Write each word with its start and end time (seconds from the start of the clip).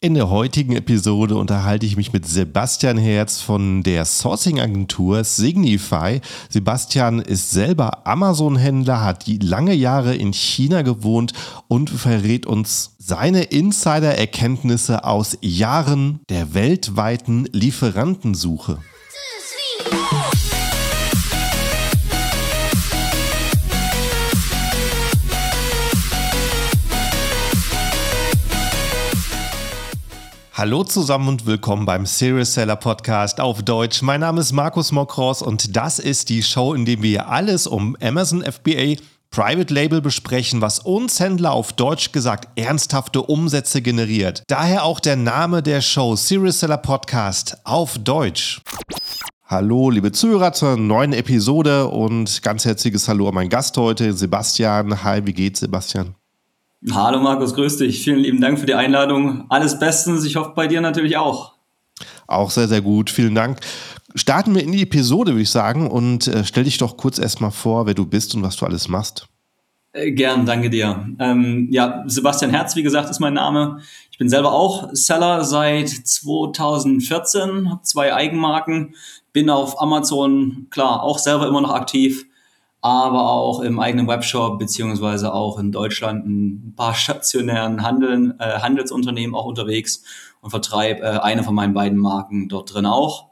In 0.00 0.14
der 0.14 0.30
heutigen 0.30 0.76
Episode 0.76 1.34
unterhalte 1.34 1.84
ich 1.84 1.96
mich 1.96 2.12
mit 2.12 2.24
Sebastian 2.24 2.98
Herz 2.98 3.40
von 3.40 3.82
der 3.82 4.04
Sourcing-Agentur 4.04 5.24
Signify. 5.24 6.20
Sebastian 6.48 7.18
ist 7.18 7.50
selber 7.50 8.06
Amazon-Händler, 8.06 9.02
hat 9.02 9.24
lange 9.26 9.74
Jahre 9.74 10.14
in 10.14 10.32
China 10.32 10.82
gewohnt 10.82 11.32
und 11.66 11.90
verrät 11.90 12.46
uns 12.46 12.94
seine 12.98 13.42
Insider-Erkenntnisse 13.42 15.02
aus 15.02 15.36
Jahren 15.40 16.20
der 16.28 16.54
weltweiten 16.54 17.48
Lieferantensuche. 17.50 18.78
Hallo 30.58 30.82
zusammen 30.82 31.28
und 31.28 31.46
willkommen 31.46 31.86
beim 31.86 32.04
Serious 32.04 32.54
Seller 32.54 32.74
Podcast 32.74 33.40
auf 33.40 33.62
Deutsch. 33.62 34.02
Mein 34.02 34.22
Name 34.22 34.40
ist 34.40 34.50
Markus 34.50 34.90
Mokros 34.90 35.40
und 35.40 35.76
das 35.76 36.00
ist 36.00 36.30
die 36.30 36.42
Show, 36.42 36.74
in 36.74 36.84
der 36.84 37.00
wir 37.00 37.28
alles 37.28 37.68
um 37.68 37.96
Amazon 38.02 38.42
FBA 38.42 38.96
Private 39.30 39.72
Label 39.72 40.00
besprechen, 40.00 40.60
was 40.60 40.80
uns 40.80 41.20
Händler 41.20 41.52
auf 41.52 41.74
Deutsch 41.74 42.10
gesagt 42.10 42.48
ernsthafte 42.58 43.22
Umsätze 43.22 43.82
generiert. 43.82 44.42
Daher 44.48 44.82
auch 44.82 44.98
der 44.98 45.14
Name 45.14 45.62
der 45.62 45.80
Show 45.80 46.16
Serious 46.16 46.58
Seller 46.58 46.78
Podcast 46.78 47.58
auf 47.62 47.96
Deutsch. 47.96 48.60
Hallo, 49.46 49.90
liebe 49.90 50.10
Zuhörer 50.10 50.52
zur 50.54 50.76
neuen 50.76 51.12
Episode 51.12 51.86
und 51.86 52.42
ganz 52.42 52.64
herzliches 52.64 53.06
Hallo 53.06 53.28
an 53.28 53.34
meinen 53.34 53.48
Gast 53.48 53.76
heute, 53.76 54.12
Sebastian. 54.12 55.04
Hi, 55.04 55.24
wie 55.24 55.34
geht's, 55.34 55.60
Sebastian? 55.60 56.16
Hallo 56.92 57.18
Markus, 57.18 57.54
grüß 57.54 57.78
dich. 57.78 58.04
Vielen 58.04 58.20
lieben 58.20 58.40
Dank 58.40 58.60
für 58.60 58.66
die 58.66 58.74
Einladung. 58.74 59.46
Alles 59.48 59.80
Bestens. 59.80 60.24
Ich 60.24 60.36
hoffe 60.36 60.52
bei 60.54 60.68
dir 60.68 60.80
natürlich 60.80 61.16
auch. 61.16 61.54
Auch 62.28 62.52
sehr, 62.52 62.68
sehr 62.68 62.82
gut. 62.82 63.10
Vielen 63.10 63.34
Dank. 63.34 63.58
Starten 64.14 64.54
wir 64.54 64.62
in 64.62 64.70
die 64.70 64.82
Episode, 64.82 65.32
würde 65.32 65.42
ich 65.42 65.50
sagen, 65.50 65.90
und 65.90 66.28
äh, 66.28 66.44
stell 66.44 66.64
dich 66.64 66.78
doch 66.78 66.96
kurz 66.96 67.18
erstmal 67.18 67.50
vor, 67.50 67.86
wer 67.86 67.94
du 67.94 68.06
bist 68.06 68.34
und 68.34 68.44
was 68.44 68.56
du 68.56 68.64
alles 68.64 68.86
machst. 68.86 69.26
Äh, 69.92 70.12
gern, 70.12 70.46
danke 70.46 70.70
dir. 70.70 71.08
Ähm, 71.18 71.66
ja, 71.72 72.04
Sebastian 72.06 72.52
Herz, 72.52 72.76
wie 72.76 72.84
gesagt, 72.84 73.10
ist 73.10 73.18
mein 73.18 73.34
Name. 73.34 73.80
Ich 74.12 74.18
bin 74.18 74.28
selber 74.28 74.52
auch 74.52 74.88
Seller 74.92 75.42
seit 75.42 75.88
2014, 75.88 77.70
habe 77.70 77.82
zwei 77.82 78.14
Eigenmarken, 78.14 78.94
bin 79.32 79.50
auf 79.50 79.80
Amazon, 79.80 80.68
klar, 80.70 81.02
auch 81.02 81.18
selber 81.18 81.48
immer 81.48 81.60
noch 81.60 81.74
aktiv 81.74 82.27
aber 82.80 83.30
auch 83.30 83.60
im 83.60 83.80
eigenen 83.80 84.06
Webshop 84.06 84.58
beziehungsweise 84.58 85.34
auch 85.34 85.58
in 85.58 85.72
Deutschland 85.72 86.26
ein 86.26 86.74
paar 86.76 86.94
stationären 86.94 87.82
Handeln, 87.82 88.38
äh, 88.38 88.60
Handelsunternehmen 88.60 89.34
auch 89.34 89.46
unterwegs 89.46 90.04
und 90.40 90.50
vertreibe 90.50 91.02
äh, 91.02 91.18
eine 91.18 91.42
von 91.42 91.54
meinen 91.54 91.74
beiden 91.74 91.98
Marken 91.98 92.48
dort 92.48 92.72
drin 92.72 92.86
auch. 92.86 93.28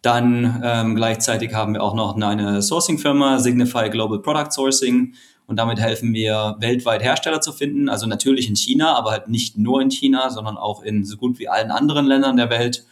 Dann 0.00 0.62
ähm, 0.64 0.94
gleichzeitig 0.94 1.52
haben 1.52 1.74
wir 1.74 1.82
auch 1.82 1.94
noch 1.94 2.16
eine 2.16 2.62
Sourcing-Firma, 2.62 3.40
Signify 3.40 3.90
Global 3.90 4.20
Product 4.20 4.52
Sourcing. 4.52 5.14
Und 5.46 5.56
damit 5.56 5.80
helfen 5.80 6.12
wir 6.12 6.56
weltweit 6.60 7.02
Hersteller 7.02 7.40
zu 7.40 7.52
finden. 7.52 7.88
Also 7.88 8.06
natürlich 8.06 8.48
in 8.48 8.54
China, 8.54 8.96
aber 8.96 9.10
halt 9.10 9.28
nicht 9.28 9.56
nur 9.58 9.80
in 9.80 9.90
China, 9.90 10.30
sondern 10.30 10.56
auch 10.56 10.82
in 10.82 11.04
so 11.04 11.16
gut 11.16 11.38
wie 11.38 11.48
allen 11.48 11.70
anderen 11.70 12.06
Ländern 12.06 12.36
der 12.36 12.50
Welt. 12.50 12.86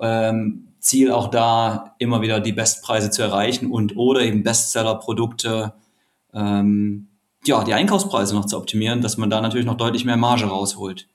Ähm, 0.00 0.71
Ziel 0.82 1.12
auch 1.12 1.28
da, 1.28 1.94
immer 1.98 2.20
wieder 2.20 2.40
die 2.40 2.52
Bestpreise 2.52 3.10
zu 3.10 3.22
erreichen 3.22 3.70
und 3.70 3.96
oder 3.96 4.20
eben 4.22 4.42
Bestseller-Produkte, 4.42 5.74
ähm, 6.34 7.08
ja, 7.44 7.64
die 7.64 7.72
Einkaufspreise 7.72 8.34
noch 8.34 8.46
zu 8.46 8.56
optimieren, 8.56 9.00
dass 9.00 9.16
man 9.16 9.30
da 9.30 9.40
natürlich 9.40 9.66
noch 9.66 9.76
deutlich 9.76 10.04
mehr 10.04 10.16
Marge 10.16 10.44
rausholt. 10.44 11.08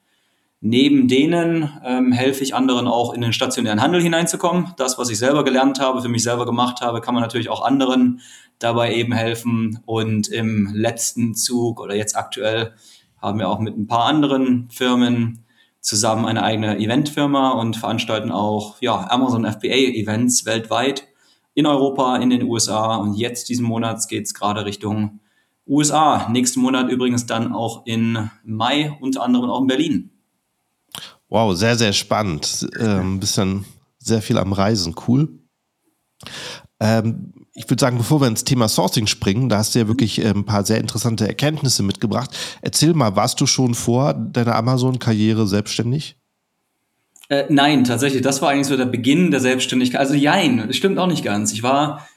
Neben 0.60 1.08
denen 1.08 1.70
ähm, 1.86 2.12
helfe 2.12 2.44
ich 2.44 2.56
anderen 2.56 2.88
auch 2.88 3.14
in 3.14 3.22
den 3.22 3.34
stationären 3.34 3.82
Handel 3.82 4.02
hineinzukommen. 4.02 4.74
Das, 4.78 4.98
was 4.98 5.10
ich 5.10 5.20
selber 5.20 5.44
gelernt 5.44 5.80
habe, 5.80 6.02
für 6.02 6.10
mich 6.10 6.24
selber 6.24 6.46
gemacht 6.46 6.82
habe, 6.82 7.00
kann 7.00 7.14
man 7.14 7.22
natürlich 7.22 7.50
auch 7.50 7.64
anderen 7.64 8.22
dabei 8.58 8.96
eben 8.96 9.14
helfen. 9.14 9.80
Und 9.86 10.30
im 10.30 10.74
letzten 10.74 11.36
Zug 11.36 11.80
oder 11.80 11.94
jetzt 11.94 12.16
aktuell 12.16 12.74
haben 13.22 13.38
wir 13.38 13.50
auch 13.50 13.60
mit 13.60 13.78
ein 13.78 13.88
paar 13.88 14.06
anderen 14.06 14.70
Firmen 14.72 15.44
zusammen 15.88 16.26
eine 16.26 16.44
eigene 16.44 16.78
Eventfirma 16.80 17.52
und 17.52 17.78
veranstalten 17.78 18.30
auch 18.30 18.76
ja, 18.82 19.10
Amazon 19.10 19.46
FBA-Events 19.46 20.46
weltweit 20.46 21.08
in 21.54 21.66
Europa, 21.66 22.18
in 22.18 22.30
den 22.30 22.44
USA 22.44 22.98
und 22.98 23.14
jetzt 23.14 23.48
diesen 23.48 23.66
Monat 23.66 24.06
geht 24.10 24.26
es 24.26 24.34
gerade 24.34 24.66
Richtung 24.66 25.22
USA. 25.66 26.28
Nächsten 26.30 26.60
Monat 26.60 26.90
übrigens 26.90 27.26
dann 27.26 27.54
auch 27.54 27.86
in 27.86 28.30
Mai, 28.44 28.98
unter 29.00 29.24
anderem 29.24 29.50
auch 29.50 29.62
in 29.62 29.68
Berlin. 29.68 30.10
Wow, 31.30 31.56
sehr, 31.56 31.78
sehr 31.78 31.94
spannend. 31.94 32.68
Ähm, 32.78 33.22
bisschen 33.22 33.64
sehr 33.98 34.22
viel 34.22 34.38
am 34.38 34.52
Reisen, 34.52 34.94
cool. 35.08 35.40
Ähm, 36.82 37.37
ich 37.58 37.68
würde 37.70 37.82
sagen, 37.82 37.98
bevor 37.98 38.22
wir 38.22 38.28
ins 38.28 38.44
Thema 38.44 38.68
Sourcing 38.68 39.08
springen, 39.08 39.50
da 39.50 39.58
hast 39.58 39.74
du 39.74 39.80
ja 39.80 39.88
wirklich 39.88 40.24
äh, 40.24 40.30
ein 40.30 40.46
paar 40.46 40.64
sehr 40.64 40.78
interessante 40.78 41.28
Erkenntnisse 41.28 41.82
mitgebracht. 41.82 42.30
Erzähl 42.62 42.94
mal, 42.94 43.16
warst 43.16 43.42
du 43.42 43.48
schon 43.48 43.74
vor 43.74 44.14
deiner 44.14 44.56
Amazon-Karriere 44.56 45.48
selbstständig? 45.48 46.18
Äh, 47.30 47.46
nein, 47.50 47.84
tatsächlich. 47.84 48.22
Das 48.22 48.44
war 48.44 48.50
eigentlich 48.50 48.68
so 48.68 48.78
der 48.78 48.86
Beginn 48.86 49.32
der 49.32 49.40
Selbstständigkeit. 49.40 50.00
Also 50.00 50.14
jein, 50.14 50.68
das 50.68 50.76
stimmt 50.76 51.00
auch 51.00 51.08
nicht 51.08 51.24
ganz. 51.24 51.52
Ich 51.52 51.64
war 51.64 52.08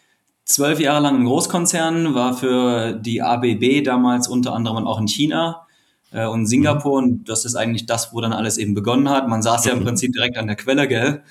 zwölf 0.45 0.79
Jahre 0.79 1.03
lang 1.03 1.17
im 1.17 1.25
Großkonzern, 1.25 2.15
war 2.15 2.35
für 2.37 2.93
die 2.93 3.23
ABB 3.23 3.83
damals 3.83 4.29
unter 4.29 4.53
anderem 4.53 4.87
auch 4.87 5.01
in 5.01 5.09
China 5.09 5.67
äh, 6.13 6.27
und 6.27 6.47
Singapur. 6.47 7.01
Mhm. 7.01 7.09
Und 7.09 7.29
das 7.31 7.47
ist 7.47 7.57
eigentlich 7.57 7.87
das, 7.87 8.13
wo 8.13 8.21
dann 8.21 8.35
alles 8.35 8.59
eben 8.59 8.75
begonnen 8.75 9.09
hat. 9.09 9.27
Man 9.27 9.43
saß 9.43 9.65
ja 9.65 9.73
im 9.73 9.81
mhm. 9.81 9.85
Prinzip 9.85 10.13
direkt 10.13 10.37
an 10.37 10.49
der 10.49 10.57
Quelle, 10.57 10.87
gell? 10.87 11.23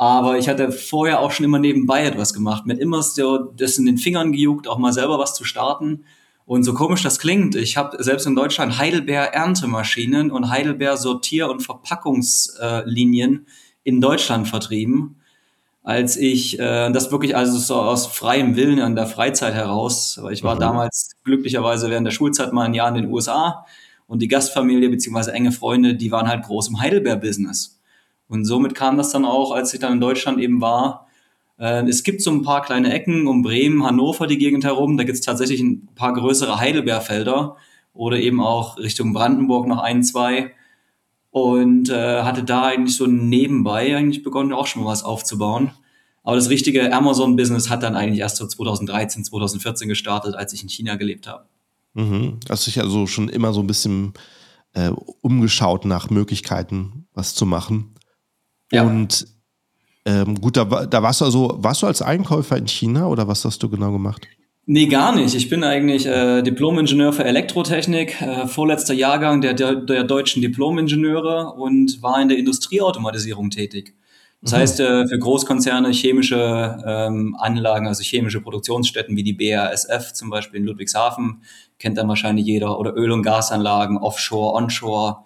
Aber 0.00 0.38
ich 0.38 0.48
hatte 0.48 0.72
vorher 0.72 1.20
auch 1.20 1.30
schon 1.30 1.44
immer 1.44 1.58
nebenbei 1.58 2.06
etwas 2.06 2.32
gemacht. 2.32 2.64
Mir 2.64 2.72
immer 2.80 3.02
so 3.02 3.36
das 3.36 3.76
in 3.76 3.84
den 3.84 3.98
Fingern 3.98 4.32
gejuckt, 4.32 4.66
auch 4.66 4.78
mal 4.78 4.94
selber 4.94 5.18
was 5.18 5.34
zu 5.34 5.44
starten. 5.44 6.04
Und 6.46 6.64
so 6.64 6.72
komisch 6.72 7.02
das 7.02 7.18
klingt, 7.18 7.54
ich 7.54 7.76
habe 7.76 8.02
selbst 8.02 8.26
in 8.26 8.34
Deutschland 8.34 8.78
Heidelbeer 8.78 9.34
Erntemaschinen 9.34 10.30
und 10.30 10.48
Heidelbeer 10.48 10.96
Sortier- 10.96 11.50
und 11.50 11.60
Verpackungslinien 11.60 13.46
in 13.84 14.00
Deutschland 14.00 14.48
vertrieben. 14.48 15.16
Als 15.82 16.16
ich 16.16 16.58
äh, 16.58 16.90
das 16.90 17.12
wirklich 17.12 17.36
also 17.36 17.58
so 17.58 17.74
aus 17.74 18.06
freiem 18.06 18.56
Willen 18.56 18.80
an 18.80 18.96
der 18.96 19.06
Freizeit 19.06 19.52
heraus, 19.52 20.18
weil 20.22 20.32
ich 20.32 20.42
war 20.42 20.54
mhm. 20.54 20.60
damals 20.60 21.10
glücklicherweise 21.24 21.90
während 21.90 22.06
der 22.06 22.12
Schulzeit 22.12 22.54
mal 22.54 22.64
ein 22.64 22.72
Jahr 22.72 22.88
in 22.88 22.94
den 22.94 23.12
USA 23.12 23.66
und 24.06 24.22
die 24.22 24.28
Gastfamilie 24.28 24.88
beziehungsweise 24.88 25.34
enge 25.34 25.52
Freunde, 25.52 25.94
die 25.94 26.10
waren 26.10 26.26
halt 26.26 26.44
groß 26.44 26.68
im 26.68 26.80
Heidelbeer-Business. 26.80 27.79
Und 28.30 28.44
somit 28.44 28.76
kam 28.76 28.96
das 28.96 29.10
dann 29.10 29.24
auch, 29.24 29.50
als 29.50 29.74
ich 29.74 29.80
dann 29.80 29.94
in 29.94 30.00
Deutschland 30.00 30.38
eben 30.38 30.60
war. 30.60 31.08
Äh, 31.58 31.86
es 31.88 32.04
gibt 32.04 32.22
so 32.22 32.30
ein 32.30 32.42
paar 32.42 32.62
kleine 32.62 32.92
Ecken 32.94 33.26
um 33.26 33.42
Bremen, 33.42 33.84
Hannover, 33.84 34.28
die 34.28 34.38
Gegend 34.38 34.64
herum. 34.64 34.96
Da 34.96 35.02
gibt 35.02 35.18
es 35.18 35.24
tatsächlich 35.24 35.60
ein 35.60 35.88
paar 35.96 36.14
größere 36.14 36.58
Heidelbeerfelder 36.58 37.56
oder 37.92 38.18
eben 38.18 38.40
auch 38.40 38.78
Richtung 38.78 39.12
Brandenburg 39.12 39.66
noch 39.66 39.82
ein, 39.82 40.04
zwei. 40.04 40.52
Und 41.32 41.90
äh, 41.90 42.22
hatte 42.22 42.44
da 42.44 42.66
eigentlich 42.66 42.96
so 42.96 43.06
nebenbei 43.06 43.96
eigentlich 43.96 44.22
begonnen, 44.22 44.52
auch 44.52 44.68
schon 44.68 44.84
mal 44.84 44.90
was 44.90 45.02
aufzubauen. 45.02 45.72
Aber 46.22 46.36
das 46.36 46.50
richtige 46.50 46.92
Amazon-Business 46.92 47.68
hat 47.68 47.82
dann 47.82 47.96
eigentlich 47.96 48.20
erst 48.20 48.36
so 48.36 48.46
2013, 48.46 49.24
2014 49.24 49.88
gestartet, 49.88 50.36
als 50.36 50.52
ich 50.52 50.62
in 50.62 50.68
China 50.68 50.94
gelebt 50.94 51.26
habe. 51.26 51.46
Mhm. 51.94 52.38
Hast 52.48 52.68
dich 52.68 52.80
also 52.80 53.08
schon 53.08 53.28
immer 53.28 53.52
so 53.52 53.60
ein 53.60 53.66
bisschen 53.66 54.12
äh, 54.74 54.90
umgeschaut 55.20 55.84
nach 55.84 56.10
Möglichkeiten, 56.10 57.06
was 57.12 57.34
zu 57.34 57.46
machen. 57.46 57.94
Ja. 58.72 58.84
Und 58.84 59.26
ähm, 60.04 60.40
gut, 60.40 60.56
da, 60.56 60.64
da 60.64 61.02
warst 61.02 61.20
du 61.20 61.26
also, 61.26 61.56
warst 61.58 61.82
du 61.82 61.86
als 61.86 62.02
Einkäufer 62.02 62.56
in 62.56 62.66
China 62.66 63.06
oder 63.06 63.28
was 63.28 63.44
hast 63.44 63.62
du 63.62 63.68
genau 63.68 63.92
gemacht? 63.92 64.26
Nee, 64.66 64.86
gar 64.86 65.14
nicht. 65.14 65.34
Ich 65.34 65.48
bin 65.48 65.64
eigentlich 65.64 66.06
äh, 66.06 66.42
Diplom-Ingenieur 66.42 67.12
für 67.12 67.24
Elektrotechnik, 67.24 68.20
äh, 68.20 68.46
vorletzter 68.46 68.94
Jahrgang 68.94 69.40
der, 69.40 69.54
der, 69.54 69.74
der 69.74 70.04
deutschen 70.04 70.42
Diplom-Ingenieure 70.42 71.54
und 71.54 72.02
war 72.02 72.20
in 72.22 72.28
der 72.28 72.38
Industrieautomatisierung 72.38 73.50
tätig. 73.50 73.94
Das 74.42 74.52
mhm. 74.52 74.56
heißt, 74.56 74.80
äh, 74.80 75.08
für 75.08 75.18
Großkonzerne 75.18 75.90
chemische 75.90 76.78
ähm, 76.86 77.36
Anlagen, 77.38 77.88
also 77.88 78.02
chemische 78.02 78.40
Produktionsstätten 78.40 79.16
wie 79.16 79.24
die 79.24 79.32
BASF 79.32 80.12
zum 80.12 80.30
Beispiel 80.30 80.60
in 80.60 80.66
Ludwigshafen, 80.66 81.42
kennt 81.78 81.98
dann 81.98 82.08
wahrscheinlich 82.08 82.46
jeder, 82.46 82.78
oder 82.78 82.94
Öl- 82.94 83.10
und 83.10 83.22
Gasanlagen, 83.22 83.98
Offshore, 83.98 84.54
Onshore 84.54 85.24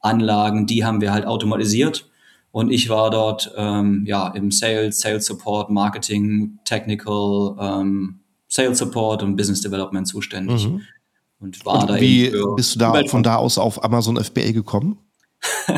Anlagen, 0.00 0.66
die 0.66 0.84
haben 0.84 1.00
wir 1.00 1.12
halt 1.12 1.26
automatisiert 1.26 2.08
und 2.50 2.70
ich 2.70 2.88
war 2.88 3.10
dort 3.10 3.52
ähm, 3.56 4.04
ja, 4.06 4.28
im 4.28 4.50
Sales, 4.50 5.00
Sales 5.00 5.26
Support, 5.26 5.70
Marketing, 5.70 6.58
Technical, 6.64 7.56
ähm, 7.60 8.20
Sales 8.48 8.78
Support 8.78 9.22
und 9.22 9.36
Business 9.36 9.60
Development 9.60 10.06
zuständig. 10.06 10.66
Mhm. 10.66 10.82
Und 11.38 11.66
war 11.66 11.82
und 11.82 11.90
da 11.90 12.00
Wie 12.00 12.32
bist 12.56 12.74
du 12.74 12.78
da 12.78 13.04
von 13.06 13.22
da 13.22 13.36
aus 13.36 13.58
auf 13.58 13.84
Amazon 13.84 14.22
FBA 14.22 14.52
gekommen? 14.52 14.98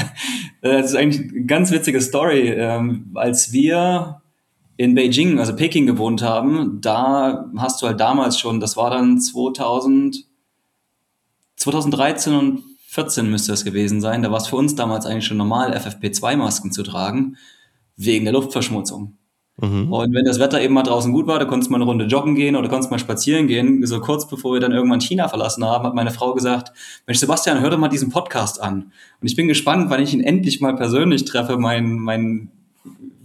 das 0.63 0.91
ist 0.91 0.97
eigentlich 0.97 1.33
eine 1.33 1.45
ganz 1.47 1.71
witzige 1.71 2.01
Story. 2.01 2.51
Ähm, 2.51 3.11
als 3.15 3.53
wir 3.53 4.23
in 4.77 4.95
Beijing, 4.95 5.41
also 5.41 5.57
Peking 5.57 5.87
gewohnt 5.87 6.23
haben, 6.23 6.81
da 6.81 7.51
hast 7.57 7.83
du 7.83 7.87
halt 7.89 7.99
damals 7.99 8.39
schon, 8.39 8.61
das 8.61 8.77
war 8.77 8.91
dann 8.91 9.21
2000, 9.21 10.25
2013 11.57 12.35
und 12.35 12.63
2014 12.99 13.31
müsste 13.31 13.53
es 13.53 13.65
gewesen 13.65 14.01
sein. 14.01 14.23
Da 14.23 14.31
war 14.31 14.39
es 14.39 14.49
für 14.49 14.57
uns 14.57 14.75
damals 14.75 15.07
eigentlich 15.07 15.27
schon 15.27 15.37
normal, 15.37 15.73
FFP2-Masken 15.73 16.73
zu 16.73 16.83
tragen, 16.83 17.37
wegen 17.97 18.25
der 18.25 18.33
Luftverschmutzung. 18.33 19.17
Mhm. 19.61 19.93
Und 19.93 20.15
wenn 20.15 20.25
das 20.25 20.39
Wetter 20.39 20.61
eben 20.61 20.75
mal 20.75 20.83
draußen 20.83 21.13
gut 21.13 21.27
war, 21.27 21.39
da 21.39 21.45
konntest 21.45 21.69
du 21.69 21.73
mal 21.73 21.79
eine 21.79 21.85
Runde 21.85 22.07
joggen 22.07 22.35
gehen 22.35 22.55
oder 22.57 22.69
konntest 22.69 22.91
mal 22.91 22.99
spazieren 22.99 23.49
gehen. 23.49 23.85
So 23.87 24.01
kurz 24.01 24.29
bevor 24.29 24.55
wir 24.55 24.61
dann 24.61 24.73
irgendwann 24.73 25.01
China 25.01 25.29
verlassen 25.29 25.65
haben, 25.65 25.85
hat 25.85 25.95
meine 25.95 26.11
Frau 26.11 26.35
gesagt, 26.35 26.73
Mensch, 27.07 27.19
Sebastian, 27.19 27.61
hör 27.61 27.71
doch 27.71 27.79
mal 27.79 27.89
diesen 27.89 28.11
Podcast 28.11 28.61
an. 28.61 28.93
Und 29.21 29.29
ich 29.29 29.37
bin 29.37 29.49
gespannt, 29.49 29.91
wann 29.91 30.03
ich 30.03 30.15
ihn 30.15 30.23
endlich 30.23 30.61
mal 30.61 30.77
persönlich 30.77 31.25
treffe, 31.25 31.57
meinen, 31.57 31.99
meinen 31.99 32.51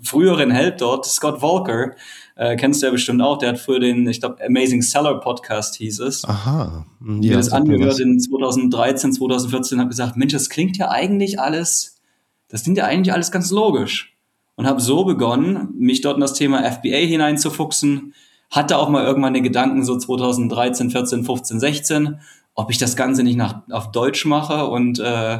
früheren 0.02 0.52
Held 0.52 0.82
dort, 0.82 1.06
Scott 1.06 1.40
Volker. 1.40 1.92
Äh, 2.36 2.56
kennst 2.56 2.82
du 2.82 2.88
ja 2.88 2.92
bestimmt 2.92 3.22
auch, 3.22 3.38
der 3.38 3.50
hat 3.50 3.60
früher 3.60 3.80
den, 3.80 4.08
ich 4.08 4.20
glaube, 4.20 4.44
Amazing 4.44 4.82
Seller 4.82 5.20
Podcast 5.20 5.76
hieß 5.76 6.00
es. 6.00 6.26
Aha. 6.26 6.86
Ja, 7.00 7.20
ich 7.22 7.32
das 7.32 7.52
angehört 7.52 8.00
in 8.00 8.20
2013, 8.20 9.14
2014, 9.14 9.80
habe 9.80 9.90
gesagt, 9.90 10.18
Mensch, 10.18 10.34
das 10.34 10.50
klingt 10.50 10.78
ja 10.78 10.90
eigentlich 10.90 11.40
alles, 11.40 12.02
das 12.48 12.64
klingt 12.64 12.78
ja 12.78 12.86
eigentlich 12.86 13.14
alles 13.14 13.32
ganz 13.32 13.52
logisch 13.52 14.14
und 14.56 14.66
habe 14.66 14.82
so 14.82 15.06
begonnen, 15.06 15.70
mich 15.78 16.02
dort 16.02 16.16
in 16.16 16.22
das 16.22 16.34
Thema 16.34 16.64
FBA 16.64 16.98
hineinzufuchsen. 16.98 18.14
Hatte 18.50 18.78
auch 18.78 18.90
mal 18.90 19.04
irgendwann 19.04 19.34
den 19.34 19.44
Gedanken, 19.44 19.84
so 19.84 19.98
2013, 19.98 20.92
14, 20.92 21.26
15, 21.26 21.60
16, 21.60 22.20
ob 22.54 22.70
ich 22.70 22.78
das 22.78 22.96
Ganze 22.96 23.24
nicht 23.24 23.36
nach, 23.36 23.64
auf 23.72 23.92
Deutsch 23.92 24.26
mache 24.26 24.68
und, 24.68 25.00
äh, 25.00 25.40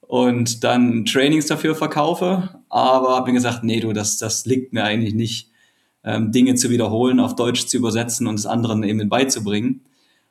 und 0.00 0.64
dann 0.64 1.06
Trainings 1.06 1.46
dafür 1.46 1.74
verkaufe. 1.74 2.60
Aber 2.68 3.16
habe 3.16 3.28
mir 3.28 3.34
gesagt, 3.34 3.64
nee, 3.64 3.80
du, 3.80 3.92
das, 3.92 4.18
das 4.18 4.44
liegt 4.44 4.74
mir 4.74 4.84
eigentlich 4.84 5.14
nicht, 5.14 5.50
ähm, 6.06 6.32
Dinge 6.32 6.54
zu 6.54 6.70
wiederholen, 6.70 7.20
auf 7.20 7.34
Deutsch 7.34 7.66
zu 7.66 7.76
übersetzen 7.76 8.26
und 8.26 8.36
es 8.36 8.46
anderen 8.46 8.82
eben 8.84 9.08
beizubringen. 9.08 9.82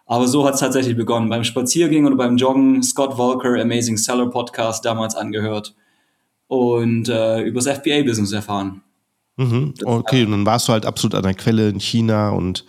Aber 0.08 0.28
so 0.28 0.46
hat 0.46 0.54
es 0.54 0.60
tatsächlich 0.60 0.96
begonnen. 0.96 1.30
Beim 1.30 1.44
Spaziergehen 1.44 2.06
oder 2.06 2.16
beim 2.16 2.38
Joggen, 2.38 2.82
Scott 2.82 3.18
Walker, 3.18 3.60
Amazing 3.62 3.98
Seller 3.98 4.30
Podcast 4.30 4.86
damals 4.86 5.16
angehört 5.16 5.76
und 6.48 7.10
äh, 7.10 7.42
übers 7.42 7.68
FBA-Business 7.68 8.32
erfahren. 8.32 8.82
Mhm. 9.38 9.74
Okay, 9.84 10.24
und 10.24 10.32
dann 10.32 10.46
warst 10.46 10.68
du 10.68 10.74
halt 10.74 10.86
absolut 10.86 11.16
an 11.16 11.24
der 11.24 11.34
Quelle 11.34 11.70
in 11.70 11.80
China 11.80 12.30
und 12.30 12.66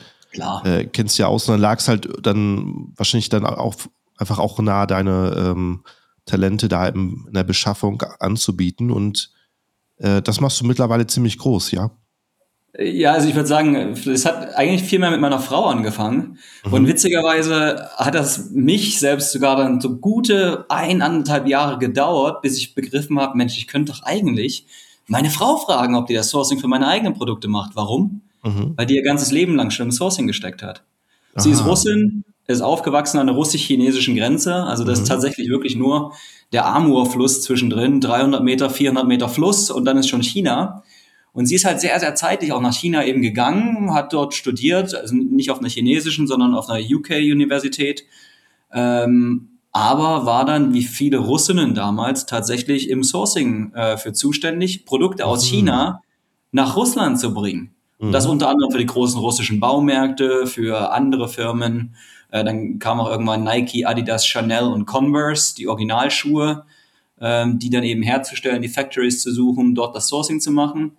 äh, 0.65 0.85
kennst 0.87 1.19
ja 1.19 1.29
aus 1.29 1.49
und 1.49 1.55
dann 1.55 1.61
lag 1.61 1.79
es 1.79 1.89
halt 1.89 2.09
dann 2.23 2.93
wahrscheinlich 2.97 3.29
dann 3.29 3.47
auch 3.47 3.77
einfach 4.19 4.39
auch 4.39 4.59
nahe, 4.59 4.87
deine 4.87 5.35
ähm, 5.37 5.85
Talente 6.25 6.69
da 6.69 6.89
in, 6.89 7.25
in 7.29 7.35
der 7.35 7.45
Beschaffung 7.45 8.03
anzubieten 8.19 8.91
und 8.91 9.31
äh, 9.99 10.23
das 10.23 10.41
machst 10.41 10.61
du 10.61 10.67
mittlerweile 10.67 11.07
ziemlich 11.07 11.39
groß, 11.39 11.71
ja? 11.71 11.91
Ja, 12.79 13.13
also 13.13 13.29
ich 13.29 13.35
würde 13.35 13.49
sagen, 13.49 13.75
es 13.75 14.27
hat 14.27 14.55
eigentlich 14.55 14.83
viel 14.83 14.99
mehr 14.99 15.11
mit 15.11 15.21
meiner 15.21 15.39
Frau 15.39 15.65
angefangen. 15.67 16.39
Mhm. 16.65 16.73
Und 16.73 16.87
witzigerweise 16.87 17.89
hat 17.97 18.15
das 18.15 18.51
mich 18.51 18.99
selbst 18.99 19.33
sogar 19.33 19.57
dann 19.57 19.81
so 19.81 19.97
gute 19.97 20.67
ein, 20.69 21.01
anderthalb 21.01 21.47
Jahre 21.47 21.79
gedauert, 21.79 22.43
bis 22.43 22.59
ich 22.59 22.75
begriffen 22.75 23.19
habe, 23.19 23.37
Mensch, 23.37 23.57
ich 23.57 23.67
könnte 23.67 23.93
doch 23.93 24.03
eigentlich 24.03 24.67
meine 25.07 25.31
Frau 25.31 25.57
fragen, 25.57 25.95
ob 25.95 26.07
die 26.07 26.15
das 26.15 26.29
Sourcing 26.29 26.59
für 26.59 26.69
meine 26.69 26.89
eigenen 26.89 27.15
Produkte 27.15 27.49
macht. 27.49 27.77
Warum? 27.77 28.23
Mhm. 28.43 28.75
Weil 28.77 28.87
die 28.87 28.97
ihr 28.97 29.03
ganzes 29.03 29.31
Leben 29.31 29.57
lang 29.57 29.71
schon 29.71 29.87
im 29.87 29.93
Sourcing 29.93 30.27
gesteckt 30.27 30.63
hat. 30.63 30.83
Aha. 31.35 31.43
Sie 31.43 31.51
ist 31.51 31.65
Russin, 31.65 32.25
ist 32.47 32.61
aufgewachsen 32.61 33.19
an 33.19 33.27
der 33.27 33.37
russisch-chinesischen 33.37 34.17
Grenze. 34.17 34.55
Also 34.55 34.85
das 34.85 34.99
mhm. 34.99 35.03
ist 35.03 35.09
tatsächlich 35.09 35.49
wirklich 35.49 35.77
nur 35.77 36.13
der 36.53 36.67
Amur-Fluss 36.67 37.43
zwischendrin, 37.43 38.01
300 38.01 38.43
Meter, 38.43 38.69
400 38.69 39.07
Meter 39.07 39.29
Fluss 39.29 39.71
und 39.71 39.85
dann 39.85 39.97
ist 39.97 40.09
schon 40.09 40.23
China. 40.23 40.83
Und 41.37 41.45
sie 41.45 41.55
ist 41.55 41.67
halt 41.67 41.83
sehr, 41.83 42.01
sehr 42.01 42.15
zeitlich 42.15 42.51
auch 42.53 42.63
nach 42.63 42.73
China 42.73 43.05
eben 43.05 43.21
gegangen, 43.21 43.93
hat 43.93 44.15
dort 44.15 44.33
studiert, 44.33 44.95
also 44.95 45.15
nicht 45.15 45.51
auf 45.51 45.59
einer 45.59 45.69
chinesischen, 45.69 46.27
sondern 46.27 46.55
auf 46.55 46.71
einer 46.71 46.83
UK-Universität. 46.83 48.07
Ähm, 48.73 49.59
aber 49.71 50.25
war 50.25 50.47
dann, 50.47 50.73
wie 50.73 50.85
viele 50.85 51.19
Russinnen 51.19 51.75
damals, 51.75 52.25
tatsächlich 52.25 52.89
im 52.89 53.05
Sourcing 53.05 53.75
äh, 53.75 53.99
für 53.99 54.15
zuständig, 54.15 54.87
Produkte 54.87 55.27
aus 55.27 55.45
mhm. 55.45 55.49
China 55.49 56.01
nach 56.53 56.75
Russland 56.75 57.21
zu 57.21 57.35
bringen. 57.35 57.75
Mhm. 57.99 58.13
Das 58.13 58.25
unter 58.25 58.49
anderem 58.49 58.73
für 58.73 58.79
die 58.79 58.87
großen 58.87 59.21
russischen 59.21 59.61
Baumärkte, 59.61 60.47
für 60.47 60.91
andere 60.93 61.29
Firmen. 61.29 61.97
Äh, 62.31 62.45
dann 62.45 62.79
kam 62.79 62.99
auch 62.99 63.11
irgendwann 63.11 63.45
Nike, 63.45 63.85
Adidas, 63.85 64.27
Chanel 64.27 64.69
und 64.69 64.87
Converse, 64.87 65.55
die 65.55 65.69
Originalschuhe, 65.69 66.65
ähm, 67.21 67.59
die 67.59 67.69
dann 67.69 67.85
eben 67.85 68.03
herzustellen, 68.03 68.63
die 68.63 68.71
Factories 68.71 69.23
zu 69.23 69.31
suchen, 69.31 69.75
dort 69.75 69.95
das 69.95 70.09
Sourcing 70.09 70.41
zu 70.41 70.51
machen. 70.51 70.97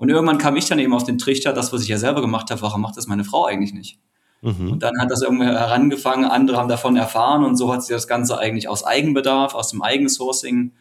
Und 0.00 0.08
irgendwann 0.08 0.38
kam 0.38 0.56
ich 0.56 0.64
dann 0.64 0.78
eben 0.78 0.94
auf 0.94 1.04
den 1.04 1.18
Trichter, 1.18 1.52
das, 1.52 1.74
was 1.74 1.82
ich 1.82 1.88
ja 1.88 1.98
selber 1.98 2.22
gemacht 2.22 2.50
habe, 2.50 2.62
warum 2.62 2.80
macht 2.80 2.96
das 2.96 3.06
meine 3.06 3.22
Frau 3.22 3.44
eigentlich 3.44 3.74
nicht? 3.74 3.98
Mhm. 4.40 4.72
Und 4.72 4.82
dann 4.82 4.98
hat 4.98 5.10
das 5.10 5.20
irgendwie 5.20 5.44
herangefangen, 5.44 6.24
andere 6.24 6.56
haben 6.56 6.70
davon 6.70 6.96
erfahren 6.96 7.44
und 7.44 7.56
so 7.56 7.70
hat 7.70 7.84
sich 7.84 7.94
das 7.94 8.08
Ganze 8.08 8.38
eigentlich 8.38 8.66
aus 8.66 8.82
Eigenbedarf, 8.82 9.54
aus 9.54 9.68
dem 9.68 9.82
Eigensourcing 9.82 10.72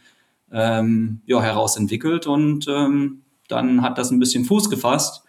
ähm, 0.53 1.19
ja, 1.25 1.41
heraus 1.41 1.75
entwickelt 1.75 2.27
und 2.27 2.65
ähm, 2.69 3.23
dann 3.49 3.81
hat 3.81 3.97
das 3.97 4.09
ein 4.09 4.19
bisschen 4.19 4.45
Fuß 4.45 4.69
gefasst. 4.69 5.25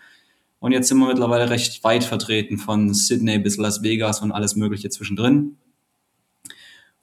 Und 0.60 0.70
jetzt 0.70 0.86
sind 0.86 0.98
wir 0.98 1.08
mittlerweile 1.08 1.50
recht 1.50 1.82
weit 1.82 2.04
vertreten, 2.04 2.58
von 2.58 2.94
Sydney 2.94 3.40
bis 3.40 3.56
Las 3.56 3.82
Vegas 3.82 4.20
und 4.20 4.30
alles 4.30 4.54
Mögliche 4.54 4.88
zwischendrin. 4.90 5.56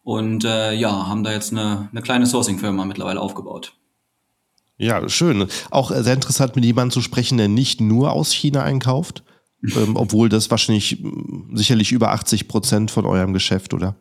Und 0.04 0.46
äh, 0.46 0.72
ja, 0.72 1.08
haben 1.08 1.26
da 1.26 1.34
jetzt 1.34 1.52
eine, 1.52 1.90
eine 1.92 2.02
kleine 2.02 2.28
Sourcing-Firma 2.28 2.86
mittlerweile 2.86 3.20
aufgebaut. 3.20 3.74
Ja, 4.78 5.10
schön. 5.10 5.48
Auch 5.72 5.92
sehr 5.92 6.14
interessant, 6.14 6.56
mit 6.56 6.64
jemandem 6.64 6.92
zu 6.92 7.02
sprechen, 7.02 7.38
der 7.38 7.48
nicht 7.48 7.82
nur 7.82 8.12
aus 8.12 8.32
China 8.32 8.64
einkauft, 8.64 9.24
ähm, 9.76 9.96
obwohl 9.96 10.30
das 10.30 10.52
wahrscheinlich 10.52 11.02
mm, 11.02 11.56
sicherlich 11.56 11.92
über 11.92 12.12
80 12.12 12.48
Prozent 12.48 12.92
von 12.92 13.06
eurem 13.06 13.34
Geschäft, 13.34 13.74
oder? 13.74 13.96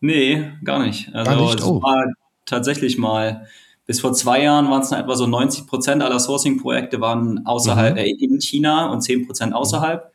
Nee, 0.00 0.50
gar 0.64 0.84
nicht. 0.84 1.12
Also 1.14 1.30
gar 1.30 1.40
nicht? 1.40 1.62
Oh. 1.64 1.82
war 1.82 2.04
tatsächlich 2.46 2.98
mal, 2.98 3.46
bis 3.86 4.00
vor 4.00 4.12
zwei 4.12 4.42
Jahren 4.42 4.70
waren 4.70 4.82
es 4.82 4.90
noch 4.90 4.98
etwa 4.98 5.16
so 5.16 5.26
90 5.26 5.66
Prozent 5.66 6.02
aller 6.02 6.20
Sourcing-Projekte 6.20 7.00
waren 7.00 7.44
außerhalb, 7.44 7.94
mhm. 7.94 7.98
äh, 7.98 8.10
in 8.10 8.40
China 8.40 8.92
und 8.92 9.00
10 9.00 9.26
Prozent 9.26 9.54
außerhalb. 9.54 10.11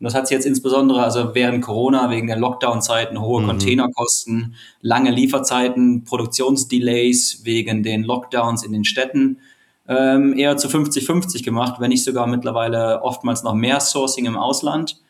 Und 0.00 0.04
das 0.04 0.14
hat 0.14 0.28
sich 0.28 0.36
jetzt 0.36 0.46
insbesondere, 0.46 1.02
also 1.02 1.34
während 1.34 1.64
Corona, 1.64 2.08
wegen 2.10 2.28
der 2.28 2.36
Lockdown-Zeiten, 2.36 3.20
hohe 3.20 3.42
mhm. 3.42 3.46
Containerkosten, 3.46 4.54
lange 4.80 5.10
Lieferzeiten, 5.10 6.04
Produktionsdelays 6.04 7.40
wegen 7.44 7.82
den 7.82 8.04
Lockdowns 8.04 8.62
in 8.62 8.72
den 8.72 8.84
Städten, 8.84 9.40
ähm, 9.88 10.36
eher 10.36 10.56
zu 10.56 10.68
50-50 10.68 11.42
gemacht, 11.42 11.80
wenn 11.80 11.88
nicht 11.88 12.04
sogar 12.04 12.28
mittlerweile 12.28 13.02
oftmals 13.02 13.42
noch 13.42 13.54
mehr 13.54 13.80
Sourcing 13.80 14.26
im 14.26 14.36
Ausland 14.36 15.00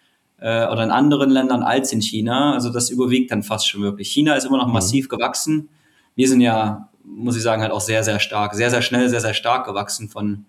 äh, 0.41 0.67
oder 0.69 0.85
in 0.85 0.91
anderen 0.91 1.31
Ländern 1.31 1.63
als 1.63 1.93
in 1.93 2.01
China. 2.01 2.55
Also 2.55 2.71
das 2.71 2.89
überwiegt 2.89 3.31
dann 3.31 3.43
fast 3.43 3.69
schon 3.69 3.83
wirklich. 3.83 4.09
China 4.09 4.35
ist 4.37 4.45
immer 4.45 4.57
noch 4.57 4.69
mhm. 4.69 4.73
massiv 4.73 5.11
gewachsen. 5.11 5.69
Wir 6.15 6.29
sind 6.29 6.41
ja, 6.41 6.89
muss 7.05 7.37
ich 7.37 7.43
sagen, 7.43 7.61
halt 7.61 7.73
auch 7.73 7.81
sehr, 7.83 8.05
sehr 8.05 8.21
stark, 8.21 8.55
sehr, 8.55 8.71
sehr 8.71 8.83
schnell, 8.83 9.11
sehr, 9.11 9.21
sehr 9.21 9.35
stark 9.35 9.67
gewachsen 9.67 10.09
von 10.09 10.47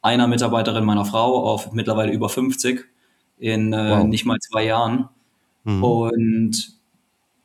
einer 0.00 0.28
Mitarbeiterin 0.28 0.84
meiner 0.84 1.04
Frau 1.04 1.44
auf 1.44 1.72
mittlerweile 1.72 2.12
über 2.12 2.28
50 2.28 2.86
in 3.38 3.72
äh, 3.72 3.90
wow. 3.90 4.06
nicht 4.06 4.24
mal 4.24 4.38
zwei 4.38 4.64
Jahren. 4.64 5.08
Mhm. 5.64 5.84
Und 5.84 6.76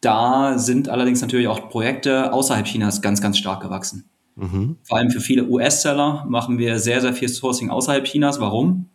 da 0.02 0.58
sind 0.58 0.90
allerdings 0.90 1.22
natürlich 1.22 1.48
auch 1.48 1.70
Projekte 1.70 2.34
außerhalb 2.34 2.66
Chinas 2.66 3.02
ganz, 3.02 3.22
ganz 3.22 3.38
stark 3.38 3.62
gewachsen. 3.62 4.10
Mhm. 4.36 4.76
Vor 4.84 4.98
allem 4.98 5.12
für 5.12 5.22
viele 5.22 5.48
US-Seller 5.48 6.26
machen 6.28 6.58
wir 6.58 6.80
sehr, 6.80 7.00
sehr 7.02 7.14
viel 7.14 7.30
Sourcing 7.30 7.70
außerhalb 7.70 8.06
Chinas. 8.06 8.40
Warum? 8.40 8.88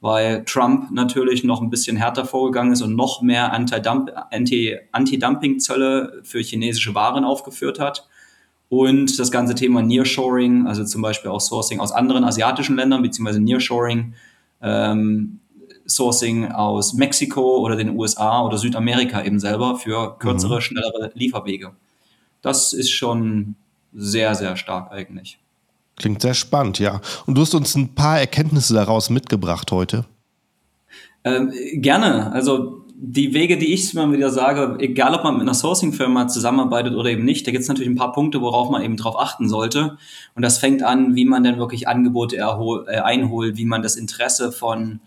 Weil 0.00 0.44
Trump 0.44 0.90
natürlich 0.90 1.44
noch 1.44 1.62
ein 1.62 1.70
bisschen 1.70 1.96
härter 1.96 2.24
vorgegangen 2.24 2.72
ist 2.72 2.82
und 2.82 2.96
noch 2.96 3.22
mehr 3.22 3.52
Anti-Dumping-Zölle 3.52 6.22
für 6.24 6.40
chinesische 6.40 6.94
Waren 6.94 7.24
aufgeführt 7.24 7.80
hat. 7.80 8.08
Und 8.68 9.18
das 9.18 9.30
ganze 9.30 9.54
Thema 9.54 9.82
Nearshoring, 9.82 10.66
also 10.66 10.84
zum 10.84 11.02
Beispiel 11.02 11.30
auch 11.30 11.40
Sourcing 11.40 11.78
aus 11.78 11.92
anderen 11.92 12.24
asiatischen 12.24 12.76
Ländern, 12.76 13.02
beziehungsweise 13.02 13.40
Nearshoring, 13.40 14.14
ähm, 14.62 15.40
Sourcing 15.86 16.52
aus 16.52 16.94
Mexiko 16.94 17.58
oder 17.58 17.76
den 17.76 17.96
USA 17.96 18.42
oder 18.42 18.58
Südamerika 18.58 19.24
eben 19.24 19.40
selber 19.40 19.76
für 19.76 20.16
kürzere, 20.18 20.56
mhm. 20.56 20.60
schnellere 20.60 21.12
Lieferwege. 21.14 21.72
Das 22.40 22.72
ist 22.72 22.90
schon 22.90 23.56
sehr, 23.92 24.34
sehr 24.34 24.56
stark 24.56 24.90
eigentlich. 24.90 25.38
Klingt 25.96 26.22
sehr 26.22 26.34
spannend, 26.34 26.78
ja. 26.78 27.00
Und 27.26 27.36
du 27.36 27.42
hast 27.42 27.54
uns 27.54 27.74
ein 27.74 27.94
paar 27.94 28.18
Erkenntnisse 28.18 28.74
daraus 28.74 29.10
mitgebracht 29.10 29.70
heute. 29.70 30.04
Ähm, 31.24 31.52
gerne. 31.74 32.32
Also 32.32 32.82
die 33.04 33.34
Wege, 33.34 33.58
die 33.58 33.74
ich 33.74 33.92
immer 33.92 34.12
wieder 34.12 34.30
sage, 34.30 34.76
egal 34.78 35.14
ob 35.14 35.24
man 35.24 35.34
mit 35.34 35.42
einer 35.42 35.54
Sourcing-Firma 35.54 36.28
zusammenarbeitet 36.28 36.94
oder 36.94 37.10
eben 37.10 37.24
nicht, 37.24 37.46
da 37.46 37.50
gibt 37.50 37.62
es 37.62 37.68
natürlich 37.68 37.90
ein 37.90 37.96
paar 37.96 38.12
Punkte, 38.12 38.40
worauf 38.40 38.70
man 38.70 38.82
eben 38.82 38.96
drauf 38.96 39.18
achten 39.18 39.48
sollte. 39.48 39.98
Und 40.34 40.42
das 40.42 40.58
fängt 40.58 40.82
an, 40.82 41.16
wie 41.16 41.24
man 41.24 41.42
dann 41.42 41.58
wirklich 41.58 41.88
Angebote 41.88 42.36
äh, 42.36 42.98
einholt, 43.00 43.56
wie 43.56 43.64
man 43.64 43.82
das 43.82 43.96
Interesse 43.96 44.52
von 44.52 45.00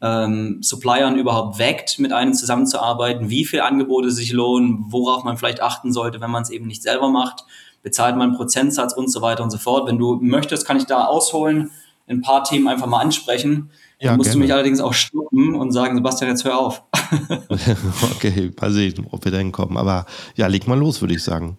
ähm, 0.00 0.58
Suppliern 0.62 1.16
überhaupt 1.16 1.58
weckt, 1.58 1.98
mit 1.98 2.12
einem 2.12 2.32
zusammenzuarbeiten, 2.32 3.30
wie 3.30 3.44
viele 3.44 3.64
Angebote 3.64 4.10
sich 4.10 4.32
lohnen, 4.32 4.84
worauf 4.88 5.24
man 5.24 5.36
vielleicht 5.36 5.60
achten 5.60 5.92
sollte, 5.92 6.20
wenn 6.20 6.30
man 6.30 6.42
es 6.42 6.50
eben 6.50 6.66
nicht 6.66 6.82
selber 6.82 7.08
macht, 7.08 7.44
bezahlt 7.82 8.16
man 8.16 8.28
einen 8.28 8.36
Prozentsatz 8.36 8.92
und 8.92 9.10
so 9.10 9.22
weiter 9.22 9.42
und 9.42 9.50
so 9.50 9.58
fort. 9.58 9.88
Wenn 9.88 9.98
du 9.98 10.18
möchtest, 10.20 10.66
kann 10.66 10.76
ich 10.76 10.86
da 10.86 11.06
ausholen, 11.06 11.70
ein 12.06 12.22
paar 12.22 12.44
Themen 12.44 12.68
einfach 12.68 12.86
mal 12.86 13.00
ansprechen. 13.00 13.70
Ja, 14.00 14.16
musst 14.16 14.30
gerne. 14.30 14.34
du 14.34 14.44
mich 14.44 14.52
allerdings 14.52 14.80
auch 14.80 14.94
stoppen 14.94 15.54
und 15.54 15.72
sagen, 15.72 15.96
Sebastian, 15.96 16.30
jetzt 16.30 16.44
hör 16.44 16.58
auf. 16.58 16.84
okay, 18.14 18.52
mal 18.60 18.70
sehen, 18.70 19.06
ob 19.10 19.24
wir 19.24 19.32
da 19.32 19.38
hinkommen. 19.38 19.76
Aber 19.76 20.06
ja, 20.36 20.46
leg 20.46 20.68
mal 20.68 20.78
los, 20.78 21.00
würde 21.00 21.14
ich 21.14 21.24
sagen. 21.24 21.58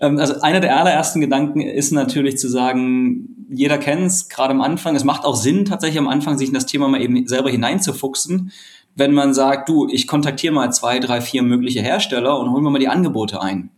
Ähm, 0.00 0.18
also 0.18 0.40
einer 0.40 0.60
der 0.60 0.78
allerersten 0.78 1.20
Gedanken 1.20 1.60
ist 1.60 1.92
natürlich 1.92 2.38
zu 2.38 2.48
sagen, 2.48 3.39
jeder 3.52 3.78
kennt 3.78 4.06
es, 4.06 4.28
gerade 4.28 4.52
am 4.52 4.60
Anfang. 4.60 4.94
Es 4.94 5.04
macht 5.04 5.24
auch 5.24 5.34
Sinn, 5.34 5.64
tatsächlich 5.64 5.98
am 5.98 6.08
Anfang 6.08 6.38
sich 6.38 6.48
in 6.48 6.54
das 6.54 6.66
Thema 6.66 6.88
mal 6.88 7.02
eben 7.02 7.26
selber 7.26 7.50
hineinzufuchsen. 7.50 8.52
Wenn 8.94 9.12
man 9.12 9.34
sagt, 9.34 9.68
du, 9.68 9.88
ich 9.88 10.06
kontaktiere 10.06 10.54
mal 10.54 10.72
zwei, 10.72 10.98
drei, 10.98 11.20
vier 11.20 11.42
mögliche 11.42 11.80
Hersteller 11.80 12.38
und 12.38 12.50
holen 12.50 12.64
wir 12.64 12.70
mal 12.70 12.78
die 12.78 12.88
Angebote 12.88 13.40
ein. 13.40 13.70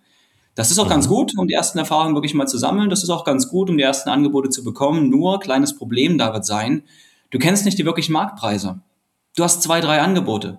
Das 0.54 0.70
ist 0.70 0.78
auch 0.78 0.86
mhm. 0.86 0.90
ganz 0.90 1.08
gut, 1.08 1.32
um 1.38 1.48
die 1.48 1.54
ersten 1.54 1.78
Erfahrungen 1.78 2.14
wirklich 2.14 2.34
mal 2.34 2.46
zu 2.46 2.58
sammeln. 2.58 2.90
Das 2.90 3.02
ist 3.02 3.10
auch 3.10 3.24
ganz 3.24 3.48
gut, 3.48 3.70
um 3.70 3.78
die 3.78 3.82
ersten 3.82 4.10
Angebote 4.10 4.50
zu 4.50 4.62
bekommen. 4.62 5.08
Nur 5.08 5.40
kleines 5.40 5.76
Problem 5.76 6.18
da 6.18 6.32
wird 6.34 6.44
sein, 6.44 6.82
du 7.30 7.38
kennst 7.38 7.64
nicht 7.64 7.78
die 7.78 7.86
wirklichen 7.86 8.12
Marktpreise. 8.12 8.80
Du 9.36 9.44
hast 9.44 9.62
zwei, 9.62 9.80
drei 9.80 10.00
Angebote 10.00 10.58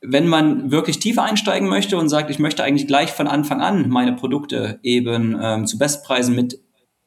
wenn 0.00 0.28
man 0.28 0.70
wirklich 0.70 1.00
tiefer 1.00 1.24
einsteigen 1.24 1.68
möchte 1.68 1.96
und 1.96 2.08
sagt, 2.08 2.30
ich 2.30 2.38
möchte 2.38 2.62
eigentlich 2.62 2.86
gleich 2.86 3.10
von 3.10 3.26
Anfang 3.26 3.60
an 3.60 3.88
meine 3.88 4.12
Produkte 4.12 4.78
eben 4.82 5.36
ähm, 5.42 5.66
zu 5.66 5.76
Bestpreisen 5.76 6.36
mit 6.36 6.60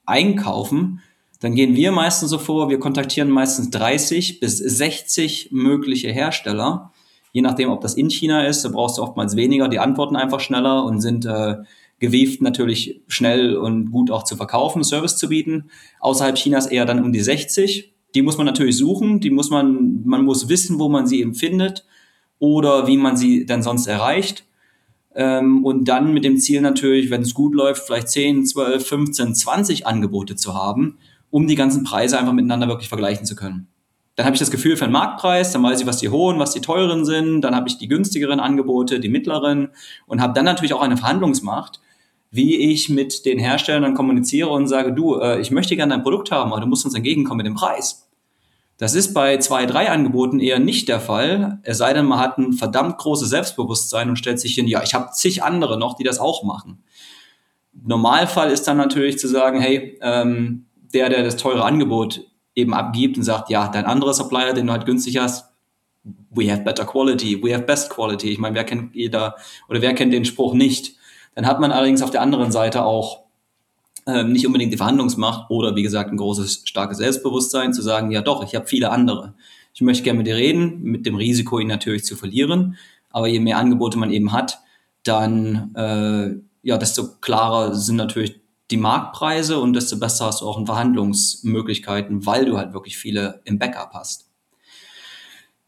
einkaufen, 0.06 1.02
dann 1.40 1.56
gehen 1.56 1.76
wir 1.76 1.92
meistens 1.92 2.30
so 2.30 2.38
vor, 2.38 2.70
wir 2.70 2.80
kontaktieren 2.80 3.30
meistens 3.30 3.72
30 3.72 4.40
bis 4.40 4.58
60 4.58 5.50
mögliche 5.52 6.12
Hersteller. 6.12 6.92
Je 7.34 7.42
nachdem, 7.42 7.70
ob 7.70 7.82
das 7.82 7.96
in 7.96 8.10
China 8.10 8.46
ist, 8.46 8.64
da 8.64 8.70
brauchst 8.70 8.98
du 8.98 9.02
oftmals 9.02 9.36
weniger, 9.36 9.68
die 9.68 9.80
antworten 9.80 10.16
einfach 10.16 10.40
schneller 10.40 10.84
und 10.84 11.02
sind 11.02 11.26
äh, 11.26 11.56
gewieft 11.98 12.42
natürlich 12.42 13.02
schnell 13.08 13.56
und 13.56 13.92
gut 13.92 14.12
auch 14.12 14.24
zu 14.24 14.36
verkaufen, 14.36 14.84
Service 14.84 15.18
zu 15.18 15.30
bieten. 15.30 15.70
Außerhalb 16.00 16.36
Chinas 16.36 16.68
eher 16.68 16.86
dann 16.86 17.04
um 17.04 17.12
die 17.12 17.22
60. 17.22 17.94
Die 18.14 18.22
muss 18.22 18.38
man 18.38 18.46
natürlich 18.46 18.78
suchen, 18.78 19.20
die 19.20 19.30
muss 19.30 19.50
man, 19.50 20.02
man 20.04 20.26
muss 20.26 20.50
wissen, 20.50 20.80
wo 20.80 20.90
man 20.90 21.08
sie 21.08 21.22
eben 21.22 21.34
findet 21.34 21.86
oder 22.40 22.88
wie 22.88 22.98
man 22.98 23.18
sie 23.18 23.46
dann 23.46 23.64
sonst 23.64 23.88
erreicht. 23.88 24.46
Ähm, 25.16 25.66
und 25.66 25.86
dann 25.86 26.14
mit 26.14 26.24
dem 26.24 26.38
Ziel 26.38 26.62
natürlich, 26.62 27.10
wenn 27.10 27.22
es 27.22 27.34
gut 27.34 27.54
läuft, 27.54 27.86
vielleicht 27.86 28.10
10, 28.10 28.46
12, 28.46 28.88
15, 28.88 29.36
20 29.36 29.88
Angebote 29.88 30.36
zu 30.36 30.54
haben, 30.54 30.98
um 31.30 31.48
die 31.48 31.56
ganzen 31.56 31.84
Preise 31.84 32.18
einfach 32.18 32.34
miteinander 32.34 32.68
wirklich 32.68 32.90
vergleichen 32.90 33.26
zu 33.26 33.36
können. 33.36 33.68
Dann 34.16 34.26
habe 34.26 34.36
ich 34.36 34.40
das 34.40 34.52
Gefühl 34.52 34.76
für 34.76 34.86
den 34.86 34.92
Marktpreis, 34.92 35.52
dann 35.52 35.64
weiß 35.64 35.82
ich, 35.82 35.88
was 35.88 35.98
die 35.98 36.10
hohen, 36.10 36.38
was 36.38 36.54
die 36.54 36.62
teuren 36.62 37.06
sind, 37.06 37.42
dann 37.42 37.56
habe 37.56 37.70
ich 37.70 37.78
die 37.78 37.88
günstigeren 37.88 38.40
Angebote, 38.40 39.00
die 39.00 39.10
mittleren 39.10 39.70
und 40.06 40.22
habe 40.22 40.34
dann 40.34 40.46
natürlich 40.46 40.74
auch 40.74 40.82
eine 40.82 40.98
Verhandlungsmacht, 40.98 41.80
wie 42.30 42.58
ich 42.58 42.90
mit 42.90 43.26
den 43.26 43.40
Herstellern 43.40 43.94
kommuniziere 43.94 44.50
und 44.50 44.68
sage, 44.68 44.94
du, 44.94 45.20
äh, 45.20 45.40
ich 45.42 45.52
möchte 45.52 45.76
gerne 45.76 45.94
dein 45.94 46.04
Produkt 46.04 46.32
haben, 46.32 46.52
aber 46.52 46.62
du 46.62 46.68
musst 46.68 46.86
uns 46.86 46.94
entgegenkommen 46.94 47.38
mit 47.38 47.46
dem 47.46 47.56
Preis. 47.56 48.11
Das 48.82 48.96
ist 48.96 49.14
bei 49.14 49.38
zwei, 49.38 49.68
drei 49.68 49.92
Angeboten 49.92 50.40
eher 50.40 50.58
nicht 50.58 50.88
der 50.88 51.00
Fall. 51.00 51.60
Es 51.62 51.78
sei 51.78 51.94
denn, 51.94 52.08
man 52.08 52.18
hat 52.18 52.40
ein 52.40 52.54
verdammt 52.54 52.98
großes 52.98 53.30
Selbstbewusstsein 53.30 54.10
und 54.10 54.16
stellt 54.16 54.40
sich 54.40 54.56
hin, 54.56 54.68
ja, 54.68 54.82
ich 54.82 54.96
habe 54.96 55.12
zig 55.12 55.44
andere 55.44 55.78
noch, 55.78 55.94
die 55.94 56.04
das 56.04 56.18
auch 56.18 56.42
machen. 56.42 56.84
Normalfall 57.74 58.50
ist 58.50 58.68
dann 58.68 58.78
natürlich 58.78 59.20
zu 59.20 59.28
sagen, 59.28 59.62
hey, 59.62 60.00
ähm, 60.02 60.66
der, 60.96 61.10
der 61.10 61.22
das 61.22 61.38
teure 61.38 61.64
Angebot 61.64 62.22
eben 62.56 62.74
abgibt 62.74 63.18
und 63.18 63.24
sagt, 63.24 63.52
ja, 63.52 63.68
dein 63.68 63.86
anderer 63.86 64.16
Supplier, 64.16 64.54
den 64.54 64.66
du 64.66 64.74
halt 64.74 64.88
günstig 64.88 65.20
hast, 65.20 65.54
we 66.32 66.52
have 66.52 66.64
better 66.64 66.84
quality, 66.84 67.40
we 67.44 67.54
have 67.54 67.66
best 67.66 67.92
quality. 67.92 68.32
Ich 68.32 68.40
meine, 68.40 68.56
wer 68.56 68.64
kennt 68.64 68.96
jeder 68.96 69.36
oder 69.70 69.84
wer 69.84 69.94
kennt 69.94 70.12
den 70.12 70.26
Spruch 70.26 70.56
nicht? 70.56 70.96
Dann 71.36 71.46
hat 71.46 71.60
man 71.60 71.72
allerdings 71.72 72.02
auf 72.02 72.10
der 72.10 72.22
anderen 72.22 72.52
Seite 72.52 72.84
auch 72.84 73.26
ähm, 74.08 74.32
nicht 74.32 74.48
unbedingt 74.48 74.74
die 74.74 74.78
Verhandlungsmacht 74.78 75.50
oder 75.50 75.76
wie 75.76 75.84
gesagt 75.84 76.12
ein 76.12 76.18
großes, 76.18 76.64
starkes 76.66 76.98
Selbstbewusstsein 76.98 77.74
zu 77.74 77.82
sagen, 77.82 78.12
ja 78.12 78.22
doch, 78.22 78.44
ich 78.44 78.56
habe 78.56 78.68
viele 78.68 78.92
andere. 78.92 79.34
Ich 79.74 79.82
möchte 79.82 80.04
gerne 80.04 80.18
mit 80.18 80.28
dir 80.28 80.36
reden, 80.36 80.82
mit 80.82 81.06
dem 81.06 81.16
Risiko, 81.16 81.60
ihn 81.60 81.68
natürlich 81.68 82.04
zu 82.04 82.16
verlieren. 82.16 82.78
Aber 83.10 83.28
je 83.28 83.40
mehr 83.40 83.58
Angebote 83.58 83.98
man 83.98 84.12
eben 84.12 84.32
hat, 84.32 84.60
dann 85.04 85.74
äh, 85.76 86.36
ja, 86.64 86.78
desto 86.78 87.16
klarer 87.20 87.76
sind 87.76 87.96
natürlich 87.96 88.40
die 88.70 88.78
Marktpreise 88.78 89.60
und 89.60 89.74
desto 89.74 90.00
besser 90.00 90.28
hast 90.28 90.42
du 90.42 90.48
auch 90.48 90.66
Verhandlungsmöglichkeiten, 90.66 92.26
weil 92.26 92.46
du 92.46 92.58
halt 92.58 92.74
wirklich 92.74 92.98
viele 92.98 93.42
im 93.44 93.60
Backup 93.60 93.92
hast. 93.94 94.31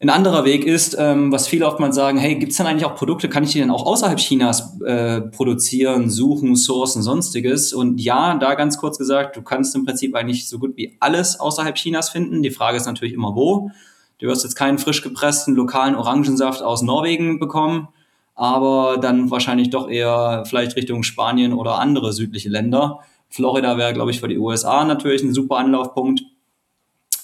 Ein 0.04 0.10
anderer 0.10 0.44
Weg 0.44 0.66
ist, 0.66 0.94
ähm, 0.98 1.32
was 1.32 1.48
viele 1.48 1.66
oftmals 1.66 1.96
sagen, 1.96 2.18
hey, 2.18 2.34
gibt 2.34 2.52
es 2.52 2.58
denn 2.58 2.66
eigentlich 2.66 2.84
auch 2.84 2.94
Produkte, 2.94 3.30
kann 3.30 3.42
ich 3.42 3.52
die 3.52 3.60
denn 3.60 3.70
auch 3.70 3.86
außerhalb 3.86 4.18
Chinas 4.18 4.78
äh, 4.82 5.22
produzieren, 5.22 6.10
suchen, 6.10 6.56
sourcen, 6.56 7.02
sonstiges? 7.02 7.72
Und 7.72 7.98
ja, 7.98 8.34
da 8.34 8.54
ganz 8.54 8.76
kurz 8.76 8.98
gesagt, 8.98 9.34
du 9.34 9.40
kannst 9.40 9.74
im 9.74 9.86
Prinzip 9.86 10.14
eigentlich 10.14 10.46
so 10.46 10.58
gut 10.58 10.76
wie 10.76 10.98
alles 11.00 11.40
außerhalb 11.40 11.74
Chinas 11.76 12.10
finden. 12.10 12.42
Die 12.42 12.50
Frage 12.50 12.76
ist 12.76 12.84
natürlich 12.84 13.14
immer 13.14 13.34
wo. 13.34 13.70
Du 14.18 14.26
wirst 14.26 14.44
jetzt 14.44 14.56
keinen 14.56 14.76
frisch 14.76 15.00
gepressten 15.00 15.54
lokalen 15.54 15.94
Orangensaft 15.94 16.60
aus 16.60 16.82
Norwegen 16.82 17.38
bekommen, 17.38 17.88
aber 18.34 18.98
dann 19.00 19.30
wahrscheinlich 19.30 19.70
doch 19.70 19.88
eher 19.88 20.44
vielleicht 20.46 20.76
Richtung 20.76 21.02
Spanien 21.02 21.54
oder 21.54 21.78
andere 21.78 22.12
südliche 22.12 22.50
Länder. 22.50 22.98
Florida 23.30 23.78
wäre, 23.78 23.94
glaube 23.94 24.10
ich, 24.10 24.20
für 24.20 24.28
die 24.28 24.36
USA 24.36 24.84
natürlich 24.84 25.22
ein 25.22 25.32
super 25.32 25.56
Anlaufpunkt. 25.56 26.24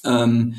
Ähm, 0.03 0.55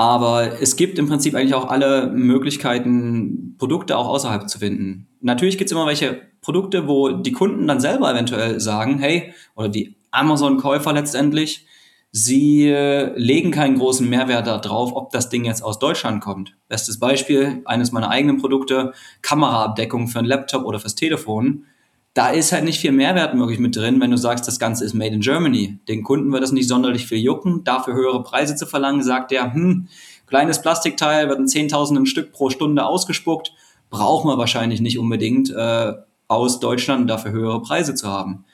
aber 0.00 0.62
es 0.62 0.76
gibt 0.76 0.98
im 0.98 1.08
Prinzip 1.08 1.34
eigentlich 1.34 1.52
auch 1.52 1.68
alle 1.68 2.06
Möglichkeiten, 2.06 3.54
Produkte 3.58 3.98
auch 3.98 4.08
außerhalb 4.08 4.48
zu 4.48 4.58
finden. 4.58 5.08
Natürlich 5.20 5.58
gibt 5.58 5.68
es 5.68 5.72
immer 5.72 5.86
welche 5.86 6.22
Produkte, 6.40 6.88
wo 6.88 7.10
die 7.10 7.32
Kunden 7.32 7.66
dann 7.66 7.80
selber 7.80 8.10
eventuell 8.10 8.60
sagen, 8.60 8.98
hey, 8.98 9.34
oder 9.56 9.68
die 9.68 9.96
Amazon-Käufer 10.10 10.94
letztendlich, 10.94 11.66
sie 12.12 12.66
äh, 12.66 13.12
legen 13.14 13.50
keinen 13.50 13.76
großen 13.76 14.08
Mehrwert 14.08 14.46
darauf, 14.46 14.96
ob 14.96 15.10
das 15.10 15.28
Ding 15.28 15.44
jetzt 15.44 15.62
aus 15.62 15.78
Deutschland 15.78 16.22
kommt. 16.22 16.56
Bestes 16.66 16.98
Beispiel, 16.98 17.60
eines 17.66 17.92
meiner 17.92 18.08
eigenen 18.08 18.38
Produkte, 18.38 18.94
Kameraabdeckung 19.20 20.08
für 20.08 20.20
ein 20.20 20.24
Laptop 20.24 20.64
oder 20.64 20.80
fürs 20.80 20.94
Telefon 20.94 21.66
da 22.14 22.30
ist 22.30 22.52
halt 22.52 22.64
nicht 22.64 22.80
viel 22.80 22.92
Mehrwert 22.92 23.34
möglich 23.34 23.60
mit 23.60 23.76
drin, 23.76 24.00
wenn 24.00 24.10
du 24.10 24.16
sagst, 24.16 24.48
das 24.48 24.58
Ganze 24.58 24.84
ist 24.84 24.94
made 24.94 25.14
in 25.14 25.20
Germany. 25.20 25.78
Den 25.88 26.02
Kunden 26.02 26.32
wird 26.32 26.42
das 26.42 26.52
nicht 26.52 26.68
sonderlich 26.68 27.06
viel 27.06 27.18
jucken, 27.18 27.62
dafür 27.62 27.94
höhere 27.94 28.22
Preise 28.22 28.56
zu 28.56 28.66
verlangen, 28.66 29.02
sagt 29.02 29.30
der, 29.30 29.54
hm, 29.54 29.88
kleines 30.26 30.60
Plastikteil 30.60 31.28
wird 31.28 31.38
in 31.38 31.48
Zehntausenden 31.48 32.06
Stück 32.06 32.32
pro 32.32 32.50
Stunde 32.50 32.84
ausgespuckt, 32.84 33.52
braucht 33.90 34.24
man 34.24 34.38
wahrscheinlich 34.38 34.80
nicht 34.80 34.98
unbedingt 34.98 35.50
äh, 35.50 35.92
aus 36.26 36.60
Deutschland 36.60 37.08
dafür 37.08 37.32
höhere 37.32 37.62
Preise 37.62 37.94
zu 37.94 38.08
haben. 38.08 38.44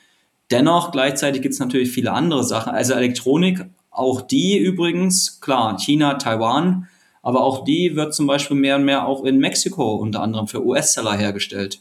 Dennoch, 0.51 0.93
gleichzeitig 0.93 1.43
gibt 1.43 1.55
es 1.55 1.61
natürlich 1.61 1.91
viele 1.91 2.13
andere 2.13 2.45
Sachen. 2.45 2.73
Also 2.73 2.95
Elektronik, 2.95 3.65
auch 3.91 4.21
die 4.21 4.59
übrigens, 4.59 5.41
klar, 5.41 5.79
China, 5.79 6.15
Taiwan, 6.15 6.89
aber 7.23 7.43
auch 7.43 7.65
die 7.65 7.97
wird 7.97 8.15
zum 8.15 8.27
Beispiel 8.27 8.57
mehr 8.57 8.77
und 8.77 8.85
mehr 8.85 9.07
auch 9.07 9.25
in 9.25 9.39
Mexiko 9.39 9.97
unter 9.97 10.23
anderem 10.23 10.47
für 10.47 10.65
US-Seller 10.65 11.15
hergestellt. 11.15 11.81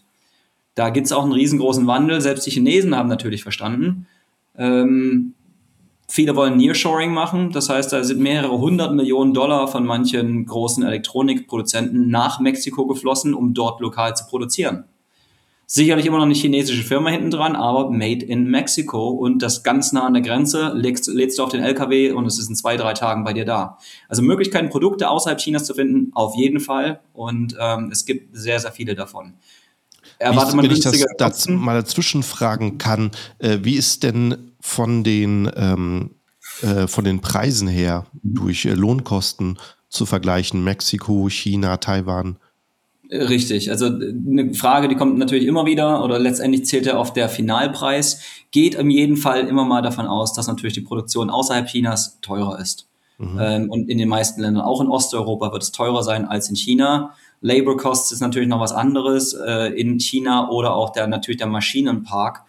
Da 0.76 0.90
gibt 0.90 1.08
es 1.08 1.14
auch 1.14 1.24
einen 1.24 1.32
riesengroßen 1.32 1.88
Wandel. 1.88 2.22
Selbst 2.22 2.46
die 2.46 2.52
Chinesen 2.52 2.96
haben 2.96 3.10
natürlich 3.10 3.44
verstanden. 3.44 4.08
Ähm, 4.58 5.34
viele 6.08 6.36
wollen 6.36 6.58
Nearshoring 6.58 7.14
machen. 7.14 7.52
Das 7.52 7.70
heißt, 7.70 7.92
da 7.94 8.04
sind 8.04 8.20
mehrere 8.20 8.60
hundert 8.60 8.94
Millionen 8.94 9.34
Dollar 9.34 9.68
von 9.68 9.86
manchen 9.86 10.46
großen 10.46 10.84
Elektronikproduzenten 10.84 12.10
nach 12.10 12.40
Mexiko 12.40 12.86
geflossen, 12.88 13.34
um 13.34 13.54
dort 13.54 13.80
lokal 13.80 14.16
zu 14.16 14.26
produzieren. 14.28 14.84
Sicherlich 15.68 16.06
immer 16.06 16.18
noch 16.18 16.26
eine 16.26 16.36
chinesische 16.36 16.84
Firma 16.84 17.10
hinten 17.10 17.32
dran, 17.32 17.56
aber 17.56 17.90
made 17.90 18.24
in 18.24 18.44
Mexico 18.52 19.10
und 19.10 19.42
das 19.42 19.64
ganz 19.64 19.94
nah 19.94 20.06
an 20.06 20.14
der 20.14 20.22
Grenze 20.22 20.72
lädst, 20.76 21.08
lädst 21.08 21.40
du 21.40 21.44
auf 21.44 21.50
den 21.50 21.64
LKW 21.64 22.12
und 22.12 22.28
es 22.28 22.38
ist 22.38 22.50
in 22.50 22.56
zwei, 22.56 22.78
drei 22.78 22.94
Tagen 22.94 23.24
bei 23.24 23.34
dir 23.34 23.46
da. 23.46 23.80
Also 24.08 24.22
Möglichkeiten, 24.22 24.70
Produkte 24.70 25.10
außerhalb 25.10 25.40
Chinas 25.40 25.66
zu 25.66 25.74
finden, 25.74 26.12
auf 26.14 26.36
jeden 26.36 26.60
Fall 26.60 27.00
und 27.14 27.56
ähm, 27.60 27.90
es 27.92 28.06
gibt 28.06 28.38
sehr, 28.38 28.60
sehr 28.60 28.74
viele 28.74 28.94
davon. 28.94 29.34
Erwartet 30.20 30.56
man 30.56 30.66
wenn 30.66 30.72
ich 30.72 30.82
das 30.82 31.04
dazu 31.18 31.52
mal 31.52 31.76
dazwischen 31.76 32.24
fragen 32.24 32.78
kann, 32.78 33.12
äh, 33.40 33.60
wie 33.64 33.76
ist 33.76 34.04
denn 34.04 34.54
von 34.60 35.04
den, 35.04 35.52
ähm, 35.56 36.12
äh, 36.62 36.88
von 36.88 37.04
den 37.04 37.22
Preisen 37.22 37.68
her 37.68 38.06
durch 38.24 38.66
äh, 38.66 38.74
Lohnkosten 38.74 39.58
zu 39.90 40.06
vergleichen? 40.06 40.64
Mexiko, 40.64 41.30
China, 41.30 41.78
Taiwan? 41.78 42.38
Richtig, 43.12 43.70
also 43.70 43.86
eine 43.86 44.54
Frage, 44.56 44.88
die 44.88 44.96
kommt 44.96 45.20
natürlich 45.20 45.46
immer 45.46 45.66
wieder 45.68 46.04
oder 46.04 46.18
letztendlich 46.18 46.66
zählt 46.66 46.88
ja 46.88 46.98
oft 46.98 47.16
der 47.16 47.30
Finalpreis, 47.30 48.22
geht 48.50 48.74
in 48.76 48.90
jedem 48.90 49.16
Fall 49.16 49.48
immer 49.48 49.64
mal 49.64 49.84
davon 49.84 50.08
aus, 50.08 50.34
dass 50.34 50.48
natürlich 50.48 50.74
die 50.74 50.82
Produktion 50.82 51.30
außerhalb 51.30 51.68
Chinas 51.68 52.20
teurer 52.22 52.60
ist. 52.60 52.88
Mhm. 53.18 53.40
Ähm, 53.40 53.70
und 53.70 53.90
in 53.90 53.98
den 53.98 54.10
meisten 54.10 54.42
Ländern, 54.42 54.64
auch 54.64 54.82
in 54.82 54.88
Osteuropa, 54.88 55.52
wird 55.52 55.64
es 55.64 55.72
teurer 55.72 56.04
sein 56.04 56.26
als 56.26 56.50
in 56.50 56.56
China. 56.56 57.14
Labor 57.42 57.78
Costs 57.78 58.12
ist 58.12 58.22
natürlich 58.22 58.48
noch 58.48 58.60
was 58.60 58.72
anderes 58.72 59.34
äh, 59.34 59.68
in 59.80 60.00
China 60.00 60.50
oder 60.50 60.76
auch 60.76 60.92
der 60.92 61.08
natürlich 61.08 61.38
der 61.38 61.48
Maschinenpark. 61.48 62.44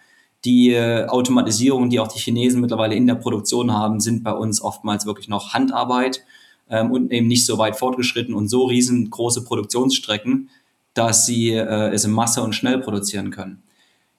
Die 0.45 0.73
äh, 0.73 1.07
Automatisierung, 1.07 1.91
die 1.91 2.01
auch 2.01 2.09
die 2.09 2.19
Chinesen 2.19 2.61
mittlerweile 2.61 2.95
in 2.95 3.07
der 3.07 3.17
Produktion 3.17 3.73
haben, 3.73 4.01
sind 4.01 4.23
bei 4.23 4.33
uns 4.33 4.63
oftmals 4.63 5.05
wirklich 5.07 5.29
noch 5.29 5.55
Handarbeit 5.55 6.25
ähm, 6.71 6.93
und 6.93 7.13
eben 7.13 7.27
nicht 7.27 7.47
so 7.47 7.59
weit 7.59 7.77
fortgeschritten 7.77 8.35
und 8.35 8.49
so 8.49 8.65
riesengroße 8.65 9.45
Produktionsstrecken, 9.45 10.51
dass 10.95 11.27
sie 11.27 11.51
äh, 11.51 11.91
es 11.93 12.05
in 12.05 12.13
Masse 12.13 12.43
und 12.43 12.55
schnell 12.55 12.79
produzieren 12.79 13.31
können. 13.31 13.63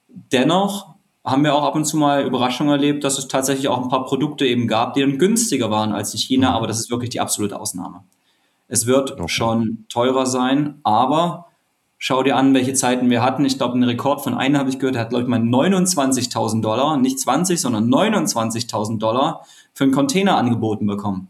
Dennoch 0.08 0.94
haben 1.24 1.44
wir 1.44 1.54
auch 1.54 1.64
ab 1.64 1.74
und 1.74 1.84
zu 1.84 1.96
mal 1.96 2.24
Überraschungen 2.24 2.72
erlebt, 2.72 3.04
dass 3.04 3.18
es 3.18 3.28
tatsächlich 3.28 3.68
auch 3.68 3.82
ein 3.82 3.88
paar 3.88 4.04
Produkte 4.04 4.46
eben 4.46 4.66
gab, 4.66 4.94
die 4.94 5.00
dann 5.00 5.18
günstiger 5.18 5.70
waren 5.70 5.92
als 5.92 6.12
in 6.12 6.20
China, 6.20 6.52
aber 6.52 6.66
das 6.66 6.78
ist 6.78 6.90
wirklich 6.90 7.10
die 7.10 7.20
absolute 7.20 7.58
Ausnahme. 7.58 8.04
Es 8.68 8.86
wird 8.86 9.12
okay. 9.12 9.28
schon 9.28 9.86
teurer 9.88 10.26
sein, 10.26 10.80
aber 10.84 11.48
Schau 12.00 12.22
dir 12.22 12.36
an, 12.36 12.54
welche 12.54 12.74
Zeiten 12.74 13.10
wir 13.10 13.22
hatten. 13.22 13.44
Ich 13.44 13.58
glaube, 13.58 13.74
einen 13.74 13.82
Rekord 13.82 14.22
von 14.22 14.32
einem 14.32 14.56
habe 14.56 14.70
ich 14.70 14.78
gehört, 14.78 14.94
der 14.94 15.02
hat, 15.02 15.10
glaube 15.10 15.24
ich, 15.24 15.28
mal 15.28 15.40
29.000 15.40 16.62
Dollar, 16.62 16.96
nicht 16.96 17.18
20, 17.18 17.60
sondern 17.60 17.88
29.000 17.92 18.98
Dollar 19.00 19.44
für 19.74 19.82
einen 19.82 19.92
Container 19.92 20.36
angeboten 20.36 20.86
bekommen. 20.86 21.28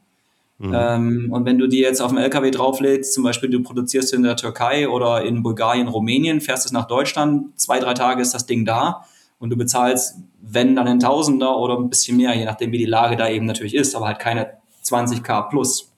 Mhm. 0.58 0.74
Ähm, 0.74 1.28
und 1.32 1.46
wenn 1.46 1.56
du 1.56 1.68
die 1.68 1.78
jetzt 1.78 2.02
auf 2.02 2.10
dem 2.10 2.18
LKW 2.18 2.50
drauflädst, 2.50 3.14
zum 3.14 3.24
Beispiel 3.24 3.48
du 3.48 3.62
produzierst 3.62 4.12
in 4.12 4.24
der 4.24 4.36
Türkei 4.36 4.90
oder 4.90 5.22
in 5.22 5.42
Bulgarien, 5.42 5.88
Rumänien, 5.88 6.42
fährst 6.42 6.66
es 6.66 6.72
nach 6.72 6.86
Deutschland, 6.86 7.58
zwei, 7.58 7.78
drei 7.78 7.94
Tage 7.94 8.20
ist 8.20 8.34
das 8.34 8.44
Ding 8.44 8.66
da 8.66 9.06
und 9.38 9.48
du 9.48 9.56
bezahlst, 9.56 10.18
wenn 10.42 10.76
dann 10.76 10.86
ein 10.86 11.00
Tausender 11.00 11.56
oder 11.56 11.78
ein 11.78 11.88
bisschen 11.88 12.18
mehr, 12.18 12.34
je 12.34 12.44
nachdem 12.44 12.72
wie 12.72 12.78
die 12.78 12.84
Lage 12.84 13.16
da 13.16 13.28
eben 13.28 13.46
natürlich 13.46 13.74
ist, 13.74 13.94
aber 13.94 14.06
halt 14.06 14.18
keine 14.18 14.58
20k 14.84 15.48
plus. 15.48 15.92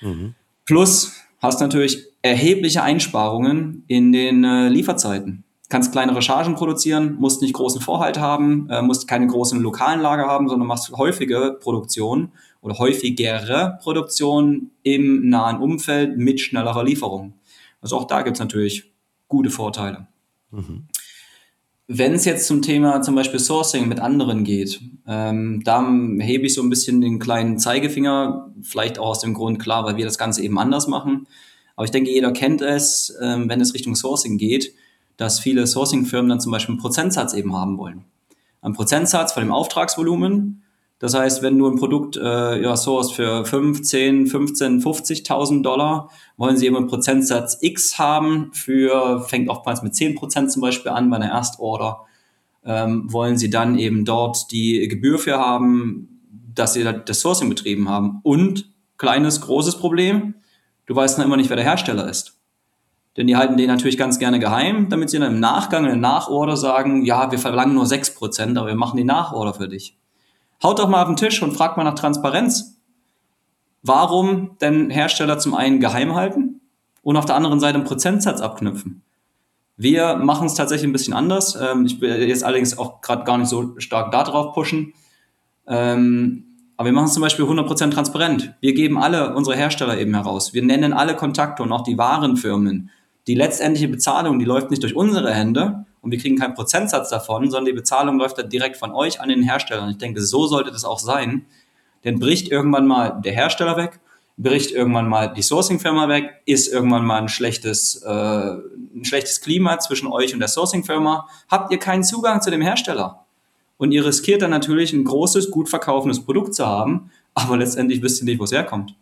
Mhm. 0.00 0.34
Plus 0.68 1.14
hast 1.38 1.62
natürlich 1.62 2.08
erhebliche 2.20 2.82
Einsparungen 2.82 3.84
in 3.86 4.12
den 4.12 4.44
äh, 4.44 4.68
Lieferzeiten. 4.68 5.44
Kannst 5.70 5.92
kleinere 5.92 6.20
Chargen 6.20 6.56
produzieren, 6.56 7.16
musst 7.18 7.40
nicht 7.40 7.54
großen 7.54 7.80
Vorhalt 7.80 8.18
haben, 8.18 8.68
äh, 8.68 8.82
musst 8.82 9.08
keine 9.08 9.26
großen 9.26 9.62
lokalen 9.62 10.02
Lager 10.02 10.26
haben, 10.26 10.46
sondern 10.46 10.68
machst 10.68 10.92
häufige 10.92 11.56
Produktion 11.58 12.32
oder 12.60 12.78
häufigere 12.78 13.78
Produktion 13.80 14.70
im 14.82 15.30
nahen 15.30 15.56
Umfeld 15.56 16.18
mit 16.18 16.38
schnellerer 16.38 16.84
Lieferung. 16.84 17.32
Also 17.80 17.96
auch 17.96 18.06
da 18.06 18.20
gibt 18.20 18.36
es 18.36 18.40
natürlich 18.40 18.92
gute 19.26 19.48
Vorteile. 19.48 20.06
Mhm. 20.50 20.86
Wenn 21.90 22.12
es 22.12 22.26
jetzt 22.26 22.46
zum 22.46 22.60
Thema 22.60 23.00
zum 23.00 23.14
Beispiel 23.14 23.40
Sourcing 23.40 23.88
mit 23.88 23.98
anderen 23.98 24.44
geht, 24.44 24.78
ähm, 25.06 25.62
da 25.64 25.82
hebe 26.18 26.44
ich 26.44 26.52
so 26.52 26.60
ein 26.62 26.68
bisschen 26.68 27.00
den 27.00 27.18
kleinen 27.18 27.58
Zeigefinger, 27.58 28.52
vielleicht 28.62 28.98
auch 28.98 29.08
aus 29.08 29.20
dem 29.20 29.32
Grund 29.32 29.58
klar, 29.58 29.86
weil 29.86 29.96
wir 29.96 30.04
das 30.04 30.18
Ganze 30.18 30.42
eben 30.42 30.58
anders 30.58 30.86
machen. 30.86 31.26
Aber 31.76 31.86
ich 31.86 31.90
denke, 31.90 32.10
jeder 32.10 32.30
kennt 32.32 32.60
es, 32.60 33.16
ähm, 33.22 33.48
wenn 33.48 33.62
es 33.62 33.72
Richtung 33.72 33.96
Sourcing 33.96 34.36
geht, 34.36 34.74
dass 35.16 35.40
viele 35.40 35.66
Sourcing-Firmen 35.66 36.28
dann 36.28 36.40
zum 36.40 36.52
Beispiel 36.52 36.74
einen 36.74 36.80
Prozentsatz 36.82 37.32
eben 37.32 37.56
haben 37.56 37.78
wollen. 37.78 38.04
Ein 38.60 38.74
Prozentsatz 38.74 39.32
von 39.32 39.42
dem 39.42 39.52
Auftragsvolumen. 39.52 40.62
Das 40.98 41.14
heißt, 41.14 41.42
wenn 41.42 41.58
du 41.58 41.68
ein 41.68 41.76
Produkt 41.76 42.16
äh, 42.16 42.60
ja, 42.60 42.76
sourcest 42.76 43.14
für 43.14 43.44
15, 43.44 44.26
15, 44.26 44.82
50.000 44.82 45.62
Dollar, 45.62 46.10
wollen 46.36 46.56
sie 46.56 46.66
eben 46.66 46.76
einen 46.76 46.88
Prozentsatz 46.88 47.58
X 47.60 47.98
haben 47.98 48.50
für, 48.52 49.20
fängt 49.20 49.48
oftmals 49.48 49.82
mit 49.82 49.94
10 49.94 50.16
Prozent 50.16 50.50
zum 50.50 50.60
Beispiel 50.60 50.90
an 50.90 51.08
bei 51.08 51.16
einer 51.16 51.30
Erstorder, 51.30 52.00
ähm, 52.64 53.12
wollen 53.12 53.38
sie 53.38 53.48
dann 53.48 53.78
eben 53.78 54.04
dort 54.04 54.50
die 54.50 54.88
Gebühr 54.88 55.18
für 55.20 55.38
haben, 55.38 56.20
dass 56.52 56.74
sie 56.74 56.82
das 56.82 57.20
Sourcing 57.20 57.48
betrieben 57.48 57.88
haben. 57.88 58.18
Und 58.24 58.68
kleines, 58.96 59.40
großes 59.40 59.78
Problem, 59.78 60.34
du 60.86 60.96
weißt 60.96 61.18
noch 61.18 61.24
immer 61.24 61.36
nicht, 61.36 61.48
wer 61.48 61.56
der 61.56 61.64
Hersteller 61.64 62.08
ist. 62.08 62.34
Denn 63.16 63.28
die 63.28 63.36
halten 63.36 63.56
den 63.56 63.68
natürlich 63.68 63.98
ganz 63.98 64.18
gerne 64.18 64.40
geheim, 64.40 64.88
damit 64.88 65.10
sie 65.10 65.18
dann 65.18 65.34
im 65.34 65.40
Nachgang, 65.40 65.84
in 65.84 65.90
der 65.90 65.96
Nachorder 65.96 66.56
sagen, 66.56 67.04
ja, 67.04 67.30
wir 67.30 67.38
verlangen 67.38 67.74
nur 67.74 67.84
6%, 67.84 68.58
aber 68.58 68.68
wir 68.68 68.74
machen 68.74 68.96
die 68.96 69.04
Nachorder 69.04 69.54
für 69.54 69.68
dich. 69.68 69.96
Haut 70.62 70.78
doch 70.78 70.88
mal 70.88 71.02
auf 71.02 71.08
den 71.08 71.16
Tisch 71.16 71.42
und 71.42 71.52
fragt 71.52 71.76
mal 71.76 71.84
nach 71.84 71.94
Transparenz. 71.94 72.78
Warum 73.82 74.56
denn 74.60 74.90
Hersteller 74.90 75.38
zum 75.38 75.54
einen 75.54 75.80
geheim 75.80 76.14
halten 76.14 76.60
und 77.02 77.16
auf 77.16 77.26
der 77.26 77.36
anderen 77.36 77.60
Seite 77.60 77.76
einen 77.76 77.84
Prozentsatz 77.84 78.40
abknüpfen? 78.40 79.02
Wir 79.76 80.16
machen 80.16 80.48
es 80.48 80.54
tatsächlich 80.54 80.88
ein 80.88 80.92
bisschen 80.92 81.14
anders. 81.14 81.56
Ähm, 81.60 81.86
ich 81.86 82.00
will 82.00 82.28
jetzt 82.28 82.42
allerdings 82.42 82.76
auch 82.76 83.00
gerade 83.00 83.22
gar 83.22 83.38
nicht 83.38 83.48
so 83.48 83.78
stark 83.78 84.10
darauf 84.10 84.52
pushen. 84.52 84.92
Ähm, 85.68 86.44
aber 86.76 86.86
wir 86.86 86.92
machen 86.92 87.06
es 87.06 87.14
zum 87.14 87.22
Beispiel 87.22 87.44
100% 87.44 87.90
transparent. 87.90 88.54
Wir 88.60 88.74
geben 88.74 88.98
alle 88.98 89.34
unsere 89.34 89.56
Hersteller 89.56 89.98
eben 89.98 90.14
heraus. 90.14 90.52
Wir 90.54 90.64
nennen 90.64 90.92
alle 90.92 91.14
Kontakte 91.14 91.62
und 91.62 91.72
auch 91.72 91.82
die 91.82 91.96
Warenfirmen. 91.96 92.90
Die 93.28 93.34
letztendliche 93.34 93.88
Bezahlung, 93.88 94.38
die 94.38 94.44
läuft 94.44 94.70
nicht 94.70 94.82
durch 94.82 94.96
unsere 94.96 95.32
Hände 95.32 95.86
und 96.08 96.12
wir 96.12 96.18
kriegen 96.18 96.38
keinen 96.38 96.54
Prozentsatz 96.54 97.10
davon, 97.10 97.50
sondern 97.50 97.66
die 97.66 97.78
Bezahlung 97.78 98.18
läuft 98.18 98.38
dann 98.38 98.48
direkt 98.48 98.78
von 98.78 98.92
euch 98.92 99.20
an 99.20 99.28
den 99.28 99.42
Hersteller. 99.42 99.82
Und 99.82 99.90
ich 99.90 99.98
denke, 99.98 100.22
so 100.22 100.46
sollte 100.46 100.70
das 100.70 100.86
auch 100.86 100.98
sein. 100.98 101.44
Denn 102.02 102.18
bricht 102.18 102.48
irgendwann 102.48 102.86
mal 102.86 103.20
der 103.22 103.34
Hersteller 103.34 103.76
weg, 103.76 104.00
bricht 104.38 104.70
irgendwann 104.70 105.06
mal 105.06 105.34
die 105.34 105.42
Sourcing-Firma 105.42 106.08
weg, 106.08 106.40
ist 106.46 106.72
irgendwann 106.72 107.04
mal 107.04 107.20
ein 107.20 107.28
schlechtes, 107.28 107.96
äh, 107.96 108.08
ein 108.08 109.04
schlechtes 109.04 109.42
Klima 109.42 109.78
zwischen 109.80 110.08
euch 110.08 110.32
und 110.32 110.40
der 110.40 110.48
Sourcing-Firma, 110.48 111.28
habt 111.50 111.72
ihr 111.72 111.78
keinen 111.78 112.04
Zugang 112.04 112.40
zu 112.40 112.50
dem 112.50 112.62
Hersteller. 112.62 113.26
Und 113.76 113.92
ihr 113.92 114.06
riskiert 114.06 114.40
dann 114.40 114.50
natürlich 114.50 114.94
ein 114.94 115.04
großes, 115.04 115.50
gut 115.50 115.68
verkaufendes 115.68 116.24
Produkt 116.24 116.54
zu 116.54 116.66
haben, 116.66 117.10
aber 117.34 117.58
letztendlich 117.58 118.00
wisst 118.00 118.22
ihr 118.22 118.24
nicht, 118.24 118.40
wo 118.40 118.44
es 118.44 118.52
herkommt. 118.52 118.94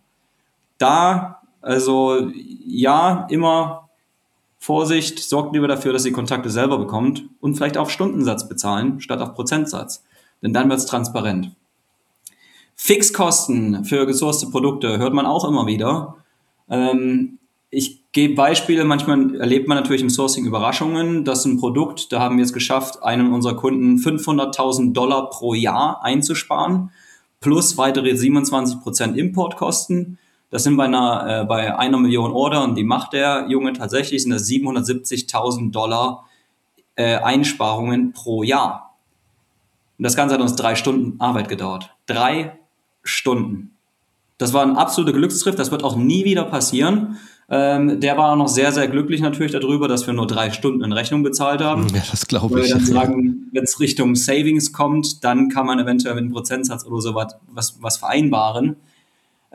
Da, 0.79 1.41
also 1.63 2.33
ja, 2.35 3.29
immer 3.31 3.86
Vorsicht, 4.59 5.19
sorgt 5.19 5.55
lieber 5.55 5.69
dafür, 5.69 5.93
dass 5.93 6.05
ihr 6.05 6.13
Kontakte 6.13 6.51
selber 6.51 6.79
bekommt 6.79 7.25
und 7.41 7.55
vielleicht 7.55 7.77
auf 7.77 7.91
Stundensatz 7.91 8.49
bezahlen, 8.49 9.01
statt 9.01 9.21
auf 9.21 9.35
Prozentsatz. 9.35 10.03
Denn 10.43 10.53
dann 10.53 10.69
wird 10.69 10.81
es 10.81 10.87
transparent. 10.87 11.53
Fixkosten 12.75 13.85
für 13.85 14.07
gesourcete 14.07 14.51
Produkte 14.51 14.99
hört 14.99 15.15
man 15.15 15.27
auch 15.27 15.49
immer 15.49 15.67
wieder. 15.67 16.17
Ähm, 16.69 17.39
ich 17.71 18.03
gebe 18.13 18.35
Beispiele, 18.35 18.85
manchmal 18.85 19.35
erlebt 19.37 19.69
man 19.69 19.77
natürlich 19.77 20.03
im 20.03 20.11
Sourcing 20.11 20.47
Überraschungen, 20.47 21.25
dass 21.25 21.45
ein 21.45 21.59
Produkt, 21.59 22.13
da 22.13 22.21
haben 22.21 22.37
wir 22.37 22.45
es 22.45 22.53
geschafft, 22.53 23.03
einem 23.03 23.35
unserer 23.35 23.57
Kunden 23.57 23.97
500.000 23.97 24.93
Dollar 24.93 25.31
pro 25.31 25.55
Jahr 25.55 26.03
einzusparen, 26.03 26.91
plus 27.41 27.77
weitere 27.77 28.13
27% 28.13 29.15
Importkosten. 29.15 30.19
Das 30.51 30.63
sind 30.63 30.77
bei 30.77 30.85
einer, 30.85 31.43
äh, 31.43 31.45
bei 31.45 31.77
einer 31.77 31.99
Million 31.99 32.33
Order 32.33 32.63
und 32.63 32.77
die 32.77 32.85
macht 32.85 33.13
der 33.13 33.47
Junge 33.49 33.73
tatsächlich, 33.73 34.23
sind 34.23 34.33
das 34.33 34.49
770.000 34.49 35.73
Dollar 35.73 36.27
äh, 36.95 37.17
Einsparungen 37.17 38.13
pro 38.13 38.43
Jahr. 38.43 38.97
Und 39.99 40.05
das 40.05 40.17
Ganze 40.17 40.35
hat 40.35 40.41
uns 40.41 40.57
drei 40.57 40.77
Stunden 40.77 41.21
Arbeit 41.21 41.49
gedauert. 41.49 41.95
Drei 42.07 42.59
Stunden. 43.03 43.73
Das 44.39 44.53
war 44.53 44.63
ein 44.63 44.77
absoluter 44.77 45.15
Glückstriff, 45.15 45.55
das 45.55 45.71
wird 45.71 45.83
auch 45.83 45.97
nie 45.97 46.25
wieder 46.25 46.45
passieren. 46.45 47.17
Ähm, 47.49 48.01
der 48.01 48.17
war 48.19 48.33
auch 48.33 48.37
noch 48.37 48.49
sehr, 48.49 48.73
sehr 48.73 48.89
glücklich 48.89 49.21
natürlich 49.21 49.53
darüber, 49.53 49.89
dass 49.89 50.07
wir 50.07 50.13
nur 50.13 50.27
drei 50.27 50.51
Stunden 50.51 50.83
in 50.83 50.93
Rechnung 50.93 51.23
bezahlt 51.23 51.61
haben. 51.63 51.87
Ja, 51.95 52.03
das 52.11 52.27
glaube 52.27 52.61
ich. 52.61 52.73
Weil 52.73 52.81
wir 52.81 52.87
dann 52.87 52.87
sagen, 52.87 53.51
wenn 53.53 53.65
es 53.65 53.79
Richtung 53.81 54.17
Savings 54.17 54.73
kommt, 54.73 55.23
dann 55.25 55.49
kann 55.49 55.65
man 55.65 55.79
eventuell 55.79 56.17
mit 56.17 56.25
einem 56.25 56.33
Prozentsatz 56.33 56.85
oder 56.85 57.01
so 57.01 57.15
was, 57.15 57.79
was 57.81 57.97
vereinbaren. 57.97 58.77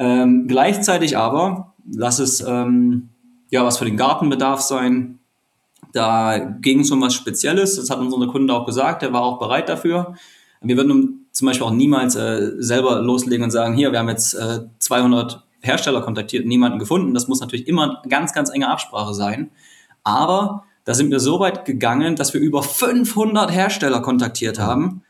Ähm, 0.01 0.47
gleichzeitig 0.47 1.15
aber, 1.15 1.75
lass 1.87 2.17
es 2.17 2.41
ähm, 2.41 3.09
ja 3.51 3.63
was 3.63 3.77
für 3.77 3.85
den 3.85 3.97
Gartenbedarf 3.97 4.59
sein. 4.61 5.19
Da 5.93 6.39
ging 6.39 6.79
es 6.79 6.89
um 6.89 7.01
was 7.01 7.13
Spezielles, 7.13 7.75
das 7.75 7.91
hat 7.91 7.99
unser 7.99 8.25
Kunde 8.27 8.51
auch 8.55 8.65
gesagt, 8.65 9.03
der 9.03 9.13
war 9.13 9.21
auch 9.21 9.37
bereit 9.37 9.69
dafür. 9.69 10.15
Wir 10.59 10.75
würden 10.75 11.27
zum 11.31 11.45
Beispiel 11.45 11.67
auch 11.67 11.71
niemals 11.71 12.15
äh, 12.15 12.53
selber 12.57 12.99
loslegen 12.99 13.43
und 13.43 13.51
sagen, 13.51 13.75
hier, 13.75 13.91
wir 13.91 13.99
haben 13.99 14.09
jetzt 14.09 14.33
äh, 14.33 14.61
200 14.79 15.43
Hersteller 15.59 16.01
kontaktiert, 16.01 16.47
niemanden 16.47 16.79
gefunden. 16.79 17.13
Das 17.13 17.27
muss 17.27 17.39
natürlich 17.39 17.67
immer 17.67 18.01
ganz, 18.09 18.33
ganz 18.33 18.49
enge 18.49 18.69
Absprache 18.69 19.13
sein. 19.13 19.51
Aber 20.03 20.63
da 20.83 20.95
sind 20.95 21.11
wir 21.11 21.19
so 21.19 21.39
weit 21.39 21.63
gegangen, 21.65 22.15
dass 22.15 22.33
wir 22.33 22.41
über 22.41 22.63
500 22.63 23.51
Hersteller 23.51 24.01
kontaktiert 24.01 24.57
haben, 24.57 25.03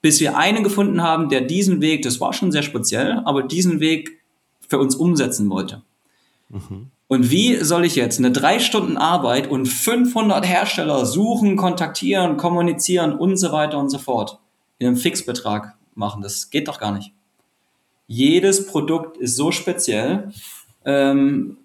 bis 0.00 0.20
wir 0.20 0.38
einen 0.38 0.64
gefunden 0.64 1.02
haben, 1.02 1.28
der 1.28 1.42
diesen 1.42 1.82
Weg, 1.82 2.00
das 2.00 2.18
war 2.18 2.32
schon 2.32 2.50
sehr 2.50 2.62
speziell, 2.62 3.20
aber 3.26 3.42
diesen 3.42 3.80
Weg 3.80 4.21
für 4.72 4.78
uns 4.78 4.96
umsetzen 4.96 5.50
wollte. 5.50 5.82
Mhm. 6.48 6.90
Und 7.08 7.30
wie 7.30 7.56
soll 7.56 7.84
ich 7.84 7.94
jetzt 7.94 8.18
eine 8.18 8.32
drei 8.32 8.58
Stunden 8.58 8.96
Arbeit 8.96 9.50
und 9.50 9.66
500 9.66 10.46
Hersteller 10.46 11.06
suchen, 11.06 11.56
kontaktieren, 11.56 12.36
kommunizieren 12.36 13.12
und 13.12 13.36
so 13.36 13.52
weiter 13.52 13.78
und 13.78 13.90
so 13.90 13.98
fort 13.98 14.38
in 14.78 14.86
einem 14.86 14.96
Fixbetrag 14.96 15.74
machen? 15.94 16.22
Das 16.22 16.50
geht 16.50 16.68
doch 16.68 16.80
gar 16.80 16.92
nicht 16.92 17.12
jedes 18.12 18.66
Produkt 18.66 19.16
ist 19.16 19.36
so 19.36 19.52
speziell, 19.52 20.32
ähm, 20.84 21.56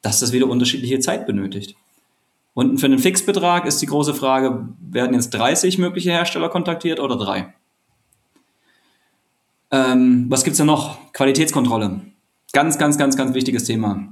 dass 0.00 0.20
das 0.20 0.32
wieder 0.32 0.48
unterschiedliche 0.48 0.98
Zeit 1.00 1.26
benötigt. 1.26 1.76
Und 2.54 2.78
für 2.78 2.86
einen 2.86 2.98
Fixbetrag 2.98 3.66
ist 3.66 3.82
die 3.82 3.86
große 3.86 4.14
Frage, 4.14 4.68
werden 4.80 5.14
jetzt 5.14 5.30
30 5.30 5.76
mögliche 5.76 6.10
Hersteller 6.10 6.48
kontaktiert 6.48 7.00
oder 7.00 7.16
drei? 7.16 7.52
Ähm, 9.70 10.26
was 10.30 10.42
gibt 10.42 10.52
es 10.52 10.58
da 10.58 10.64
noch? 10.64 11.12
Qualitätskontrolle. 11.12 12.00
Ganz, 12.52 12.78
ganz, 12.78 12.98
ganz, 12.98 13.16
ganz 13.16 13.32
wichtiges 13.32 13.62
Thema. 13.62 14.08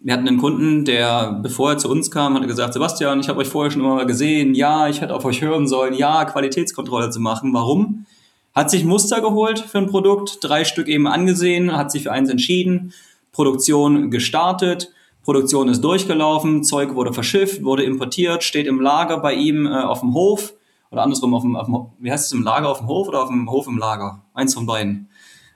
Wir 0.00 0.12
hatten 0.12 0.28
einen 0.28 0.38
Kunden, 0.38 0.84
der, 0.84 1.40
bevor 1.42 1.70
er 1.70 1.78
zu 1.78 1.88
uns 1.88 2.10
kam, 2.10 2.34
hat 2.34 2.46
gesagt, 2.46 2.74
Sebastian, 2.74 3.20
ich 3.20 3.30
habe 3.30 3.40
euch 3.40 3.48
vorher 3.48 3.70
schon 3.70 3.80
immer 3.80 3.94
mal 3.94 4.06
gesehen, 4.06 4.54
ja, 4.54 4.86
ich 4.86 5.00
hätte 5.00 5.14
auf 5.14 5.24
euch 5.24 5.40
hören 5.40 5.66
sollen, 5.66 5.94
ja, 5.94 6.26
Qualitätskontrolle 6.26 7.08
zu 7.08 7.20
machen. 7.20 7.54
Warum? 7.54 8.04
Hat 8.54 8.70
sich 8.70 8.84
Muster 8.84 9.22
geholt 9.22 9.60
für 9.60 9.78
ein 9.78 9.86
Produkt, 9.86 10.38
drei 10.42 10.64
Stück 10.64 10.88
eben 10.88 11.06
angesehen, 11.06 11.74
hat 11.74 11.90
sich 11.90 12.02
für 12.02 12.12
eins 12.12 12.28
entschieden, 12.28 12.92
Produktion 13.32 14.10
gestartet, 14.10 14.92
Produktion 15.24 15.68
ist 15.68 15.82
durchgelaufen, 15.82 16.64
Zeug 16.64 16.94
wurde 16.94 17.14
verschifft, 17.14 17.64
wurde 17.64 17.82
importiert, 17.82 18.44
steht 18.44 18.66
im 18.66 18.80
Lager 18.80 19.20
bei 19.20 19.32
ihm 19.32 19.66
äh, 19.66 19.70
auf 19.70 20.00
dem 20.00 20.12
Hof 20.12 20.52
oder 20.90 21.02
andersrum 21.02 21.32
auf 21.32 21.42
dem, 21.42 21.56
auf 21.56 21.66
dem, 21.66 21.86
wie 21.98 22.12
heißt 22.12 22.26
es 22.26 22.32
im 22.32 22.42
Lager 22.42 22.68
auf 22.68 22.78
dem 22.78 22.88
Hof 22.88 23.08
oder 23.08 23.22
auf 23.22 23.28
dem 23.28 23.50
Hof 23.50 23.66
im 23.66 23.78
Lager? 23.78 24.20
Eins 24.34 24.52
von 24.52 24.66
beiden. 24.66 25.08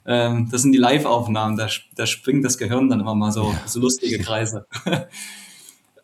Ähm, 0.04 0.48
das 0.50 0.62
sind 0.62 0.72
die 0.72 0.78
Live-Aufnahmen, 0.78 1.56
da, 1.56 1.68
da 1.94 2.06
springt 2.06 2.44
das 2.44 2.58
Gehirn 2.58 2.88
dann 2.88 3.00
immer 3.00 3.14
mal 3.14 3.32
so, 3.32 3.54
so 3.66 3.80
lustige 3.80 4.18
Kreise. 4.18 4.66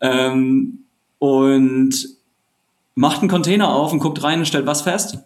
ähm, 0.00 0.84
und 1.18 2.08
macht 2.94 3.20
einen 3.20 3.30
Container 3.30 3.70
auf 3.70 3.92
und 3.92 3.98
guckt 3.98 4.22
rein 4.22 4.40
und 4.40 4.46
stellt 4.46 4.66
was 4.66 4.82
fest. 4.82 5.18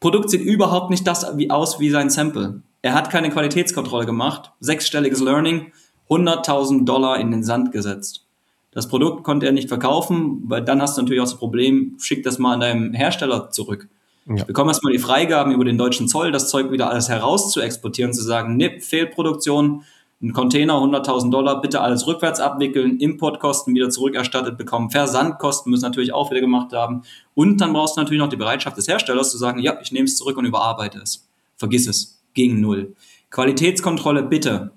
Produkt 0.00 0.30
sieht 0.30 0.42
überhaupt 0.42 0.90
nicht 0.90 1.06
das 1.06 1.36
wie 1.36 1.50
aus 1.50 1.78
wie 1.78 1.90
sein 1.90 2.10
Sample. 2.10 2.62
Er 2.82 2.94
hat 2.94 3.10
keine 3.10 3.30
Qualitätskontrolle 3.30 4.06
gemacht, 4.06 4.52
sechsstelliges 4.60 5.20
Learning, 5.20 5.72
100.000 6.10 6.84
Dollar 6.84 7.18
in 7.18 7.30
den 7.30 7.44
Sand 7.44 7.72
gesetzt. 7.72 8.26
Das 8.72 8.88
Produkt 8.88 9.22
konnte 9.22 9.46
er 9.46 9.52
nicht 9.52 9.68
verkaufen, 9.68 10.42
weil 10.46 10.62
dann 10.64 10.82
hast 10.82 10.96
du 10.96 11.02
natürlich 11.02 11.20
auch 11.20 11.26
das 11.26 11.38
Problem, 11.38 11.96
schick 11.98 12.24
das 12.24 12.38
mal 12.38 12.54
an 12.54 12.60
deinem 12.60 12.92
Hersteller 12.94 13.50
zurück. 13.50 13.88
Ja. 14.26 14.44
Bekomm 14.44 14.68
erstmal 14.68 14.92
die 14.92 14.98
Freigaben 14.98 15.52
über 15.52 15.64
den 15.64 15.78
deutschen 15.78 16.08
Zoll, 16.08 16.30
das 16.30 16.48
Zeug 16.48 16.70
wieder 16.70 16.90
alles 16.90 17.08
heraus 17.08 17.50
zu 17.50 17.60
exportieren, 17.60 18.12
zu 18.12 18.22
sagen, 18.22 18.56
ne, 18.56 18.80
Fehlproduktion, 18.80 19.82
ein 20.22 20.32
Container, 20.32 20.74
100.000 20.74 21.30
Dollar, 21.30 21.60
bitte 21.60 21.80
alles 21.80 22.06
rückwärts 22.06 22.38
abwickeln, 22.38 22.98
Importkosten 22.98 23.74
wieder 23.74 23.90
zurückerstattet 23.90 24.56
bekommen, 24.56 24.90
Versandkosten 24.90 25.70
müssen 25.70 25.82
natürlich 25.82 26.12
auch 26.12 26.30
wieder 26.30 26.40
gemacht 26.40 26.72
haben. 26.72 27.02
Und 27.34 27.60
dann 27.60 27.72
brauchst 27.72 27.96
du 27.96 28.00
natürlich 28.00 28.20
noch 28.20 28.28
die 28.28 28.36
Bereitschaft 28.36 28.76
des 28.76 28.86
Herstellers 28.86 29.32
zu 29.32 29.38
sagen, 29.38 29.58
ja, 29.58 29.80
ich 29.82 29.90
nehme 29.90 30.04
es 30.04 30.16
zurück 30.16 30.36
und 30.36 30.44
überarbeite 30.44 31.00
es. 31.00 31.26
Vergiss 31.56 31.88
es. 31.88 32.20
Gegen 32.34 32.60
Null. 32.60 32.94
Qualitätskontrolle 33.30 34.22
bitte 34.22 34.70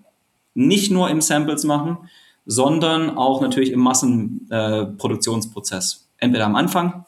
nicht 0.56 0.92
nur 0.92 1.10
im 1.10 1.22
Samples 1.22 1.64
machen, 1.64 2.10
sondern 2.48 3.16
auch 3.16 3.42
natürlich 3.42 3.72
im 3.72 3.82
Massenproduktionsprozess. 3.82 5.94
Äh, 5.94 6.26
Entweder 6.26 6.46
am 6.46 6.56
Anfang 6.56 7.06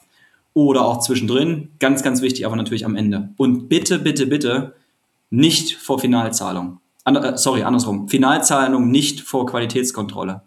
oder 0.54 0.84
auch 0.84 1.00
zwischendrin. 1.00 1.70
Ganz, 1.78 2.02
ganz 2.02 2.22
wichtig, 2.22 2.46
aber 2.46 2.56
natürlich 2.56 2.84
am 2.84 2.96
Ende. 2.96 3.30
Und 3.36 3.68
bitte, 3.68 3.98
bitte, 3.98 4.26
bitte 4.26 4.74
nicht 5.30 5.76
vor 5.76 5.98
Finalzahlung. 5.98 6.80
An, 7.04 7.16
äh, 7.16 7.38
sorry, 7.38 7.62
andersrum. 7.62 8.08
Finalzahlung 8.08 8.90
nicht 8.90 9.20
vor 9.20 9.46
Qualitätskontrolle. 9.46 10.42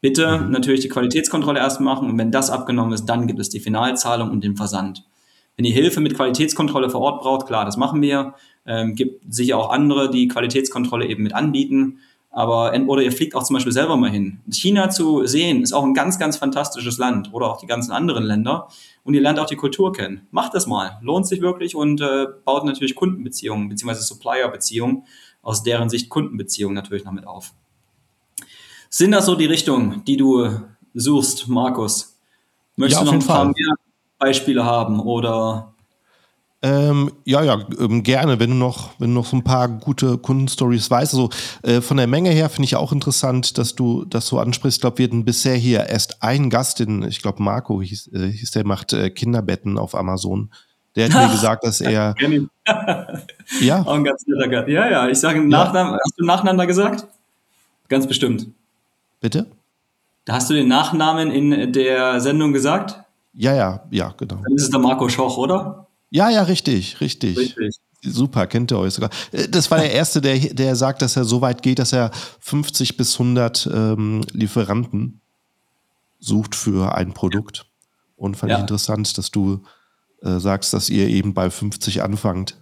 Bitte 0.00 0.38
mhm. 0.38 0.50
natürlich 0.50 0.80
die 0.80 0.88
Qualitätskontrolle 0.88 1.58
erst 1.58 1.80
machen 1.80 2.10
und 2.10 2.18
wenn 2.18 2.30
das 2.30 2.50
abgenommen 2.50 2.92
ist, 2.92 3.06
dann 3.06 3.26
gibt 3.26 3.40
es 3.40 3.48
die 3.48 3.60
Finalzahlung 3.60 4.30
und 4.30 4.44
den 4.44 4.56
Versand. 4.56 5.04
Wenn 5.56 5.64
ihr 5.64 5.72
Hilfe 5.72 6.00
mit 6.00 6.14
Qualitätskontrolle 6.14 6.90
vor 6.90 7.00
Ort 7.00 7.22
braucht, 7.22 7.46
klar, 7.46 7.64
das 7.64 7.78
machen 7.78 8.02
wir. 8.02 8.34
Ähm, 8.66 8.94
gibt 8.94 9.32
sicher 9.32 9.56
auch 9.56 9.70
andere, 9.70 10.10
die 10.10 10.28
Qualitätskontrolle 10.28 11.06
eben 11.06 11.22
mit 11.22 11.34
anbieten. 11.34 12.00
Aber, 12.36 12.78
oder 12.86 13.00
ihr 13.00 13.12
fliegt 13.12 13.34
auch 13.34 13.44
zum 13.44 13.54
Beispiel 13.54 13.72
selber 13.72 13.96
mal 13.96 14.10
hin. 14.10 14.40
China 14.50 14.90
zu 14.90 15.24
sehen 15.24 15.62
ist 15.62 15.72
auch 15.72 15.84
ein 15.84 15.94
ganz, 15.94 16.18
ganz 16.18 16.36
fantastisches 16.36 16.98
Land 16.98 17.32
oder 17.32 17.50
auch 17.50 17.56
die 17.56 17.66
ganzen 17.66 17.92
anderen 17.92 18.24
Länder. 18.24 18.68
Und 19.04 19.14
ihr 19.14 19.22
lernt 19.22 19.38
auch 19.38 19.46
die 19.46 19.56
Kultur 19.56 19.90
kennen. 19.90 20.26
Macht 20.32 20.52
das 20.52 20.66
mal. 20.66 20.98
Lohnt 21.00 21.26
sich 21.26 21.40
wirklich 21.40 21.74
und 21.74 22.02
äh, 22.02 22.26
baut 22.44 22.66
natürlich 22.66 22.94
Kundenbeziehungen 22.94 23.70
beziehungsweise 23.70 24.02
Supplier-Beziehungen 24.02 25.04
aus 25.40 25.62
deren 25.62 25.88
Sicht 25.88 26.10
Kundenbeziehungen 26.10 26.74
natürlich 26.74 27.06
noch 27.06 27.12
mit 27.12 27.26
auf. 27.26 27.54
Sind 28.90 29.12
das 29.12 29.24
so 29.24 29.34
die 29.34 29.46
Richtungen, 29.46 30.04
die 30.06 30.18
du 30.18 30.60
suchst, 30.92 31.48
Markus? 31.48 32.18
Möchtest 32.76 33.00
ja, 33.00 33.06
du 33.06 33.16
noch 33.16 33.22
ein 33.22 33.26
paar 33.26 33.46
mehr 33.46 33.76
Beispiele 34.18 34.62
haben 34.62 35.00
oder 35.00 35.74
ähm, 36.62 37.12
ja, 37.24 37.42
ja, 37.42 37.58
ähm, 37.78 38.02
gerne, 38.02 38.40
wenn 38.40 38.50
du 38.50 38.56
noch, 38.56 38.98
wenn 38.98 39.10
du 39.10 39.14
noch 39.14 39.26
so 39.26 39.36
ein 39.36 39.44
paar 39.44 39.68
gute 39.68 40.16
Kundenstories 40.16 40.90
weißt. 40.90 41.12
Also 41.12 41.30
äh, 41.62 41.80
von 41.80 41.98
der 41.98 42.06
Menge 42.06 42.30
her 42.30 42.48
finde 42.48 42.64
ich 42.64 42.76
auch 42.76 42.92
interessant, 42.92 43.58
dass 43.58 43.74
du 43.74 44.04
das 44.06 44.26
so 44.26 44.38
ansprichst. 44.38 44.78
Ich 44.78 44.80
glaube, 44.80 44.98
wir 44.98 45.06
hatten 45.06 45.24
bisher 45.24 45.54
hier 45.54 45.86
erst 45.86 46.22
einen 46.22 46.48
Gast, 46.48 46.80
den, 46.80 47.02
ich 47.02 47.20
glaube, 47.20 47.42
Marco 47.42 47.82
hieß, 47.82 48.10
äh, 48.14 48.30
hieß 48.30 48.52
der, 48.52 48.66
macht 48.66 48.94
äh, 48.94 49.10
Kinderbetten 49.10 49.76
auf 49.78 49.94
Amazon. 49.94 50.50
Der 50.96 51.10
hat 51.10 51.28
mir 51.28 51.32
gesagt, 51.32 51.62
dass 51.64 51.82
er. 51.82 52.14
ja. 53.60 53.82
Auch 53.84 53.94
ein 53.94 54.04
ganz 54.04 54.26
netter 54.26 54.48
Gast. 54.48 54.68
Ja, 54.68 54.90
ja, 54.90 55.08
ich 55.08 55.18
sage 55.18 55.46
Nachnamen. 55.46 55.92
Ja. 55.92 55.98
Hast 56.02 56.14
du 56.18 56.24
Nachnamen 56.24 56.66
gesagt? 56.66 57.06
Ganz 57.88 58.06
bestimmt. 58.06 58.48
Bitte? 59.20 59.46
Da 60.24 60.34
hast 60.34 60.48
du 60.48 60.54
den 60.54 60.68
Nachnamen 60.68 61.30
in 61.30 61.72
der 61.72 62.20
Sendung 62.20 62.52
gesagt? 62.52 62.98
Ja, 63.34 63.54
ja, 63.54 63.84
ja, 63.90 64.14
genau. 64.16 64.36
Dann 64.42 64.54
ist 64.54 64.62
es 64.62 64.70
der 64.70 64.80
Marco 64.80 65.08
Schoch, 65.08 65.36
oder? 65.36 65.85
Ja, 66.10 66.30
ja, 66.30 66.42
richtig, 66.42 67.00
richtig. 67.00 67.36
Richtig. 67.36 67.76
Super, 68.02 68.46
kennt 68.46 68.72
ihr 68.72 68.78
euch 68.78 68.94
sogar. 68.94 69.10
Äh, 69.32 69.48
das 69.48 69.70
war 69.70 69.78
der 69.78 69.92
Erste, 69.92 70.20
der, 70.20 70.38
der 70.38 70.76
sagt, 70.76 71.02
dass 71.02 71.16
er 71.16 71.24
so 71.24 71.40
weit 71.40 71.62
geht, 71.62 71.78
dass 71.78 71.92
er 71.92 72.10
50 72.40 72.96
bis 72.96 73.14
100 73.14 73.68
ähm, 73.72 74.22
Lieferanten 74.32 75.20
sucht 76.18 76.54
für 76.54 76.94
ein 76.94 77.12
Produkt. 77.12 77.66
Und 78.16 78.36
fand 78.36 78.50
ja. 78.50 78.56
ich 78.56 78.62
interessant, 78.62 79.18
dass 79.18 79.30
du 79.30 79.62
äh, 80.22 80.38
sagst, 80.38 80.72
dass 80.72 80.88
ihr 80.88 81.08
eben 81.08 81.34
bei 81.34 81.50
50 81.50 82.02
anfangt. 82.02 82.56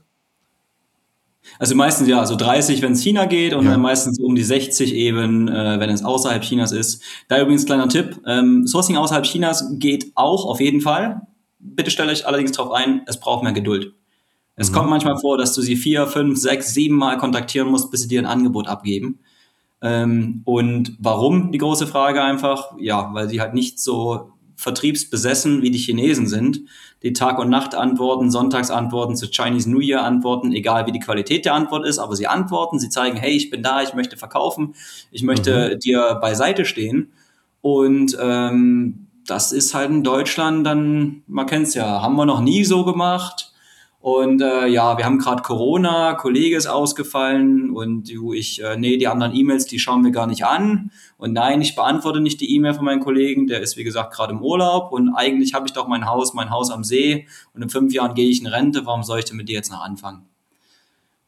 Also 1.59 1.75
meistens 1.75 2.09
ja, 2.09 2.25
so 2.25 2.37
30, 2.37 2.81
wenn 2.83 2.93
es 2.93 3.03
China 3.03 3.27
geht 3.27 3.53
und 3.53 3.67
ja. 3.67 3.73
dann 3.73 3.81
meistens 3.81 4.19
um 4.19 4.35
die 4.35 4.43
60 4.43 4.95
eben, 4.95 5.49
äh, 5.49 5.79
wenn 5.79 5.91
es 5.91 6.03
außerhalb 6.03 6.43
Chinas 6.43 6.73
ist. 6.73 7.03
Da 7.29 7.41
übrigens 7.41 7.67
kleiner 7.67 7.89
Tipp, 7.89 8.21
ähm, 8.27 8.67
Sourcing 8.67 8.97
außerhalb 8.97 9.25
Chinas 9.25 9.67
geht 9.73 10.13
auch 10.15 10.47
auf 10.47 10.61
jeden 10.61 10.81
Fall. 10.81 11.21
Bitte 11.67 11.91
stelle 11.91 12.13
euch 12.13 12.27
allerdings 12.27 12.53
darauf 12.53 12.73
ein, 12.73 13.03
es 13.07 13.19
braucht 13.19 13.43
mehr 13.43 13.53
Geduld. 13.53 13.95
Es 14.57 14.71
mhm. 14.71 14.75
kommt 14.75 14.91
manchmal 14.91 15.19
vor, 15.19 15.39
dass 15.39 15.55
du 15.55 15.63
sie 15.63 15.77
vier, 15.77 16.07
fünf, 16.07 16.39
sechs, 16.39 16.75
sieben 16.75 16.97
Mal 16.97 17.17
kontaktieren 17.17 17.69
musst, 17.69 17.91
bis 17.91 18.03
sie 18.03 18.09
dir 18.09 18.21
ein 18.21 18.27
Angebot 18.27 18.69
abgeben. 18.69 19.19
Ähm, 19.83 20.43
und 20.45 20.97
warum? 20.99 21.53
Die 21.53 21.59
große 21.59 21.87
Frage 21.87 22.23
einfach, 22.23 22.73
ja, 22.79 23.11
weil 23.13 23.29
sie 23.29 23.41
halt 23.41 23.55
nicht 23.55 23.81
so 23.81 24.31
vertriebsbesessen 24.57 25.63
wie 25.63 25.71
die 25.71 25.79
Chinesen 25.79 26.27
sind, 26.27 26.61
die 27.03 27.13
Tag- 27.13 27.39
und 27.39 27.51
Nacht 27.51 27.75
antworten, 27.75 28.31
Sonntags 28.31 28.71
antworten, 28.71 29.17
zu 29.17 29.27
Chinese 29.27 29.71
New 29.71 29.81
Year 29.81 30.03
antworten, 30.05 30.53
egal 30.53 30.87
wie 30.87 30.93
die 30.93 31.01
Qualität 31.01 31.45
der 31.45 31.55
Antwort 31.55 31.85
ist, 31.87 31.99
aber 31.99 32.15
sie 32.15 32.27
antworten, 32.27 32.79
sie 32.79 32.89
zeigen, 32.89 33.17
hey, 33.17 33.33
ich 33.33 33.51
bin 33.51 33.63
da, 33.63 33.83
ich 33.83 33.95
möchte 33.95 34.17
verkaufen, 34.17 34.75
ich 35.11 35.23
möchte 35.23 35.75
mhm. 35.75 35.81
dir 35.81 36.19
beiseite 36.21 36.65
stehen. 36.65 37.13
Und 37.61 38.17
ähm, 38.21 39.07
das 39.27 39.53
ist 39.53 39.75
halt 39.75 39.91
in 39.91 40.03
Deutschland 40.03 40.67
dann, 40.67 41.23
man 41.27 41.47
kennt 41.47 41.69
es 41.69 41.75
ja, 41.75 42.03
haben 42.03 42.17
wir 42.17 42.27
noch 42.27 42.41
nie 42.41 42.65
so 42.65 42.85
gemacht. 42.85 43.51
Und 44.01 44.43
äh, 44.43 44.67
ja, 44.67 44.99
wir 44.99 45.07
haben 45.07 45.19
gerade 45.19 45.41
Corona, 45.41 46.13
Kollege 46.13 46.59
ist 46.59 46.67
ausgefallen 46.67 47.71
und 47.71 48.11
du, 48.13 48.35
ich, 48.35 48.63
äh, 48.63 48.77
nee, 48.77 48.99
die 48.99 49.09
anderen 49.09 49.35
E-Mails, 49.35 49.65
die 49.65 49.79
schauen 49.79 50.05
wir 50.05 50.11
gar 50.11 50.27
nicht 50.27 50.45
an. 50.45 50.91
Und 51.17 51.33
nein, 51.33 51.63
ich 51.63 51.75
beantworte 51.75 52.21
nicht 52.21 52.39
die 52.43 52.55
E-Mail 52.55 52.75
von 52.75 52.85
meinem 52.85 53.01
Kollegen, 53.01 53.47
der 53.47 53.63
ist 53.63 53.79
wie 53.79 53.85
gesagt 53.85 54.13
gerade 54.13 54.35
im 54.35 54.43
Urlaub 54.43 54.93
und 54.93 55.15
eigentlich 55.15 55.55
habe 55.55 55.67
ich 55.67 55.73
doch 55.73 55.89
mein 55.89 56.05
Haus, 56.05 56.35
mein 56.35 56.51
Haus 56.51 56.71
am 56.71 56.85
See 56.85 57.27
und 57.55 57.63
in 57.63 57.71
fünf 57.71 57.95
Jahren 57.95 58.15
gehe 58.15 58.29
ich 58.29 58.43
in 58.43 58.47
Rente, 58.47 58.85
warum 58.85 59.05
soll 59.05 59.21
ich 59.21 59.25
denn 59.25 59.39
mit 59.39 59.49
dir 59.49 59.55
jetzt 59.55 59.73
noch 59.73 59.83
anfangen? 59.83 60.27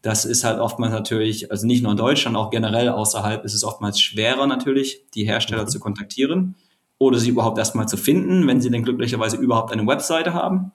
Das 0.03 0.27
ist 0.27 0.45
halt 0.45 0.61
oftmals 0.61 0.93
natürlich, 0.93 1.51
also 1.51 1.67
nicht 1.67 1.83
nur 1.83 1.93
in 1.93 1.99
Deutschland, 1.99 2.37
auch 2.37 2.51
generell 2.51 2.91
außerhalb 2.91 3.43
ist 3.47 3.55
es 3.55 3.65
oftmals 3.65 3.99
schwerer 3.99 4.47
natürlich, 4.47 5.01
die 5.15 5.25
Hersteller 5.25 5.63
mhm. 5.63 5.69
zu 5.69 5.81
kontaktieren 5.81 6.57
oder 6.99 7.19
sie 7.19 7.31
überhaupt 7.31 7.59
erstmal 7.59 7.89
zu 7.89 7.97
finden, 7.97 8.47
wenn 8.47 8.61
sie 8.61 8.71
denn 8.71 8.85
glücklicherweise 8.85 9.37
überhaupt 9.37 9.73
eine 9.73 9.87
Webseite 9.87 10.35
haben. 10.35 10.73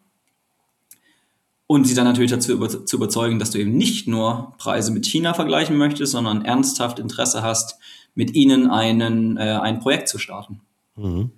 Und 1.68 1.88
sie 1.88 1.96
dann 1.96 2.06
natürlich 2.06 2.32
dazu 2.32 2.52
über, 2.52 2.68
zu 2.68 2.98
überzeugen, 2.98 3.40
dass 3.40 3.52
du 3.52 3.58
eben 3.58 3.78
nicht 3.78 4.08
nur 4.08 4.54
Preise 4.58 4.92
mit 4.92 5.06
China 5.06 5.34
vergleichen 5.34 5.78
möchtest, 5.78 6.12
sondern 6.12 6.44
ernsthaft 6.44 7.00
Interesse 7.00 7.44
hast, 7.44 7.78
mit 8.14 8.36
ihnen 8.36 8.70
einen, 8.70 9.38
äh, 9.38 9.58
ein 9.62 9.80
Projekt 9.80 10.10
zu 10.10 10.18
starten. 10.18 10.60
Mhm. 10.98 11.32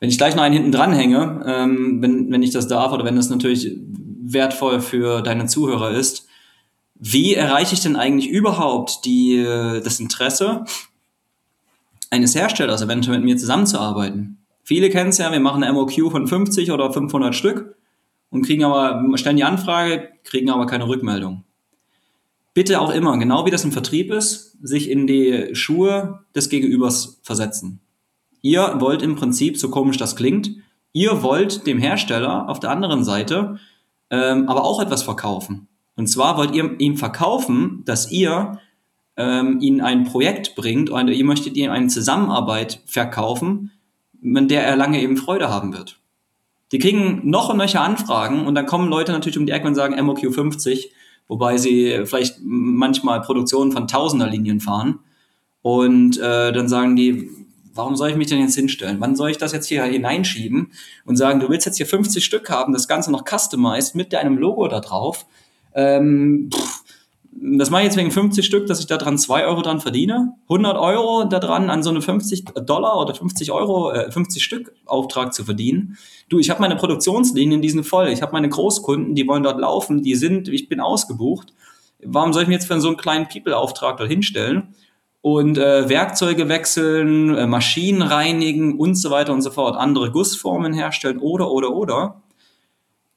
Wenn 0.00 0.08
ich 0.08 0.16
gleich 0.16 0.34
noch 0.34 0.42
einen 0.42 0.54
hinten 0.54 0.72
dran 0.72 0.92
hänge, 0.92 1.44
ähm, 1.44 2.00
wenn, 2.00 2.30
wenn 2.30 2.42
ich 2.42 2.50
das 2.50 2.66
darf 2.66 2.92
oder 2.92 3.04
wenn 3.04 3.16
das 3.16 3.28
natürlich 3.28 3.76
wertvoll 4.22 4.80
für 4.80 5.22
deine 5.22 5.46
Zuhörer 5.46 5.90
ist, 5.90 6.26
wie 6.94 7.34
erreiche 7.34 7.74
ich 7.74 7.80
denn 7.80 7.96
eigentlich 7.96 8.30
überhaupt 8.30 9.04
die, 9.04 9.42
das 9.44 10.00
Interesse 10.00 10.64
eines 12.10 12.34
Herstellers 12.34 12.82
eventuell 12.82 13.18
mit 13.18 13.24
mir 13.24 13.36
zusammenzuarbeiten. 13.36 14.38
Viele 14.62 14.90
kennen 14.90 15.10
es 15.10 15.18
ja, 15.18 15.32
wir 15.32 15.40
machen 15.40 15.62
eine 15.62 15.72
MOQ 15.72 16.10
von 16.10 16.26
50 16.26 16.72
oder 16.72 16.92
500 16.92 17.34
Stück 17.34 17.76
und 18.30 18.42
kriegen 18.44 18.64
aber, 18.64 19.16
stellen 19.16 19.36
die 19.36 19.44
Anfrage, 19.44 20.08
kriegen 20.24 20.50
aber 20.50 20.66
keine 20.66 20.86
Rückmeldung. 20.86 21.44
Bitte 22.54 22.80
auch 22.80 22.90
immer, 22.90 23.16
genau 23.18 23.46
wie 23.46 23.50
das 23.50 23.64
im 23.64 23.72
Vertrieb 23.72 24.10
ist, 24.10 24.58
sich 24.62 24.90
in 24.90 25.06
die 25.06 25.54
Schuhe 25.54 26.24
des 26.34 26.48
Gegenübers 26.48 27.20
versetzen. 27.22 27.80
Ihr 28.42 28.76
wollt 28.78 29.02
im 29.02 29.16
Prinzip, 29.16 29.58
so 29.58 29.70
komisch 29.70 29.96
das 29.96 30.16
klingt, 30.16 30.50
ihr 30.92 31.22
wollt 31.22 31.66
dem 31.66 31.78
Hersteller 31.78 32.48
auf 32.48 32.60
der 32.60 32.70
anderen 32.70 33.04
Seite 33.04 33.58
ähm, 34.10 34.48
aber 34.48 34.64
auch 34.64 34.80
etwas 34.80 35.02
verkaufen. 35.02 35.68
Und 35.96 36.06
zwar 36.08 36.36
wollt 36.36 36.54
ihr 36.54 36.78
ihm 36.78 36.96
verkaufen, 36.96 37.82
dass 37.84 38.10
ihr 38.10 38.58
ähm, 39.18 39.60
ihnen 39.60 39.80
ein 39.80 40.04
Projekt 40.04 40.54
bringt 40.54 40.88
und 40.88 41.08
ihr 41.08 41.24
möchtet 41.24 41.56
ihnen 41.56 41.72
eine 41.72 41.88
Zusammenarbeit 41.88 42.80
verkaufen, 42.86 43.72
mit 44.20 44.50
der 44.50 44.64
er 44.64 44.76
lange 44.76 45.02
eben 45.02 45.16
Freude 45.16 45.50
haben 45.50 45.74
wird. 45.74 45.98
Die 46.70 46.78
kriegen 46.78 47.28
noch 47.28 47.48
und 47.48 47.56
nöcher 47.56 47.80
Anfragen 47.80 48.46
und 48.46 48.54
dann 48.54 48.66
kommen 48.66 48.88
Leute 48.88 49.12
natürlich 49.12 49.38
um 49.38 49.46
die 49.46 49.52
Ecke 49.52 49.66
und 49.66 49.74
sagen 49.74 50.02
MOQ 50.02 50.32
50, 50.32 50.92
wobei 51.26 51.56
sie 51.56 52.02
vielleicht 52.04 52.36
manchmal 52.42 53.20
Produktionen 53.20 53.72
von 53.72 53.88
Tausenderlinien 53.88 54.60
fahren. 54.60 55.00
Und 55.62 56.18
äh, 56.18 56.52
dann 56.52 56.68
sagen 56.68 56.94
die, 56.94 57.30
warum 57.74 57.96
soll 57.96 58.10
ich 58.10 58.16
mich 58.16 58.28
denn 58.28 58.40
jetzt 58.40 58.54
hinstellen? 58.54 59.00
Wann 59.00 59.16
soll 59.16 59.30
ich 59.30 59.38
das 59.38 59.52
jetzt 59.52 59.66
hier 59.66 59.82
hineinschieben 59.84 60.72
und 61.04 61.16
sagen, 61.16 61.40
du 61.40 61.48
willst 61.48 61.66
jetzt 61.66 61.76
hier 61.76 61.86
50 61.86 62.24
Stück 62.24 62.50
haben, 62.50 62.72
das 62.72 62.86
Ganze 62.86 63.10
noch 63.10 63.24
customized 63.28 63.94
mit 63.94 64.12
deinem 64.12 64.38
Logo 64.38 64.68
da 64.68 64.80
drauf? 64.80 65.26
Ähm, 65.74 66.50
pff, 66.52 66.82
das 67.30 67.70
mache 67.70 67.82
ich 67.82 67.86
jetzt 67.86 67.96
wegen 67.96 68.10
50 68.10 68.44
Stück, 68.44 68.66
dass 68.66 68.80
ich 68.80 68.86
da 68.86 68.96
dran 68.96 69.18
2 69.18 69.46
Euro 69.46 69.62
dran 69.62 69.80
verdiene. 69.80 70.34
100 70.44 70.76
Euro 70.76 71.24
da 71.24 71.38
dran 71.38 71.70
an 71.70 71.82
so 71.82 71.90
eine 71.90 72.00
50 72.00 72.44
Dollar 72.66 72.98
oder 72.98 73.14
50 73.14 73.52
Euro, 73.52 73.92
äh, 73.92 74.10
50 74.10 74.42
Stück 74.42 74.72
Auftrag 74.86 75.34
zu 75.34 75.44
verdienen. 75.44 75.96
Du, 76.28 76.38
ich 76.38 76.50
habe 76.50 76.60
meine 76.60 76.76
Produktionslinien, 76.76 77.62
die 77.62 77.70
sind 77.70 77.84
voll. 77.84 78.08
Ich 78.08 78.22
habe 78.22 78.32
meine 78.32 78.48
Großkunden, 78.48 79.14
die 79.14 79.26
wollen 79.28 79.42
dort 79.42 79.60
laufen, 79.60 80.02
die 80.02 80.14
sind, 80.14 80.48
ich 80.48 80.68
bin 80.68 80.80
ausgebucht. 80.80 81.52
Warum 82.04 82.32
soll 82.32 82.42
ich 82.42 82.48
mir 82.48 82.54
jetzt 82.54 82.66
für 82.66 82.80
so 82.80 82.88
einen 82.88 82.96
kleinen 82.96 83.28
People-Auftrag 83.28 83.98
dort 83.98 84.10
hinstellen? 84.10 84.74
Und 85.20 85.58
äh, 85.58 85.88
Werkzeuge 85.88 86.48
wechseln, 86.48 87.34
äh, 87.34 87.46
Maschinen 87.46 88.02
reinigen 88.02 88.78
und 88.78 88.94
so 88.94 89.10
weiter 89.10 89.32
und 89.32 89.42
so 89.42 89.50
fort, 89.50 89.76
andere 89.76 90.10
Gussformen 90.10 90.72
herstellen 90.72 91.18
oder, 91.18 91.50
oder, 91.50 91.74
oder. 91.74 92.22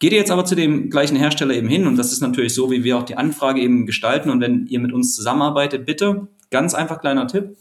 Geht 0.01 0.13
ihr 0.13 0.17
jetzt 0.17 0.31
aber 0.31 0.45
zu 0.45 0.55
dem 0.55 0.89
gleichen 0.89 1.15
Hersteller 1.15 1.53
eben 1.53 1.67
hin 1.67 1.85
und 1.85 1.95
das 1.95 2.11
ist 2.11 2.21
natürlich 2.21 2.55
so, 2.55 2.71
wie 2.71 2.83
wir 2.83 2.97
auch 2.97 3.03
die 3.03 3.17
Anfrage 3.17 3.61
eben 3.61 3.85
gestalten 3.85 4.31
und 4.31 4.41
wenn 4.41 4.65
ihr 4.65 4.79
mit 4.79 4.91
uns 4.93 5.15
zusammenarbeitet, 5.15 5.85
bitte, 5.85 6.27
ganz 6.49 6.73
einfach 6.73 6.99
kleiner 6.99 7.27
Tipp, 7.27 7.55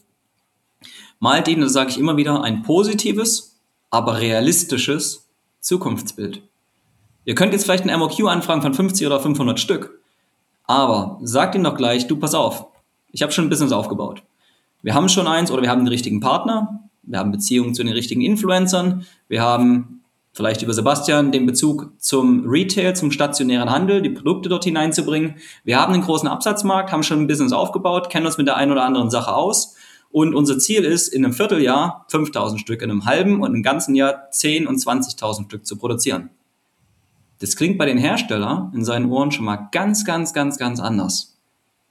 malt 1.19 1.49
ihnen, 1.49 1.61
das 1.61 1.75
sage 1.75 1.91
ich 1.91 1.99
immer 1.99 2.17
wieder, 2.17 2.43
ein 2.43 2.63
positives, 2.63 3.61
aber 3.91 4.21
realistisches 4.21 5.29
Zukunftsbild. 5.61 6.41
Ihr 7.27 7.35
könnt 7.35 7.53
jetzt 7.53 7.65
vielleicht 7.65 7.87
ein 7.87 7.99
MOQ 7.99 8.27
anfragen 8.29 8.63
von 8.63 8.73
50 8.73 9.07
oder 9.07 9.21
500 9.21 9.61
Stück, 9.61 10.01
aber 10.65 11.19
sagt 11.23 11.55
ihnen 11.55 11.65
doch 11.65 11.77
gleich, 11.77 12.07
du 12.07 12.17
pass 12.17 12.33
auf, 12.33 12.69
ich 13.13 13.21
habe 13.21 13.33
schon 13.33 13.45
ein 13.45 13.51
Business 13.51 13.73
aufgebaut. 13.73 14.23
Wir 14.81 14.95
haben 14.95 15.11
schon 15.11 15.27
eins 15.27 15.51
oder 15.51 15.61
wir 15.61 15.69
haben 15.69 15.81
den 15.85 15.89
richtigen 15.89 16.21
Partner, 16.21 16.89
wir 17.03 17.19
haben 17.19 17.33
Beziehungen 17.33 17.75
zu 17.75 17.85
den 17.85 17.93
richtigen 17.93 18.23
Influencern, 18.23 19.05
wir 19.29 19.43
haben 19.43 20.00
vielleicht 20.33 20.63
über 20.63 20.73
Sebastian 20.73 21.33
den 21.33 21.47
Bezug 21.47 21.93
zum 21.99 22.49
Retail, 22.49 22.95
zum 22.95 23.11
stationären 23.11 23.71
Handel, 23.71 24.03
die 24.03 24.11
Produkte 24.11 24.49
dort 24.49 24.65
hineinzubringen. 24.65 25.37
Wir 25.65 25.81
haben 25.81 25.93
einen 25.93 26.03
großen 26.03 26.29
Absatzmarkt, 26.29 26.93
haben 26.93 27.03
schon 27.03 27.21
ein 27.21 27.27
Business 27.27 27.53
aufgebaut, 27.53 28.11
kennen 28.11 28.27
uns 28.27 28.39
mit 28.39 28.47
der 28.47 28.57
einen 28.57 28.73
oder 28.73 28.85
anderen 28.85 29.11
Sache 29.11 29.35
aus. 29.35 29.77
Und 30.13 30.35
unser 30.35 30.59
Ziel 30.59 30.85
ist, 30.85 31.09
in 31.09 31.25
einem 31.25 31.35
Vierteljahr 31.35 32.07
5000 32.09 32.61
Stück, 32.61 32.83
in 32.83 32.91
einem 32.91 33.05
halben 33.05 33.43
und 33.43 33.55
im 33.55 33.63
ganzen 33.63 33.95
Jahr 33.95 34.31
10 34.31 34.67
und 34.67 34.77
20.000 34.77 35.45
Stück 35.45 35.67
zu 35.67 35.77
produzieren. 35.77 36.31
Das 37.39 37.57
klingt 37.57 37.79
bei 37.79 37.87
den 37.87 37.97
Herstellern 37.97 38.73
in 38.75 38.85
seinen 38.85 39.11
Ohren 39.11 39.31
schon 39.31 39.45
mal 39.45 39.69
ganz, 39.73 40.05
ganz, 40.05 40.35
ganz, 40.35 40.59
ganz 40.59 40.81
anders. 40.81 41.39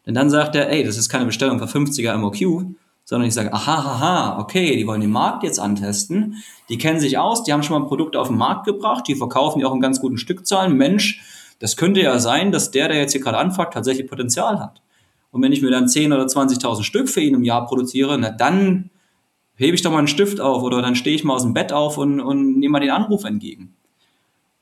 Denn 0.06 0.14
dann 0.14 0.30
sagt 0.30 0.56
er, 0.56 0.70
ey, 0.70 0.84
das 0.84 0.98
ist 0.98 1.10
keine 1.10 1.26
Bestellung 1.26 1.60
für 1.60 1.66
50er 1.66 2.16
MOQ, 2.18 2.76
sondern 3.10 3.28
ich 3.28 3.34
sage, 3.34 3.52
aha, 3.52 3.74
aha, 3.74 4.40
okay, 4.40 4.78
die 4.78 4.86
wollen 4.86 5.02
den 5.02 5.10
Markt 5.10 5.42
jetzt 5.42 5.60
antesten, 5.60 6.36
die 6.70 6.78
kennen 6.78 7.00
sich 7.00 7.18
aus, 7.18 7.44
die 7.44 7.52
haben 7.52 7.64
schon 7.64 7.76
mal 7.76 7.84
ein 7.84 7.88
Produkt 7.88 8.16
auf 8.16 8.28
den 8.28 8.38
Markt 8.38 8.68
gebracht, 8.68 9.06
die 9.08 9.16
verkaufen 9.16 9.58
die 9.58 9.66
auch 9.66 9.74
in 9.74 9.82
ganz 9.82 10.00
guten 10.00 10.20
Stückzahlen. 10.20 10.78
Mensch, 10.78 11.20
das 11.58 11.76
könnte 11.76 12.02
ja 12.02 12.20
sein, 12.20 12.52
dass 12.52 12.70
der, 12.70 12.88
der 12.88 12.98
jetzt 13.00 13.14
hier 13.14 13.22
gerade 13.22 13.40
anfragt, 13.40 13.74
tatsächlich 13.74 14.06
Potenzial 14.06 14.60
hat. 14.60 14.84
Und 15.32 15.42
wenn 15.42 15.52
ich 15.52 15.64
mir 15.64 15.72
dann 15.72 15.86
10.000 15.86 16.14
oder 16.14 16.26
20.000 16.26 16.84
Stück 16.84 17.10
für 17.10 17.22
ihn 17.22 17.34
im 17.34 17.44
Jahr 17.44 17.66
produziere, 17.66 18.16
na 18.20 18.30
dann 18.30 18.92
hebe 19.56 19.74
ich 19.74 19.82
doch 19.82 19.92
mal 19.92 19.98
einen 19.98 20.08
Stift 20.08 20.40
auf 20.40 20.62
oder 20.62 20.84
dann 20.84 20.96
stehe 20.96 21.16
ich 21.16 21.24
mal 21.24 21.34
aus 21.34 21.42
dem 21.42 21.56
Bett 21.56 21.74
auf 21.74 21.98
und, 21.98 22.20
und 22.20 22.60
nehme 22.60 22.74
mal 22.74 22.80
den 22.80 22.92
Anruf 22.92 23.24
entgegen. 23.24 23.74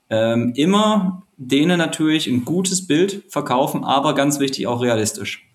Ähm, 0.10 0.54
immer 0.56 1.24
denen 1.36 1.78
natürlich 1.78 2.28
ein 2.28 2.46
gutes 2.46 2.88
Bild 2.88 3.26
verkaufen, 3.28 3.84
aber 3.84 4.16
ganz 4.16 4.40
wichtig 4.40 4.68
auch 4.68 4.82
realistisch. 4.82 5.48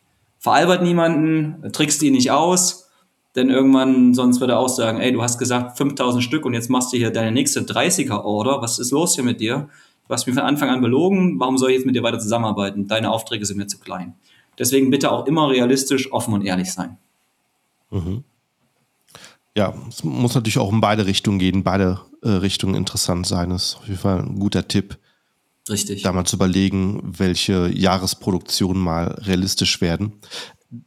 Veralbert 0.42 0.83
niemanden, 0.83 1.70
trickst 1.72 2.02
ihn 2.02 2.14
nicht 2.14 2.33
aus, 2.33 2.90
denn 3.37 3.48
irgendwann, 3.48 4.12
sonst 4.12 4.40
würde 4.40 4.55
er 4.55 4.59
auch 4.59 4.68
sagen, 4.68 4.98
ey, 4.98 5.12
du 5.12 5.22
hast 5.22 5.38
gesagt 5.38 5.78
5000 5.78 6.20
Stück 6.20 6.44
und 6.44 6.52
jetzt 6.52 6.68
machst 6.68 6.92
du 6.92 6.96
hier 6.96 7.12
deine 7.12 7.31
nächste 7.31 7.61
30er-Order. 7.61 8.61
Was 8.61 8.81
ist 8.81 8.90
los 8.90 9.14
hier 9.14 9.22
mit 9.22 9.38
dir? 9.38 9.68
Du 10.09 10.12
hast 10.12 10.26
mich 10.26 10.35
von 10.35 10.42
Anfang 10.42 10.68
an 10.68 10.81
belogen. 10.81 11.38
Warum 11.38 11.59
soll 11.59 11.70
ich 11.70 11.76
jetzt 11.76 11.87
mit 11.87 11.94
dir 11.94 12.02
weiter 12.02 12.18
zusammenarbeiten? 12.18 12.88
Deine 12.88 13.12
Aufträge 13.12 13.46
sind 13.46 13.57
mir 13.57 13.68
zu 13.68 13.78
klein. 13.78 14.16
Deswegen 14.59 14.90
bitte 14.90 15.12
auch 15.12 15.28
immer 15.28 15.48
realistisch, 15.48 16.12
offen 16.12 16.35
und 16.35 16.44
ehrlich 16.44 16.72
sein. 16.72 16.98
Mhm. 17.92 18.24
Ja, 19.57 19.72
es 19.88 20.02
muss 20.02 20.35
natürlich 20.35 20.59
auch 20.59 20.72
in 20.72 20.81
beide 20.81 21.07
Richtungen 21.07 21.38
gehen, 21.38 21.62
beide 21.62 22.00
äh, 22.22 22.31
Richtungen 22.31 22.74
interessant 22.74 23.28
sein. 23.28 23.50
Das 23.50 23.62
ist 23.62 23.76
auf 23.76 23.87
jeden 23.87 24.00
Fall 24.00 24.18
ein 24.18 24.40
guter 24.40 24.66
Tipp. 24.66 24.98
Richtig. 25.68 26.03
Da 26.03 26.12
mal 26.12 26.25
zu 26.25 26.37
überlegen, 26.37 27.01
welche 27.18 27.68
Jahresproduktionen 27.68 28.83
mal 28.83 29.09
realistisch 29.20 29.81
werden. 29.81 30.14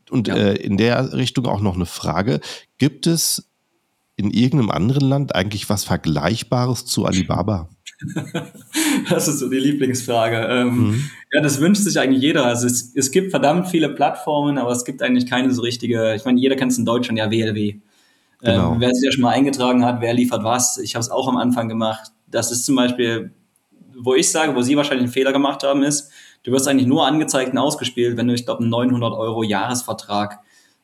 Und 0.10 0.28
ja. 0.28 0.36
äh, 0.36 0.56
in 0.56 0.78
der 0.78 1.14
Richtung 1.14 1.46
auch 1.46 1.62
noch 1.62 1.76
eine 1.76 1.86
Frage. 1.86 2.42
Gibt 2.78 3.08
es 3.08 3.50
in 4.18 4.32
irgendeinem 4.32 4.72
anderen 4.72 5.08
Land 5.08 5.36
eigentlich 5.36 5.70
was 5.70 5.84
Vergleichbares 5.84 6.86
zu 6.86 7.06
Alibaba? 7.06 7.70
das 9.10 9.28
ist 9.28 9.40
so 9.40 9.50
die 9.50 9.58
Lieblingsfrage. 9.58 10.48
Ähm, 10.50 10.88
mhm. 10.88 11.10
Ja, 11.32 11.42
das 11.42 11.60
wünscht 11.60 11.84
sich 11.84 12.00
eigentlich 12.00 12.22
jeder. 12.22 12.46
Also 12.46 12.68
es, 12.68 12.94
es, 12.96 13.12
gibt 13.12 13.32
verdammt 13.32 13.68
viele 13.68 13.90
Plattformen, 13.90 14.58
aber 14.58 14.72
es 14.72 14.86
gibt 14.86 15.02
eigentlich 15.02 15.30
keine 15.30 15.54
so 15.54 15.62
richtige. 15.62 16.14
Ich 16.16 16.26
meine, 16.26 16.40
jeder 16.40 16.56
kennt 16.56 16.72
es 16.72 16.78
in 16.78 16.86
Deutschland, 16.86 17.18
ja, 17.18 17.32
WLW. 17.32 17.70
Ähm, 17.70 17.82
genau. 18.42 18.74
Ähm, 18.74 18.82
wer 18.82 18.94
sich 18.94 19.06
ja 19.06 19.12
schon 19.12 19.22
mal 19.22 19.32
eingetragen 19.32 19.86
hat, 19.86 20.02
wer 20.02 20.14
liefert 20.14 20.44
was. 20.44 20.78
Ich 20.78 20.96
habe 20.96 21.02
es 21.02 21.10
auch 21.10 21.28
am 21.28 21.38
Anfang 21.38 21.70
gemacht. 21.70 22.12
Das 22.28 22.52
ist 22.52 22.66
zum 22.66 22.76
Beispiel, 22.76 23.34
wo 23.98 24.14
ich 24.14 24.32
sage, 24.32 24.56
wo 24.56 24.62
Sie 24.62 24.76
wahrscheinlich 24.78 25.04
einen 25.04 25.14
Fehler 25.14 25.34
gemacht 25.34 25.64
haben, 25.64 25.84
ist, 25.84 26.12
du 26.44 26.52
wirst 26.52 26.68
eigentlich 26.68 26.88
nur 26.88 27.06
angezeigt 27.06 27.52
und 27.52 27.58
ausgespielt, 27.58 28.18
wenn 28.18 28.28
du, 28.28 28.34
ich 28.34 28.46
glaube, 28.46 28.62
einen 28.62 28.70
900 28.70 29.14
Euro 29.14 29.44
Jahresvertrag 29.44 30.40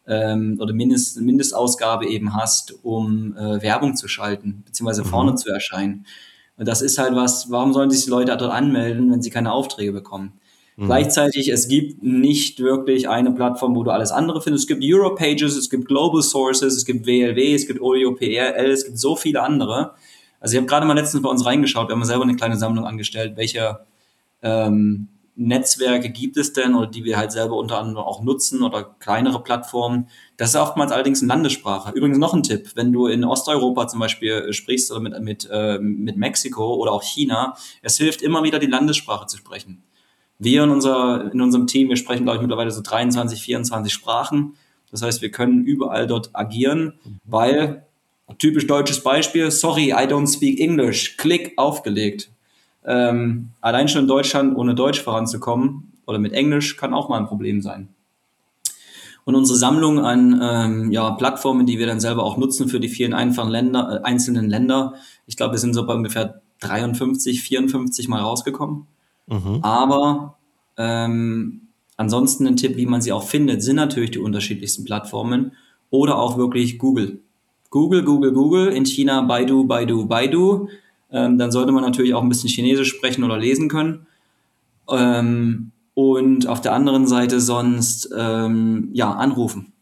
ähm, 0.08 0.58
oder 0.60 0.74
Mindest, 0.74 1.20
Mindestausgabe 1.20 2.08
eben 2.08 2.36
hast, 2.36 2.74
um 2.84 3.36
äh, 3.38 3.62
Werbung 3.62 3.96
zu 3.96 4.08
schalten, 4.08 4.64
beziehungsweise 4.66 5.04
mhm. 5.04 5.08
vorne 5.08 5.36
zu 5.36 5.50
erscheinen. 5.50 6.06
Und 6.58 6.68
das 6.68 6.82
ist 6.82 6.98
halt 6.98 7.16
was, 7.16 7.50
warum 7.50 7.74
sollen 7.74 7.90
sich 7.90 8.04
die 8.04 8.10
Leute 8.10 8.36
dort 8.38 8.52
anmelden, 8.52 9.12
wenn 9.12 9.22
sie 9.22 9.30
keine 9.30 9.52
Aufträge 9.52 9.92
bekommen? 9.92 10.34
Mhm. 10.78 10.86
Gleichzeitig, 10.86 11.50
es 11.50 11.68
gibt 11.68 12.04
nicht 12.04 12.60
wirklich 12.60 13.10
eine 13.10 13.32
Plattform, 13.32 13.76
wo 13.76 13.84
du 13.84 13.92
alles 13.92 14.12
andere 14.12 14.42
findest. 14.42 14.64
Es 14.64 14.68
gibt 14.68 14.84
Europages, 14.84 15.56
es 15.56 15.70
gibt 15.70 15.88
Global 15.88 16.22
Sources, 16.22 16.76
es 16.76 16.86
gibt 16.86 17.06
WLW, 17.06 17.54
es 17.54 17.68
gibt 17.68 17.82
OEOPRL, 17.82 18.72
es 18.72 18.86
gibt 18.86 19.00
so 19.00 19.16
viele 19.16 19.42
andere. 19.42 19.96
Also 20.42 20.54
ich 20.54 20.58
habe 20.58 20.68
gerade 20.68 20.86
mal 20.86 20.94
letztens 20.94 21.24
bei 21.24 21.30
uns 21.30 21.46
reingeschaut, 21.46 21.88
wir 21.88 21.96
haben 21.96 22.04
selber 22.04 22.24
eine 22.24 22.36
kleine 22.36 22.58
Sammlung 22.58 22.86
angestellt, 22.86 23.38
welche 23.38 23.86
ähm, 24.42 25.08
Netzwerke 25.36 26.10
gibt 26.10 26.36
es 26.36 26.52
denn 26.52 26.76
oder 26.76 26.88
die 26.88 27.04
wir 27.04 27.18
halt 27.18 27.32
selber 27.32 27.56
unter 27.56 27.78
anderem 27.78 28.06
auch 28.06 28.22
nutzen 28.22 28.64
oder 28.64 28.84
kleinere 29.00 29.42
Plattformen. 29.42 30.08
Das 30.38 30.50
ist 30.50 30.56
oftmals 30.56 30.92
allerdings 30.92 31.22
eine 31.22 31.30
Landessprache. 31.30 31.92
Übrigens 31.94 32.18
noch 32.18 32.34
ein 32.34 32.44
Tipp, 32.44 32.72
wenn 32.76 32.92
du 32.92 33.08
in 33.08 33.24
Osteuropa 33.24 33.88
zum 33.88 34.00
Beispiel 34.00 34.32
äh, 34.32 34.54
sprichst 34.54 34.92
oder 34.92 35.00
mit, 35.00 35.20
mit, 35.22 35.50
äh, 35.52 35.80
mit 35.80 36.18
Mexiko 36.18 36.76
oder 36.76 36.92
auch 36.92 37.04
China, 37.04 37.56
es 37.82 37.98
hilft 37.98 38.22
immer 38.22 38.44
wieder 38.44 38.60
die 38.60 38.68
Landessprache 38.68 39.28
zu 39.28 39.38
sprechen. 39.38 39.84
Wir 40.38 40.64
in, 40.64 40.72
unser, 40.72 41.32
in 41.32 41.40
unserem 41.40 41.68
Team, 41.68 41.90
wir 41.90 41.98
sprechen 41.98 42.24
glaube 42.24 42.38
ich 42.38 42.42
mittlerweile 42.42 42.72
so 42.72 42.82
23, 42.82 43.42
24 43.42 43.94
Sprachen. 43.94 44.56
Das 44.90 45.04
heißt, 45.04 45.22
wir 45.22 45.32
können 45.32 45.64
überall 45.64 46.08
dort 46.08 46.32
agieren, 46.34 47.00
weil 47.24 47.86
typisch 48.38 48.68
deutsches 48.68 49.02
Beispiel, 49.02 49.52
sorry, 49.52 49.92
I 49.92 50.08
don't 50.08 50.32
speak 50.32 50.60
English, 50.60 51.18
Klick 51.18 51.54
aufgelegt. 51.58 52.32
Ähm, 52.84 53.52
allein 53.62 53.88
schon 53.88 54.04
in 54.04 54.08
Deutschland 54.08 54.58
ohne 54.58 54.76
Deutsch 54.76 55.02
voranzukommen 55.02 55.94
oder 56.06 56.20
mit 56.20 56.34
Englisch 56.34 56.78
kann 56.78 56.94
auch 56.94 57.10
mal 57.10 57.20
ein 57.20 57.28
Problem 57.28 57.62
sein. 57.62 57.90
Und 59.24 59.36
unsere 59.36 59.58
Sammlung 59.58 60.00
an 60.00 60.40
ähm, 60.42 60.92
ja, 60.92 61.12
Plattformen, 61.12 61.66
die 61.66 61.78
wir 61.78 61.86
dann 61.86 62.00
selber 62.00 62.24
auch 62.24 62.38
nutzen 62.38 62.68
für 62.68 62.80
die 62.80 62.90
vielen 62.90 63.14
einfachen 63.14 63.52
Länder, 63.52 64.02
äh, 64.02 64.06
einzelnen 64.06 64.50
Länder, 64.50 64.96
ich 65.28 65.38
glaube, 65.38 65.54
wir 65.54 65.60
sind 65.60 65.74
so 65.74 65.86
bei 65.86 65.94
ungefähr 65.94 66.42
53, 66.62 67.42
54 67.42 68.08
mal 68.08 68.22
rausgekommen. 68.22 68.88
Mhm. 69.28 69.60
Aber 69.62 70.38
ähm, 70.78 71.68
ansonsten 71.98 72.48
ein 72.48 72.58
Tipp, 72.58 72.78
wie 72.78 72.88
man 72.88 73.02
sie 73.02 73.12
auch 73.12 73.24
findet, 73.24 73.62
sind 73.62 73.76
natürlich 73.76 74.12
die 74.12 74.20
unterschiedlichsten 74.20 74.86
Plattformen 74.86 75.54
oder 75.92 76.18
auch 76.18 76.38
wirklich 76.38 76.80
Google. 76.80 77.22
Google, 77.72 78.04
Google, 78.04 78.34
Google, 78.34 78.68
in 78.68 78.86
China 78.86 79.22
Baidu, 79.22 79.66
Baidu, 79.66 80.06
Baidu, 80.06 80.68
ähm, 81.10 81.38
dann 81.38 81.52
sollte 81.52 81.72
man 81.72 81.84
natürlich 81.84 82.14
auch 82.14 82.22
ein 82.22 82.30
bisschen 82.30 82.50
Chinesisch 82.50 82.90
sprechen 82.90 83.24
oder 83.24 83.38
lesen 83.38 83.70
können. 83.70 84.06
Ähm, 84.90 85.72
und 85.94 86.48
auf 86.48 86.62
der 86.62 86.74
anderen 86.74 87.08
Seite 87.08 87.40
sonst 87.40 88.10
ähm, 88.16 88.90
ja 88.94 89.12
anrufen. 89.12 89.74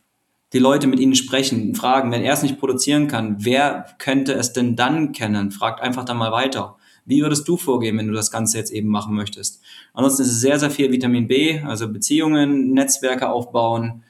Die 0.54 0.60
Leute 0.60 0.88
mit 0.88 0.99
ihnen 0.99 1.15
sprechen, 1.15 1.75
fragen, 1.75 2.12
wenn 2.12 2.23
er 2.23 2.34
es 2.34 2.41
nicht 2.41 2.60
produzieren 2.60 3.08
kann, 3.08 3.38
wer 3.39 3.86
könnte 3.99 4.34
es 4.34 4.54
denn 4.54 4.75
dann 4.75 5.12
kennen? 5.12 5.52
Fragt 5.52 5.82
einfach 5.82 6.06
dann 6.06 6.17
mal 6.17 6.32
weiter. 6.32 6.78
Wie 7.06 7.21
würdest 7.21 7.47
du 7.47 7.58
vorgehen, 7.58 7.97
wenn 7.97 8.08
du 8.08 8.13
das 8.13 8.32
Ganze 8.32 8.58
jetzt 8.58 8.71
eben 8.71 8.89
machen 8.89 9.15
möchtest? 9.15 9.62
Ansonsten 9.93 10.23
ist 10.23 10.32
es 10.32 10.41
sehr, 10.41 10.60
sehr 10.60 10.71
viel 10.71 10.91
Vitamin 10.91 11.28
B, 11.28 11.60
also 11.62 11.91
Beziehungen, 11.91 12.71
Netzwerke 12.73 13.30
aufbauen, 13.30 14.04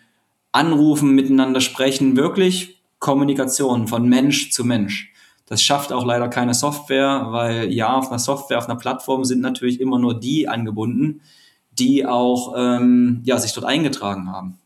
anrufen, 0.52 1.16
miteinander 1.16 1.62
sprechen, 1.62 2.18
wirklich 2.18 2.79
Kommunikation 3.00 3.88
von 3.88 4.08
Mensch 4.08 4.52
zu 4.52 4.64
Mensch. 4.66 5.14
Das 5.46 5.64
schafft 5.64 5.92
auch 5.92 6.06
leider 6.06 6.28
keine 6.28 6.54
Software, 6.54 7.28
weil 7.30 7.74
ja, 7.74 7.96
auf 7.96 8.10
einer 8.10 8.20
Software, 8.20 8.60
auf 8.60 8.70
einer 8.70 8.78
Plattform 8.78 9.26
sind 9.26 9.42
natürlich 9.42 9.82
immer 9.82 9.98
nur 9.98 10.20
die 10.20 10.48
angebunden, 10.48 11.22
die 11.72 12.06
auch 12.06 12.54
ähm, 12.56 13.22
ja, 13.24 13.40
sich 13.40 13.54
dort 13.54 13.66
eingetragen 13.66 14.32
haben. 14.32 14.60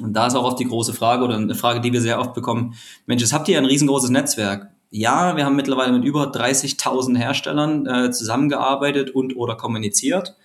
Und 0.00 0.12
da 0.12 0.28
ist 0.28 0.36
auch 0.36 0.44
oft 0.44 0.60
die 0.60 0.66
große 0.66 0.92
Frage 0.92 1.24
oder 1.24 1.36
eine 1.36 1.54
Frage, 1.54 1.80
die 1.80 1.92
wir 1.92 2.00
sehr 2.00 2.20
oft 2.20 2.34
bekommen, 2.34 2.74
Mensch, 3.06 3.30
habt 3.32 3.48
ihr 3.48 3.58
ein 3.58 3.64
riesengroßes 3.64 4.10
Netzwerk. 4.10 4.70
Ja, 4.90 5.36
wir 5.36 5.44
haben 5.44 5.56
mittlerweile 5.56 5.92
mit 5.92 6.04
über 6.04 6.24
30.000 6.30 7.16
Herstellern 7.16 7.86
äh, 7.86 8.10
zusammengearbeitet 8.10 9.10
und 9.10 9.36
oder 9.36 9.56
kommuniziert. 9.56 10.36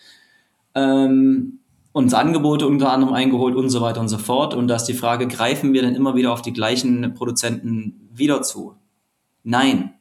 Ähm, 0.73 1.59
uns 1.95 2.13
Angebote 2.13 2.67
unter 2.67 2.91
anderem 2.91 3.13
eingeholt 3.13 3.55
und 3.55 3.69
so 3.69 3.79
weiter 3.79 4.01
und 4.01 4.09
so 4.09 4.17
fort. 4.17 4.53
Und 4.53 4.67
da 4.67 4.75
ist 4.75 4.83
die 4.83 4.93
Frage, 4.93 5.29
greifen 5.29 5.71
wir 5.71 5.81
dann 5.81 5.95
immer 5.95 6.13
wieder 6.13 6.33
auf 6.33 6.41
die 6.41 6.51
gleichen 6.51 7.13
Produzenten 7.13 8.09
wieder 8.11 8.41
zu? 8.41 8.75
Nein. 9.43 9.93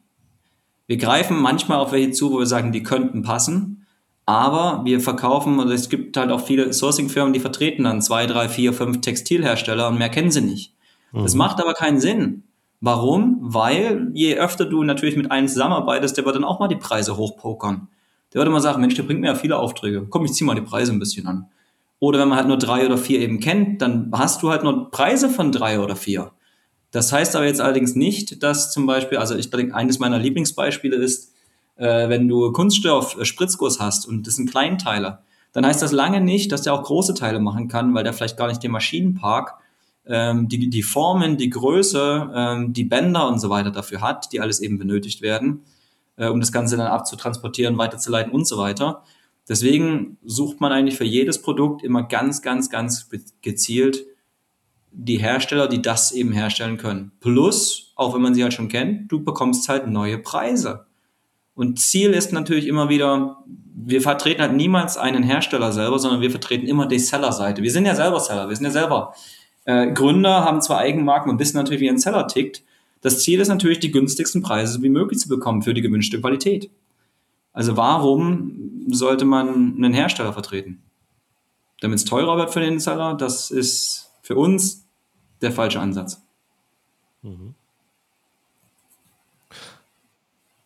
Wir 0.87 0.97
greifen 0.97 1.37
manchmal 1.41 1.79
auf 1.79 1.93
welche 1.93 2.11
zu, 2.11 2.33
wo 2.33 2.39
wir 2.39 2.47
sagen, 2.47 2.73
die 2.73 2.83
könnten 2.83 3.23
passen. 3.23 3.85
Aber 4.25 4.81
wir 4.83 4.99
verkaufen, 4.99 5.57
und 5.57 5.71
es 5.71 5.87
gibt 5.87 6.17
halt 6.17 6.31
auch 6.31 6.41
viele 6.41 6.73
Sourcing-Firmen, 6.73 7.31
die 7.31 7.39
vertreten 7.39 7.85
dann 7.85 8.01
zwei, 8.01 8.25
drei, 8.25 8.49
vier, 8.49 8.73
fünf 8.73 8.99
Textilhersteller 8.99 9.87
und 9.87 9.97
mehr 9.97 10.09
kennen 10.09 10.31
sie 10.31 10.41
nicht. 10.41 10.73
Mhm. 11.13 11.23
Das 11.23 11.33
macht 11.33 11.61
aber 11.61 11.75
keinen 11.75 12.01
Sinn. 12.01 12.43
Warum? 12.81 13.37
Weil 13.39 14.11
je 14.13 14.35
öfter 14.35 14.65
du 14.65 14.83
natürlich 14.83 15.15
mit 15.15 15.31
einem 15.31 15.47
zusammenarbeitest, 15.47 16.17
der 16.17 16.25
wird 16.25 16.35
dann 16.35 16.43
auch 16.43 16.59
mal 16.59 16.67
die 16.67 16.75
Preise 16.75 17.15
hochpokern. 17.15 17.87
Der 18.33 18.39
würde 18.39 18.51
mal 18.51 18.59
sagen, 18.59 18.81
Mensch, 18.81 18.95
der 18.95 19.03
bringt 19.03 19.21
mir 19.21 19.27
ja 19.27 19.35
viele 19.35 19.57
Aufträge. 19.57 20.07
Komm, 20.09 20.25
ich 20.25 20.33
zieh 20.33 20.43
mal 20.43 20.55
die 20.55 20.61
Preise 20.61 20.91
ein 20.91 20.99
bisschen 20.99 21.25
an. 21.25 21.47
Oder 21.99 22.19
wenn 22.19 22.27
man 22.27 22.37
halt 22.37 22.47
nur 22.47 22.57
drei 22.57 22.85
oder 22.85 22.97
vier 22.97 23.19
eben 23.19 23.39
kennt, 23.39 23.81
dann 23.81 24.11
hast 24.13 24.43
du 24.43 24.49
halt 24.49 24.63
nur 24.63 24.91
Preise 24.91 25.29
von 25.29 25.51
drei 25.51 25.79
oder 25.79 25.95
vier. 25.95 26.31
Das 26.91 27.11
heißt 27.11 27.35
aber 27.35 27.45
jetzt 27.45 27.61
allerdings 27.61 27.95
nicht, 27.95 28.43
dass 28.43 28.71
zum 28.71 28.85
Beispiel, 28.85 29.17
also 29.17 29.35
ich 29.35 29.49
denke, 29.49 29.75
eines 29.75 29.99
meiner 29.99 30.19
Lieblingsbeispiele 30.19 30.95
ist, 30.95 31.33
äh, 31.75 32.09
wenn 32.09 32.27
du 32.27 32.51
Kunststoff 32.51 33.17
äh, 33.17 33.79
hast 33.79 34.07
und 34.07 34.27
das 34.27 34.35
sind 34.35 34.49
Kleinteile, 34.49 35.19
dann 35.51 35.65
heißt 35.65 35.81
das 35.81 35.91
lange 35.91 36.21
nicht, 36.21 36.51
dass 36.51 36.63
der 36.63 36.73
auch 36.73 36.83
große 36.83 37.13
Teile 37.13 37.39
machen 37.39 37.67
kann, 37.67 37.93
weil 37.93 38.03
der 38.03 38.13
vielleicht 38.13 38.37
gar 38.37 38.47
nicht 38.47 38.61
den 38.61 38.71
Maschinenpark, 38.71 39.55
ähm, 40.05 40.47
die, 40.47 40.69
die 40.69 40.83
Formen, 40.83 41.37
die 41.37 41.49
Größe, 41.49 42.31
ähm, 42.33 42.73
die 42.73 42.83
Bänder 42.83 43.27
und 43.27 43.39
so 43.39 43.49
weiter 43.49 43.71
dafür 43.71 44.01
hat, 44.01 44.31
die 44.31 44.39
alles 44.39 44.59
eben 44.59 44.77
benötigt 44.77 45.21
werden, 45.21 45.63
äh, 46.17 46.27
um 46.27 46.39
das 46.39 46.51
Ganze 46.51 46.77
dann 46.77 46.87
abzutransportieren, 46.87 47.77
weiterzuleiten 47.77 48.31
und 48.31 48.47
so 48.47 48.57
weiter. 48.57 49.03
Deswegen 49.47 50.17
sucht 50.23 50.59
man 50.59 50.71
eigentlich 50.71 50.97
für 50.97 51.05
jedes 51.05 51.41
Produkt 51.41 51.83
immer 51.83 52.03
ganz, 52.03 52.41
ganz, 52.41 52.69
ganz 52.69 53.09
gezielt 53.41 54.05
die 54.91 55.17
Hersteller, 55.17 55.67
die 55.67 55.81
das 55.81 56.11
eben 56.11 56.31
herstellen 56.31 56.77
können. 56.77 57.11
Plus, 57.19 57.91
auch 57.95 58.15
wenn 58.15 58.21
man 58.21 58.33
sie 58.33 58.43
halt 58.43 58.53
schon 58.53 58.69
kennt, 58.69 59.11
du 59.11 59.23
bekommst 59.23 59.67
halt 59.67 59.87
neue 59.87 60.17
Preise. 60.17 60.85
Und 61.53 61.79
Ziel 61.79 62.11
ist 62.11 62.31
natürlich 62.33 62.67
immer 62.67 62.89
wieder, 62.89 63.43
wir 63.45 64.01
vertreten 64.01 64.41
halt 64.41 64.53
niemals 64.53 64.97
einen 64.97 65.23
Hersteller 65.23 65.71
selber, 65.71 65.99
sondern 65.99 66.21
wir 66.21 66.31
vertreten 66.31 66.67
immer 66.67 66.87
die 66.87 66.99
Seller-Seite. 66.99 67.61
Wir 67.61 67.71
sind 67.71 67.85
ja 67.85 67.95
selber 67.95 68.19
Seller, 68.19 68.49
wir 68.49 68.55
sind 68.55 68.65
ja 68.65 68.71
selber 68.71 69.13
äh, 69.65 69.91
Gründer, 69.91 70.43
haben 70.43 70.61
zwar 70.61 70.79
Eigenmarken 70.79 71.29
und 71.29 71.39
wissen 71.39 71.57
natürlich, 71.57 71.81
wie 71.81 71.89
ein 71.89 71.97
Seller 71.97 72.27
tickt. 72.27 72.63
Das 73.01 73.21
Ziel 73.21 73.39
ist 73.39 73.49
natürlich, 73.49 73.79
die 73.79 73.91
günstigsten 73.91 74.41
Preise 74.41 74.81
wie 74.81 74.89
möglich 74.89 75.19
zu 75.19 75.29
bekommen 75.29 75.61
für 75.61 75.73
die 75.73 75.81
gewünschte 75.81 76.19
Qualität. 76.19 76.69
Also 77.55 77.77
warum 77.77 78.83
sollte 78.89 79.23
man 79.23 79.75
einen 79.77 79.93
Hersteller 79.93 80.33
vertreten? 80.33 80.83
Damit 81.79 81.99
es 81.99 82.05
teurer 82.05 82.37
wird 82.37 82.51
für 82.51 82.59
den 82.59 82.81
Seller, 82.81 83.15
das 83.15 83.49
ist 83.49 84.11
für 84.21 84.35
uns 84.35 84.85
der 85.41 85.53
falsche 85.53 85.79
Ansatz. 85.79 86.21
Mhm. 87.21 87.55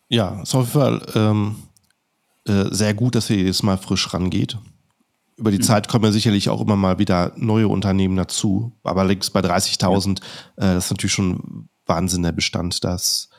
Ja, 0.08 0.42
ist 0.42 0.54
auf 0.56 0.74
jeden 0.74 0.80
Fall 0.80 1.06
ähm, 1.14 1.56
äh, 2.44 2.74
sehr 2.74 2.94
gut, 2.94 3.14
dass 3.14 3.30
ihr 3.30 3.36
jetzt 3.36 3.62
mal 3.62 3.78
frisch 3.78 4.12
rangeht. 4.12 4.58
Über 5.36 5.52
die 5.52 5.58
mhm. 5.58 5.62
Zeit 5.62 5.86
kommen 5.86 6.06
ja 6.06 6.10
sicherlich 6.10 6.48
auch 6.48 6.60
immer 6.60 6.74
mal 6.74 6.98
wieder 6.98 7.32
neue 7.36 7.68
Unternehmen 7.68 8.16
dazu. 8.16 8.72
Aber 8.82 9.04
links 9.04 9.30
bei 9.30 9.40
30.000, 9.40 10.20
ja. 10.58 10.72
äh, 10.72 10.74
das 10.74 10.86
ist 10.86 10.90
natürlich 10.90 11.12
schon 11.12 11.68
Wahnsinn 11.86 12.24
der 12.24 12.32
Bestand. 12.32 12.82
Das 12.82 13.29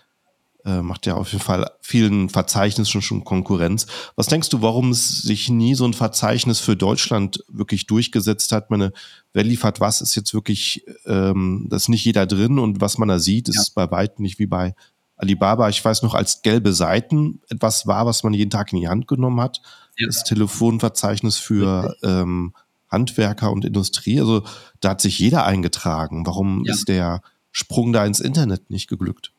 äh, 0.65 0.82
macht 0.82 1.06
ja 1.06 1.15
auf 1.15 1.32
jeden 1.32 1.43
Fall 1.43 1.69
vielen 1.82 2.30
Verzeichnissen 2.30 3.02
schon 3.02 3.24
Konkurrenz. 3.24 3.88
Was 4.15 4.28
denkst 4.28 4.50
du, 4.50 4.62
warum 4.62 4.91
es 4.91 5.21
sich 5.21 5.50
nie 5.50 5.76
so 5.76 5.86
ein 5.86 5.93
Verzeichnis 5.93 6.60
für 6.60 6.76
Deutschland 6.76 7.43
wirklich 7.47 7.88
durchgesetzt 7.88 8.52
hat? 8.52 8.69
Meine, 8.69 8.93
wer 9.34 9.43
liefert 9.43 9.80
was, 9.80 10.02
ist 10.02 10.15
jetzt 10.15 10.34
wirklich, 10.34 10.86
ähm, 11.06 11.67
das 11.69 11.84
ist 11.84 11.89
nicht 11.89 12.06
jeder 12.06 12.26
drin 12.26 12.60
und 12.60 12.82
was 12.82 12.97
man 12.97 13.08
da 13.08 13.19
sieht, 13.19 13.50
ist 13.50 13.74
ja. 13.76 13.86
bei 13.86 13.91
weitem 13.91 14.24
nicht 14.24 14.39
wie 14.39 14.47
bei 14.47 14.76
Alibaba. 15.15 15.69
Ich 15.69 15.84
weiß 15.84 16.02
noch, 16.04 16.15
als 16.15 16.41
gelbe 16.41 16.74
Seiten 16.74 17.41
etwas 17.50 17.88
war, 17.88 18.06
was 18.06 18.24
man 18.24 18.34
jeden 18.34 18.52
Tag 18.52 18.74
in 18.74 18.80
die 18.80 18.88
Hand 18.88 19.08
genommen 19.08 19.39
hat. 19.39 19.62
Ja. 19.97 20.08
Das 20.08 20.24
Telefonverzeichnis 20.24 21.38
für 21.38 21.95
ähm, 22.04 22.54
Handwerker 22.89 23.52
und 23.52 23.65
Industrie. 23.65 24.19
Also 24.19 24.43
da 24.80 24.89
hat 24.89 25.02
sich 25.02 25.19
jeder 25.19 25.45
eingetragen. 25.45 26.26
Warum 26.26 26.63
ja. 26.65 26.74
ist 26.74 26.88
der 26.88 27.21
Sprung 27.52 27.93
da 27.93 28.06
ins 28.06 28.19
Internet 28.19 28.69
nicht 28.69 28.88
geglückt? 28.88 29.32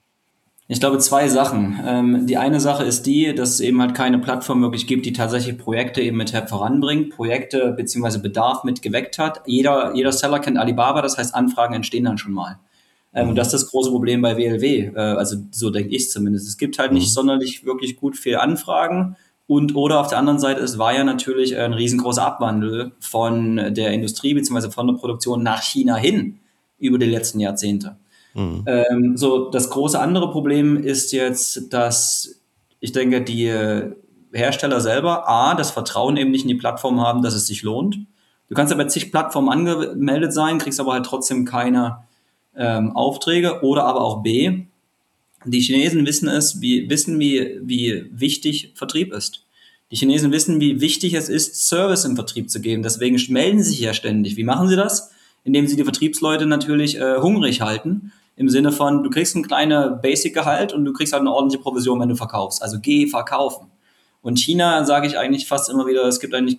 Ich 0.72 0.80
glaube, 0.80 0.96
zwei 0.96 1.28
Sachen. 1.28 1.78
Ähm, 1.86 2.26
die 2.26 2.38
eine 2.38 2.58
Sache 2.58 2.82
ist 2.82 3.04
die, 3.04 3.34
dass 3.34 3.50
es 3.50 3.60
eben 3.60 3.78
halt 3.82 3.94
keine 3.94 4.18
Plattform 4.18 4.62
wirklich 4.62 4.86
gibt, 4.86 5.04
die 5.04 5.12
tatsächlich 5.12 5.58
Projekte 5.58 6.00
eben 6.00 6.16
mit 6.16 6.30
voranbringt, 6.30 7.10
Projekte 7.10 7.74
bzw. 7.76 8.20
Bedarf 8.20 8.64
mit 8.64 8.80
geweckt 8.80 9.18
hat. 9.18 9.42
Jeder, 9.44 9.94
jeder 9.94 10.12
Seller 10.12 10.38
kennt 10.38 10.56
Alibaba, 10.56 11.02
das 11.02 11.18
heißt, 11.18 11.34
Anfragen 11.34 11.74
entstehen 11.74 12.04
dann 12.04 12.16
schon 12.16 12.32
mal. 12.32 12.58
Ähm, 13.12 13.28
und 13.28 13.34
das 13.36 13.48
ist 13.48 13.52
das 13.52 13.70
große 13.70 13.90
Problem 13.90 14.22
bei 14.22 14.38
WLW. 14.38 14.92
Äh, 14.94 14.98
also 14.98 15.36
so 15.50 15.68
denke 15.68 15.94
ich 15.94 16.08
zumindest. 16.08 16.48
Es 16.48 16.56
gibt 16.56 16.78
halt 16.78 16.92
nicht 16.92 17.08
mhm. 17.08 17.12
sonderlich 17.12 17.66
wirklich 17.66 17.96
gut 17.96 18.16
viele 18.16 18.40
Anfragen. 18.40 19.16
Und 19.46 19.76
oder 19.76 20.00
auf 20.00 20.06
der 20.06 20.16
anderen 20.16 20.38
Seite, 20.38 20.62
es 20.62 20.78
war 20.78 20.94
ja 20.94 21.04
natürlich 21.04 21.54
ein 21.54 21.74
riesengroßer 21.74 22.24
Abwandel 22.24 22.92
von 22.98 23.74
der 23.74 23.92
Industrie 23.92 24.32
bzw. 24.32 24.70
von 24.70 24.86
der 24.86 24.94
Produktion 24.94 25.42
nach 25.42 25.60
China 25.60 25.96
hin 25.96 26.38
über 26.78 26.96
die 26.96 27.04
letzten 27.04 27.40
Jahrzehnte. 27.40 27.98
Mhm. 28.34 28.64
Ähm, 28.66 29.16
so, 29.16 29.50
das 29.50 29.70
große 29.70 29.98
andere 29.98 30.30
Problem 30.30 30.76
ist 30.76 31.12
jetzt, 31.12 31.72
dass 31.72 32.40
ich 32.80 32.92
denke, 32.92 33.22
die 33.22 33.52
Hersteller 34.32 34.80
selber 34.80 35.28
A, 35.28 35.54
das 35.54 35.70
Vertrauen 35.70 36.16
eben 36.16 36.30
nicht 36.30 36.42
in 36.42 36.48
die 36.48 36.54
Plattform 36.54 37.00
haben, 37.00 37.22
dass 37.22 37.34
es 37.34 37.46
sich 37.46 37.62
lohnt. 37.62 37.98
Du 38.48 38.54
kannst 38.54 38.70
ja 38.70 38.76
bei 38.76 38.84
zig 38.84 39.12
Plattformen 39.12 39.48
angemeldet 39.48 40.32
sein, 40.32 40.58
kriegst 40.58 40.80
aber 40.80 40.92
halt 40.92 41.06
trotzdem 41.06 41.44
keine 41.44 41.98
ähm, 42.56 42.94
Aufträge. 42.96 43.62
Oder 43.62 43.84
aber 43.84 44.02
auch 44.02 44.22
B, 44.22 44.64
die 45.44 45.60
Chinesen 45.60 46.06
wissen 46.06 46.28
es, 46.28 46.60
wie, 46.60 46.88
wissen, 46.90 47.18
wie, 47.18 47.58
wie 47.62 48.06
wichtig 48.10 48.72
Vertrieb 48.74 49.12
ist. 49.12 49.44
Die 49.90 49.96
Chinesen 49.96 50.32
wissen, 50.32 50.60
wie 50.60 50.80
wichtig 50.80 51.14
es 51.14 51.28
ist, 51.28 51.66
Service 51.66 52.04
im 52.04 52.14
Vertrieb 52.14 52.50
zu 52.50 52.60
geben. 52.60 52.82
Deswegen 52.82 53.20
melden 53.32 53.62
sie 53.62 53.70
sich 53.70 53.80
ja 53.80 53.92
ständig. 53.92 54.36
Wie 54.36 54.44
machen 54.44 54.68
sie 54.68 54.76
das? 54.76 55.10
Indem 55.44 55.66
sie 55.66 55.76
die 55.76 55.84
Vertriebsleute 55.84 56.46
natürlich 56.46 56.98
äh, 56.98 57.18
hungrig 57.18 57.60
halten 57.60 58.12
im 58.36 58.48
Sinne 58.48 58.72
von, 58.72 59.02
du 59.02 59.10
kriegst 59.10 59.36
ein 59.36 59.46
kleiner 59.46 59.90
Basic-Gehalt 59.90 60.72
und 60.72 60.84
du 60.84 60.92
kriegst 60.92 61.12
halt 61.12 61.20
eine 61.20 61.32
ordentliche 61.32 61.62
Provision, 61.62 62.00
wenn 62.00 62.08
du 62.08 62.16
verkaufst. 62.16 62.62
Also 62.62 62.78
geh 62.80 63.06
verkaufen. 63.06 63.70
Und 64.22 64.38
China 64.38 64.84
sage 64.84 65.06
ich 65.06 65.18
eigentlich 65.18 65.46
fast 65.46 65.68
immer 65.68 65.86
wieder, 65.86 66.04
es 66.04 66.20
gibt 66.20 66.34
eigentlich, 66.34 66.58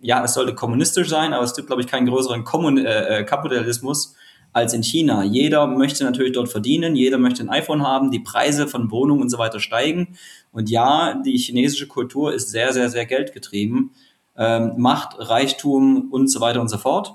ja, 0.00 0.22
es 0.24 0.34
sollte 0.34 0.54
kommunistisch 0.54 1.08
sein, 1.08 1.32
aber 1.32 1.44
es 1.44 1.54
gibt, 1.54 1.68
glaube 1.68 1.82
ich, 1.82 1.88
keinen 1.88 2.06
größeren 2.06 2.44
Kommun 2.44 2.78
äh, 2.78 3.20
äh, 3.20 3.24
Kapitalismus 3.24 4.14
als 4.52 4.74
in 4.74 4.82
China. 4.82 5.22
Jeder 5.22 5.66
möchte 5.68 6.02
natürlich 6.04 6.32
dort 6.32 6.48
verdienen, 6.48 6.96
jeder 6.96 7.18
möchte 7.18 7.42
ein 7.42 7.50
iPhone 7.50 7.86
haben, 7.86 8.10
die 8.10 8.18
Preise 8.18 8.66
von 8.66 8.90
Wohnungen 8.90 9.22
und 9.22 9.28
so 9.28 9.38
weiter 9.38 9.60
steigen. 9.60 10.16
Und 10.52 10.68
ja, 10.68 11.14
die 11.24 11.36
chinesische 11.36 11.86
Kultur 11.86 12.34
ist 12.34 12.50
sehr, 12.50 12.72
sehr, 12.72 12.90
sehr 12.90 13.06
geldgetrieben. 13.06 13.92
Ähm, 14.36 14.74
Macht, 14.76 15.14
Reichtum 15.18 16.08
und 16.10 16.28
so 16.28 16.40
weiter 16.40 16.60
und 16.60 16.68
so 16.68 16.78
fort. 16.78 17.14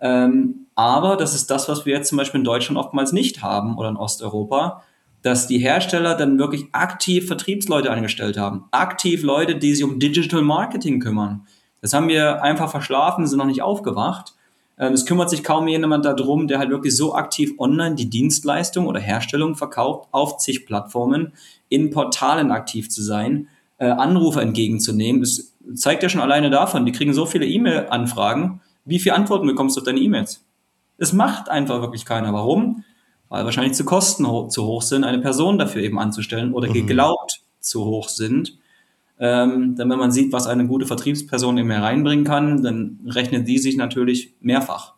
Ähm, 0.00 0.66
aber 0.78 1.16
das 1.16 1.34
ist 1.34 1.50
das, 1.50 1.68
was 1.68 1.86
wir 1.86 1.96
jetzt 1.96 2.08
zum 2.08 2.18
Beispiel 2.18 2.38
in 2.38 2.44
Deutschland 2.44 2.78
oftmals 2.78 3.12
nicht 3.12 3.42
haben 3.42 3.76
oder 3.76 3.88
in 3.88 3.96
Osteuropa, 3.96 4.84
dass 5.22 5.48
die 5.48 5.58
Hersteller 5.58 6.14
dann 6.14 6.38
wirklich 6.38 6.66
aktiv 6.70 7.26
Vertriebsleute 7.26 7.90
angestellt 7.90 8.38
haben. 8.38 8.66
Aktiv 8.70 9.24
Leute, 9.24 9.56
die 9.56 9.74
sich 9.74 9.82
um 9.82 9.98
Digital 9.98 10.40
Marketing 10.40 11.00
kümmern. 11.00 11.44
Das 11.80 11.94
haben 11.94 12.06
wir 12.06 12.44
einfach 12.44 12.70
verschlafen, 12.70 13.26
sind 13.26 13.38
noch 13.38 13.46
nicht 13.46 13.60
aufgewacht. 13.60 14.34
Ähm, 14.78 14.92
es 14.92 15.04
kümmert 15.04 15.30
sich 15.30 15.42
kaum 15.42 15.66
jemand 15.66 16.04
darum, 16.04 16.46
der 16.46 16.60
halt 16.60 16.70
wirklich 16.70 16.96
so 16.96 17.12
aktiv 17.12 17.54
online 17.58 17.96
die 17.96 18.08
Dienstleistung 18.08 18.86
oder 18.86 19.00
Herstellung 19.00 19.56
verkauft, 19.56 20.06
auf 20.12 20.38
zig 20.38 20.64
Plattformen, 20.64 21.32
in 21.68 21.90
Portalen 21.90 22.52
aktiv 22.52 22.88
zu 22.88 23.02
sein, 23.02 23.48
äh, 23.78 23.86
Anrufe 23.86 24.42
entgegenzunehmen. 24.42 25.22
Das 25.22 25.56
zeigt 25.74 26.04
ja 26.04 26.08
schon 26.08 26.20
alleine 26.20 26.50
davon, 26.50 26.86
die 26.86 26.92
kriegen 26.92 27.14
so 27.14 27.26
viele 27.26 27.46
E-Mail-Anfragen. 27.46 28.60
Wie 28.84 29.00
viele 29.00 29.16
Antworten 29.16 29.48
bekommst 29.48 29.76
du 29.76 29.80
auf 29.80 29.84
deine 29.84 29.98
E-Mails? 29.98 30.44
Es 30.98 31.12
macht 31.12 31.48
einfach 31.48 31.80
wirklich 31.80 32.04
keiner. 32.04 32.32
Warum? 32.32 32.84
Weil 33.28 33.44
wahrscheinlich 33.44 33.74
zu 33.74 33.84
Kosten 33.84 34.26
ho 34.26 34.48
zu 34.48 34.64
hoch 34.64 34.82
sind, 34.82 35.04
eine 35.04 35.20
Person 35.20 35.58
dafür 35.58 35.82
eben 35.82 35.98
anzustellen 35.98 36.52
oder 36.52 36.68
mhm. 36.68 36.74
geglaubt 36.74 37.42
zu 37.60 37.84
hoch 37.84 38.08
sind. 38.08 38.58
Ähm, 39.20 39.74
denn 39.76 39.90
wenn 39.90 39.98
man 39.98 40.12
sieht, 40.12 40.32
was 40.32 40.46
eine 40.46 40.66
gute 40.66 40.86
Vertriebsperson 40.86 41.58
eben 41.58 41.70
hereinbringen 41.70 42.24
kann, 42.24 42.62
dann 42.62 43.00
rechnet 43.06 43.48
die 43.48 43.58
sich 43.58 43.76
natürlich 43.76 44.34
mehrfach. 44.40 44.94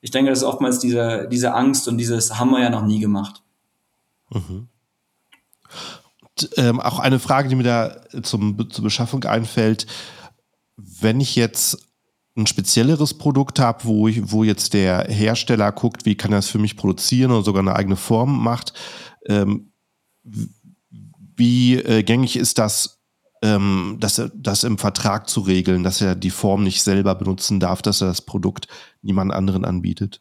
Ich 0.00 0.10
denke, 0.10 0.30
das 0.30 0.40
ist 0.40 0.44
oftmals 0.44 0.78
diese, 0.78 1.28
diese 1.30 1.54
Angst 1.54 1.88
und 1.88 1.98
dieses 1.98 2.38
haben 2.38 2.50
wir 2.50 2.60
ja 2.60 2.70
noch 2.70 2.84
nie 2.84 3.00
gemacht. 3.00 3.42
Mhm. 4.30 4.68
Und, 6.20 6.50
ähm, 6.56 6.80
auch 6.80 6.98
eine 6.98 7.18
Frage, 7.18 7.48
die 7.48 7.56
mir 7.56 7.64
da 7.64 7.96
zum, 8.22 8.70
zur 8.70 8.84
Beschaffung 8.84 9.24
einfällt. 9.24 9.86
Wenn 10.76 11.20
ich 11.20 11.34
jetzt 11.34 11.87
ein 12.38 12.46
spezielleres 12.46 13.14
Produkt 13.14 13.58
habe, 13.58 13.84
wo, 13.84 14.08
ich, 14.08 14.32
wo 14.32 14.44
jetzt 14.44 14.72
der 14.72 15.06
Hersteller 15.08 15.72
guckt, 15.72 16.06
wie 16.06 16.14
kann 16.14 16.32
er 16.32 16.38
es 16.38 16.48
für 16.48 16.58
mich 16.58 16.76
produzieren 16.76 17.32
oder 17.32 17.42
sogar 17.42 17.60
eine 17.60 17.76
eigene 17.76 17.96
Form 17.96 18.42
macht, 18.42 18.72
ähm, 19.26 19.72
wie 21.36 21.74
äh, 21.74 22.02
gängig 22.02 22.36
ist 22.36 22.58
das 22.58 22.98
ähm, 23.42 23.98
dass 24.00 24.18
er 24.18 24.30
das 24.34 24.64
im 24.64 24.78
Vertrag 24.78 25.28
zu 25.28 25.40
regeln, 25.40 25.84
dass 25.84 26.00
er 26.00 26.14
die 26.14 26.30
Form 26.30 26.64
nicht 26.64 26.82
selber 26.82 27.14
benutzen 27.14 27.60
darf, 27.60 27.82
dass 27.82 28.00
er 28.00 28.08
das 28.08 28.22
Produkt 28.22 28.66
niemand 29.02 29.32
anderen 29.32 29.64
anbietet? 29.64 30.20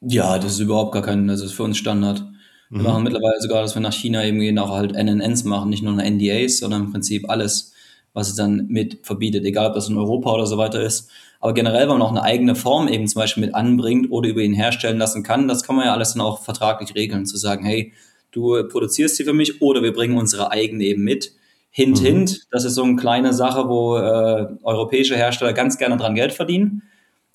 Ja, 0.00 0.38
das 0.38 0.52
ist 0.52 0.58
überhaupt 0.58 0.92
gar 0.92 1.02
kein, 1.02 1.26
das 1.26 1.40
ist 1.40 1.52
für 1.52 1.62
uns 1.62 1.78
Standard. 1.78 2.24
Wir 2.70 2.78
mhm. 2.78 2.84
machen 2.84 3.04
mittlerweile 3.04 3.40
sogar, 3.40 3.62
dass 3.62 3.74
wir 3.74 3.80
nach 3.80 3.92
China 3.92 4.24
eben 4.24 4.40
gehen, 4.40 4.58
auch 4.58 4.70
halt 4.70 4.92
NNNs 4.92 5.44
machen, 5.44 5.70
nicht 5.70 5.82
nur 5.82 5.94
NDAs, 5.94 6.58
sondern 6.58 6.84
im 6.84 6.92
Prinzip 6.92 7.28
alles, 7.30 7.72
was 8.14 8.28
es 8.28 8.36
dann 8.36 8.66
mit 8.68 9.04
verbietet, 9.04 9.44
egal 9.44 9.66
ob 9.66 9.74
das 9.74 9.88
in 9.88 9.98
Europa 9.98 10.32
oder 10.32 10.46
so 10.46 10.56
weiter 10.56 10.80
ist. 10.80 11.10
Aber 11.40 11.52
generell, 11.52 11.82
wenn 11.82 11.98
man 11.98 12.02
auch 12.02 12.10
eine 12.10 12.22
eigene 12.22 12.54
Form 12.54 12.88
eben 12.88 13.06
zum 13.06 13.20
Beispiel 13.20 13.44
mit 13.44 13.54
anbringt 13.54 14.10
oder 14.10 14.30
über 14.30 14.40
ihn 14.40 14.54
herstellen 14.54 14.96
lassen 14.96 15.22
kann, 15.22 15.46
das 15.48 15.62
kann 15.62 15.76
man 15.76 15.84
ja 15.84 15.92
alles 15.92 16.14
dann 16.14 16.22
auch 16.22 16.40
vertraglich 16.40 16.94
regeln, 16.94 17.26
zu 17.26 17.36
sagen, 17.36 17.66
hey, 17.66 17.92
du 18.30 18.66
produzierst 18.68 19.16
sie 19.16 19.24
für 19.24 19.34
mich 19.34 19.60
oder 19.60 19.82
wir 19.82 19.92
bringen 19.92 20.16
unsere 20.16 20.50
eigene 20.50 20.84
eben 20.84 21.02
mit. 21.02 21.32
Hint, 21.70 22.00
mhm. 22.00 22.06
hint, 22.06 22.46
das 22.52 22.64
ist 22.64 22.76
so 22.76 22.84
eine 22.84 22.96
kleine 22.96 23.32
Sache, 23.32 23.68
wo 23.68 23.96
äh, 23.96 24.46
europäische 24.62 25.16
Hersteller 25.16 25.52
ganz 25.52 25.76
gerne 25.76 25.96
dran 25.96 26.14
Geld 26.14 26.32
verdienen. 26.32 26.82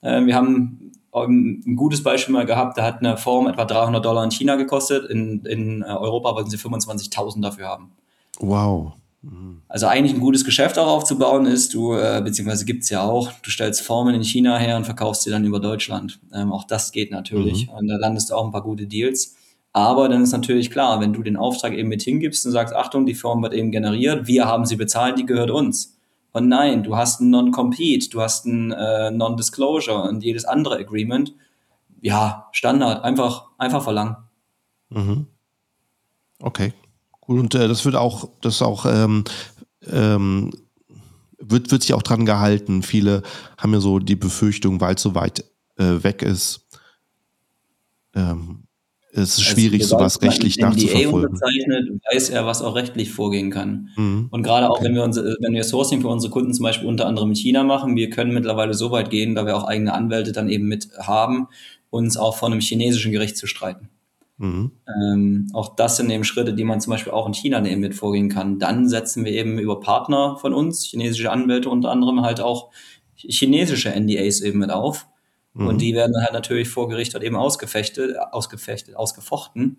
Äh, 0.02 0.26
wir 0.26 0.34
haben 0.34 0.92
ähm, 1.14 1.62
ein 1.68 1.76
gutes 1.76 2.04
Beispiel 2.04 2.34
mal 2.34 2.46
gehabt, 2.46 2.78
da 2.78 2.84
hat 2.84 3.00
eine 3.00 3.18
Form 3.18 3.48
etwa 3.48 3.66
300 3.66 4.04
Dollar 4.04 4.24
in 4.24 4.32
China 4.32 4.56
gekostet, 4.56 5.10
in, 5.10 5.46
in 5.46 5.82
äh, 5.82 5.86
Europa 5.86 6.34
wollten 6.36 6.50
sie 6.50 6.58
25.000 6.58 7.42
dafür 7.42 7.68
haben. 7.68 7.92
Wow. 8.40 8.94
Also 9.68 9.88
eigentlich 9.88 10.14
ein 10.14 10.22
gutes 10.22 10.46
Geschäft 10.46 10.80
auch 10.80 10.88
aufzubauen 10.88 11.46
ist, 11.46 11.74
du, 11.74 11.94
äh, 11.94 12.22
beziehungsweise 12.24 12.64
gibt 12.64 12.84
es 12.84 12.90
ja 12.90 13.02
auch, 13.02 13.32
du 13.44 13.50
stellst 13.50 13.82
Formen 13.82 14.16
in 14.16 14.24
China 14.24 14.58
her 14.58 14.78
und 14.78 14.86
verkaufst 14.86 15.24
sie 15.24 15.30
dann 15.30 15.44
über 15.44 15.60
Deutschland. 15.60 16.20
Ähm, 16.34 16.54
auch 16.54 16.64
das 16.64 16.92
geht 16.94 17.12
natürlich. 17.12 17.68
Mhm. 17.68 17.74
Und 17.74 17.88
da 17.88 17.98
landest 17.98 18.30
du 18.30 18.36
auch 18.36 18.46
ein 18.46 18.52
paar 18.52 18.64
gute 18.64 18.88
Deals. 18.88 19.36
Aber 19.74 20.10
dann 20.10 20.24
ist 20.24 20.32
natürlich 20.32 20.72
klar, 20.72 21.00
wenn 21.02 21.14
du 21.14 21.22
den 21.22 21.36
Auftrag 21.36 21.74
eben 21.74 21.90
mit 21.90 22.02
hingibst 22.02 22.46
und 22.46 22.54
sagst, 22.54 22.74
Achtung, 22.74 23.06
die 23.06 23.14
Form 23.14 23.44
wird 23.44 23.54
eben 23.54 23.72
generiert, 23.72 24.26
wir 24.26 24.46
haben 24.46 24.66
sie 24.66 24.78
bezahlt, 24.78 25.20
die 25.20 25.26
gehört 25.26 25.52
uns. 25.52 25.98
Und 26.32 26.48
nein, 26.48 26.84
du 26.84 26.96
hast 26.96 27.20
ein 27.20 27.30
Non-Compete, 27.30 28.10
du 28.10 28.22
hast 28.22 28.46
ein 28.46 28.72
äh, 28.72 29.12
Non-Disclosure 29.12 30.02
und 30.04 30.24
jedes 30.24 30.46
andere 30.46 30.78
Agreement. 30.78 31.34
Ja, 32.02 32.48
Standard, 32.52 33.04
einfach, 33.04 33.48
einfach 33.58 33.84
verlangen. 33.84 34.16
Mhm. 34.90 35.28
Okay. 36.42 36.74
Und 37.30 37.54
äh, 37.54 37.68
das 37.68 37.86
wird 37.86 37.96
auch, 37.96 38.28
das 38.42 38.64
auch, 38.64 38.88
ähm, 38.88 39.24
ähm, 39.86 40.50
wird, 41.38 41.70
wird 41.70 41.84
sich 41.84 41.94
auch 41.94 42.02
dran 42.02 42.26
gehalten. 42.26 42.82
Viele 42.82 43.22
haben 43.56 43.72
ja 43.72 43.80
so 43.80 44.00
die 44.00 44.16
Befürchtung, 44.16 44.82
weil 44.82 44.96
es 44.96 45.04
so 45.04 45.14
weit 45.14 45.46
äh, 45.78 46.02
weg 46.02 46.24
ist, 46.24 46.66
ähm, 48.16 48.64
es 49.12 49.38
ist 49.38 49.40
also 49.40 49.42
schwierig, 49.44 49.82
also, 49.84 49.98
sowas 49.98 50.24
rechtlich 50.24 50.58
nachzuverfolgen. 50.58 51.30
unterzeichnet, 51.30 52.02
weiß 52.12 52.32
er, 52.32 52.48
was 52.48 52.64
auch 52.64 52.74
rechtlich 52.74 53.12
vorgehen 53.12 53.52
kann. 53.52 53.90
Mhm. 53.96 54.28
Und 54.32 54.42
gerade 54.42 54.68
auch, 54.68 54.78
okay. 54.78 54.86
wenn 54.86 54.96
wir, 54.96 55.04
unser, 55.04 55.24
wenn 55.40 55.54
wir 55.54 55.64
Sourcing 55.64 56.02
für 56.02 56.08
unsere 56.08 56.32
Kunden 56.32 56.56
zum 56.56 56.64
Beispiel 56.64 56.88
unter 56.88 57.06
anderem 57.06 57.30
in 57.30 57.36
China 57.36 57.64
machen, 57.64 57.96
wir 57.96 58.10
können 58.10 58.34
mittlerweile 58.34 58.74
so 58.74 58.90
weit 58.90 59.12
gehen, 59.12 59.36
da 59.36 59.46
wir 59.46 59.56
auch 59.56 59.66
eigene 59.66 59.94
Anwälte 59.94 60.32
dann 60.32 60.50
eben 60.50 60.68
mit 60.68 60.90
haben, 60.98 61.48
uns 61.92 62.18
auch 62.18 62.38
vor 62.38 62.50
einem 62.50 62.60
chinesischen 62.60 63.12
Gericht 63.12 63.38
zu 63.38 63.46
streiten. 63.46 63.90
Mhm. 64.40 64.72
Ähm, 64.88 65.48
auch 65.54 65.76
das 65.76 65.98
sind 65.98 66.10
eben 66.10 66.24
Schritte, 66.24 66.54
die 66.54 66.64
man 66.64 66.82
zum 66.82 66.92
Beispiel 66.92 67.14
auch 67.14 67.28
in 67.28 67.34
China 67.34 67.64
eben 67.64 67.82
mit 67.82 67.94
vorgehen 67.94 68.30
kann. 68.30 68.58
Dann 68.58 68.90
setzen 68.90 69.24
wir 69.24 69.32
eben 69.32 69.60
über 69.60 69.80
Partner 69.80 70.38
von 70.38 70.54
uns, 70.54 70.84
chinesische 70.84 71.32
Anwälte 71.32 71.70
unter 71.70 71.92
anderem, 71.92 72.22
halt 72.22 72.42
auch 72.42 72.72
chinesische 73.16 73.94
NDAs 73.94 74.42
eben 74.42 74.60
mit 74.60 74.72
auf 74.72 75.08
Mhm. 75.54 75.68
Und 75.68 75.82
die 75.82 75.94
werden 75.94 76.14
dann 76.14 76.24
halt 76.24 76.34
natürlich 76.34 76.70
vor 76.70 76.88
Gericht 76.90 77.14
halt 77.14 77.24
eben 77.24 77.36
ausgefechtet, 77.36 78.16
ausgefechtet, 78.32 78.96
ausgefochten, 78.96 79.78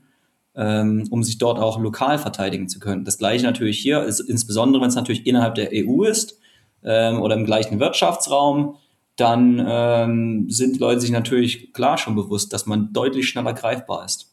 ähm, 0.55 1.07
um 1.11 1.23
sich 1.23 1.39
dort 1.39 1.59
auch 1.59 1.79
lokal 1.79 2.19
verteidigen 2.19 2.69
zu 2.69 2.81
können. 2.81 3.05
Das 3.05 3.19
gleiche 3.19 3.45
natürlich 3.45 3.79
hier, 3.79 4.03
ist, 4.03 4.21
insbesondere 4.21 4.83
wenn 4.83 4.89
es 4.89 4.95
natürlich 4.95 5.27
innerhalb 5.27 5.55
der 5.55 5.71
EU 5.73 6.05
ist 6.05 6.39
ähm, 6.85 7.21
oder 7.21 7.35
im 7.37 7.45
gleichen 7.45 7.81
Wirtschaftsraum, 7.81 8.77
dann 9.17 9.65
ähm, 9.67 10.51
sind 10.51 10.79
Leute 10.79 11.01
sich 11.01 11.11
natürlich 11.11 11.73
klar 11.73 11.99
schon 11.99 12.15
bewusst, 12.15 12.53
dass 12.53 12.67
man 12.67 12.93
deutlich 12.93 13.29
schneller 13.29 13.53
greifbar 13.53 14.05
ist. 14.05 14.30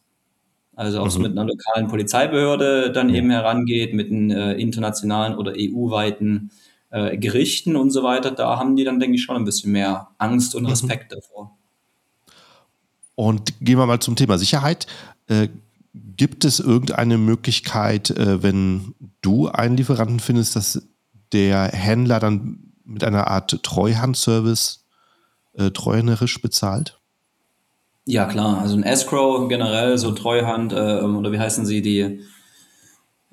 Also 0.78 1.00
auch 1.00 1.06
mhm. 1.06 1.10
so 1.10 1.20
mit 1.20 1.32
einer 1.32 1.44
lokalen 1.44 1.88
Polizeibehörde 1.88 2.92
dann 2.92 3.08
mhm. 3.08 3.16
eben 3.16 3.30
herangeht, 3.32 3.96
mit 3.96 4.12
einem 4.12 4.30
äh, 4.30 4.54
internationalen 4.54 5.36
oder 5.36 5.54
EU-weiten 5.58 6.52
äh, 6.92 7.18
Gerichten 7.18 7.76
und 7.76 7.90
so 7.90 8.04
weiter, 8.04 8.30
da 8.30 8.58
haben 8.60 8.76
die 8.76 8.84
dann, 8.84 9.00
denke 9.00 9.16
ich, 9.16 9.24
schon 9.24 9.36
ein 9.36 9.44
bisschen 9.44 9.72
mehr 9.72 10.10
Angst 10.20 10.54
und 10.54 10.64
mhm. 10.64 10.70
Respekt 10.70 11.12
mhm. 11.12 11.16
davor. 11.16 11.58
Und 13.16 13.60
gehen 13.60 13.80
wir 13.80 13.88
mal 13.88 14.00
zum 14.00 14.16
Thema 14.16 14.38
Sicherheit. 14.38 14.86
Äh, 15.26 15.48
gibt 15.94 16.46
es 16.46 16.60
irgendeine 16.60 17.18
Möglichkeit, 17.18 18.12
äh, 18.12 18.44
wenn 18.44 18.94
du 19.22 19.48
einen 19.48 19.78
Lieferanten 19.78 20.20
findest, 20.20 20.56
dass 20.56 20.88
der 21.34 21.70
Händler 21.70 22.20
dann 22.20 22.72
mit 22.86 23.04
einer 23.04 23.26
Art 23.26 23.64
Treuhandservice 23.64 24.86
äh, 25.54 25.72
treuhänderisch 25.72 26.40
bezahlt? 26.40 27.00
Ja, 28.08 28.26
klar. 28.26 28.60
Also 28.62 28.78
ein 28.78 28.84
Escrow 28.84 29.48
generell, 29.50 29.98
so 29.98 30.12
Treuhand, 30.12 30.72
äh, 30.72 31.02
oder 31.02 31.32
wie 31.34 31.40
heißen 31.40 31.66
sie, 31.66 31.82
die 31.82 32.22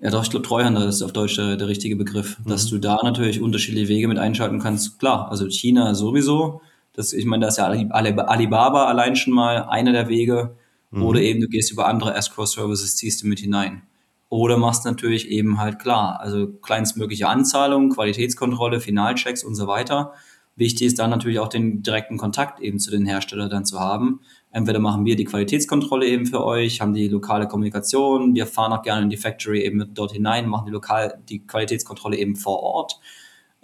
ja, 0.00 0.10
doch, 0.10 0.22
ich 0.22 0.30
glaube, 0.30 0.46
Treuhänder 0.46 0.86
ist 0.86 1.00
auf 1.00 1.12
Deutsch 1.12 1.36
der, 1.36 1.56
der 1.56 1.68
richtige 1.68 1.96
Begriff. 1.96 2.38
Mhm. 2.40 2.50
Dass 2.50 2.66
du 2.66 2.78
da 2.78 2.98
natürlich 3.02 3.40
unterschiedliche 3.40 3.88
Wege 3.88 4.08
mit 4.08 4.18
einschalten 4.18 4.58
kannst. 4.58 4.98
Klar, 4.98 5.30
also 5.30 5.48
China 5.48 5.94
sowieso. 5.94 6.60
Das, 6.92 7.12
ich 7.12 7.24
meine, 7.24 7.42
da 7.42 7.48
ist 7.48 7.58
ja 7.58 7.66
Alibaba 7.66 8.86
allein 8.86 9.16
schon 9.16 9.32
mal 9.32 9.62
einer 9.62 9.92
der 9.92 10.08
Wege. 10.08 10.56
Mhm. 10.90 11.02
Oder 11.02 11.20
eben 11.20 11.40
du 11.40 11.48
gehst 11.48 11.70
über 11.70 11.86
andere 11.86 12.12
Escrow-Services, 12.14 12.96
ziehst 12.96 13.22
du 13.22 13.28
mit 13.28 13.38
hinein. 13.38 13.82
Oder 14.28 14.56
machst 14.56 14.84
natürlich 14.84 15.30
eben 15.30 15.58
halt 15.58 15.78
klar, 15.78 16.18
also 16.20 16.48
kleinstmögliche 16.48 17.28
Anzahlung, 17.28 17.90
Qualitätskontrolle, 17.90 18.80
Finalchecks 18.80 19.44
und 19.44 19.54
so 19.54 19.68
weiter. 19.68 20.12
Wichtig 20.56 20.88
ist 20.88 20.98
dann 20.98 21.10
natürlich 21.10 21.38
auch 21.38 21.48
den 21.48 21.82
direkten 21.82 22.16
Kontakt 22.18 22.60
eben 22.60 22.78
zu 22.78 22.90
den 22.90 23.06
Herstellern 23.06 23.48
dann 23.48 23.64
zu 23.64 23.80
haben. 23.80 24.20
Entweder 24.54 24.78
machen 24.78 25.04
wir 25.04 25.16
die 25.16 25.24
Qualitätskontrolle 25.24 26.06
eben 26.06 26.26
für 26.26 26.44
euch, 26.44 26.80
haben 26.80 26.94
die 26.94 27.08
lokale 27.08 27.48
Kommunikation, 27.48 28.36
wir 28.36 28.46
fahren 28.46 28.72
auch 28.72 28.82
gerne 28.82 29.02
in 29.02 29.10
die 29.10 29.16
Factory 29.16 29.64
eben 29.64 29.92
dort 29.94 30.12
hinein, 30.12 30.48
machen 30.48 30.66
die 30.66 30.70
lokal 30.70 31.18
die 31.28 31.40
Qualitätskontrolle 31.40 32.16
eben 32.16 32.36
vor 32.36 32.62
Ort. 32.62 33.00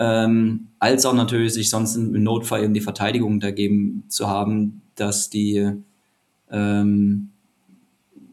Ähm, 0.01 0.67
als 0.81 1.07
auch 1.07 1.15
natürlich 1.15 1.55
sich 1.55 1.71
sonst 1.71 1.95
im 1.95 2.21
Notfall 2.25 2.65
eben 2.65 2.75
die 2.75 2.81
Verteidigung 2.81 3.39
dagegen 3.39 4.03
zu 4.09 4.27
haben, 4.27 4.83
dass 4.97 5.31
die, 5.31 5.75
ähm, 6.51 7.31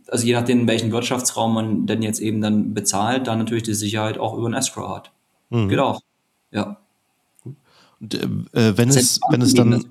also 0.08 0.26
je 0.26 0.34
nachdem, 0.34 0.68
welchen 0.68 0.92
Wirtschaftsraum 0.92 1.54
man 1.54 1.86
denn 1.86 2.02
jetzt 2.02 2.20
eben 2.20 2.42
dann 2.42 2.74
bezahlt, 2.74 3.28
dann 3.28 3.38
natürlich 3.38 3.66
die 3.66 3.76
Sicherheit 3.76 4.18
auch 4.18 4.36
über 4.36 4.48
ein 4.48 4.56
Escrow 4.56 4.90
hat. 4.90 5.12
Mhm. 5.52 5.70
Geht 5.70 5.78
auch, 5.78 6.02
ja. 6.50 6.80
Und, 8.00 8.16
äh, 8.16 8.76
wenn, 8.76 8.90
es, 8.90 9.20
wenn 9.30 9.44
es 9.44 9.54
dann 9.54 9.86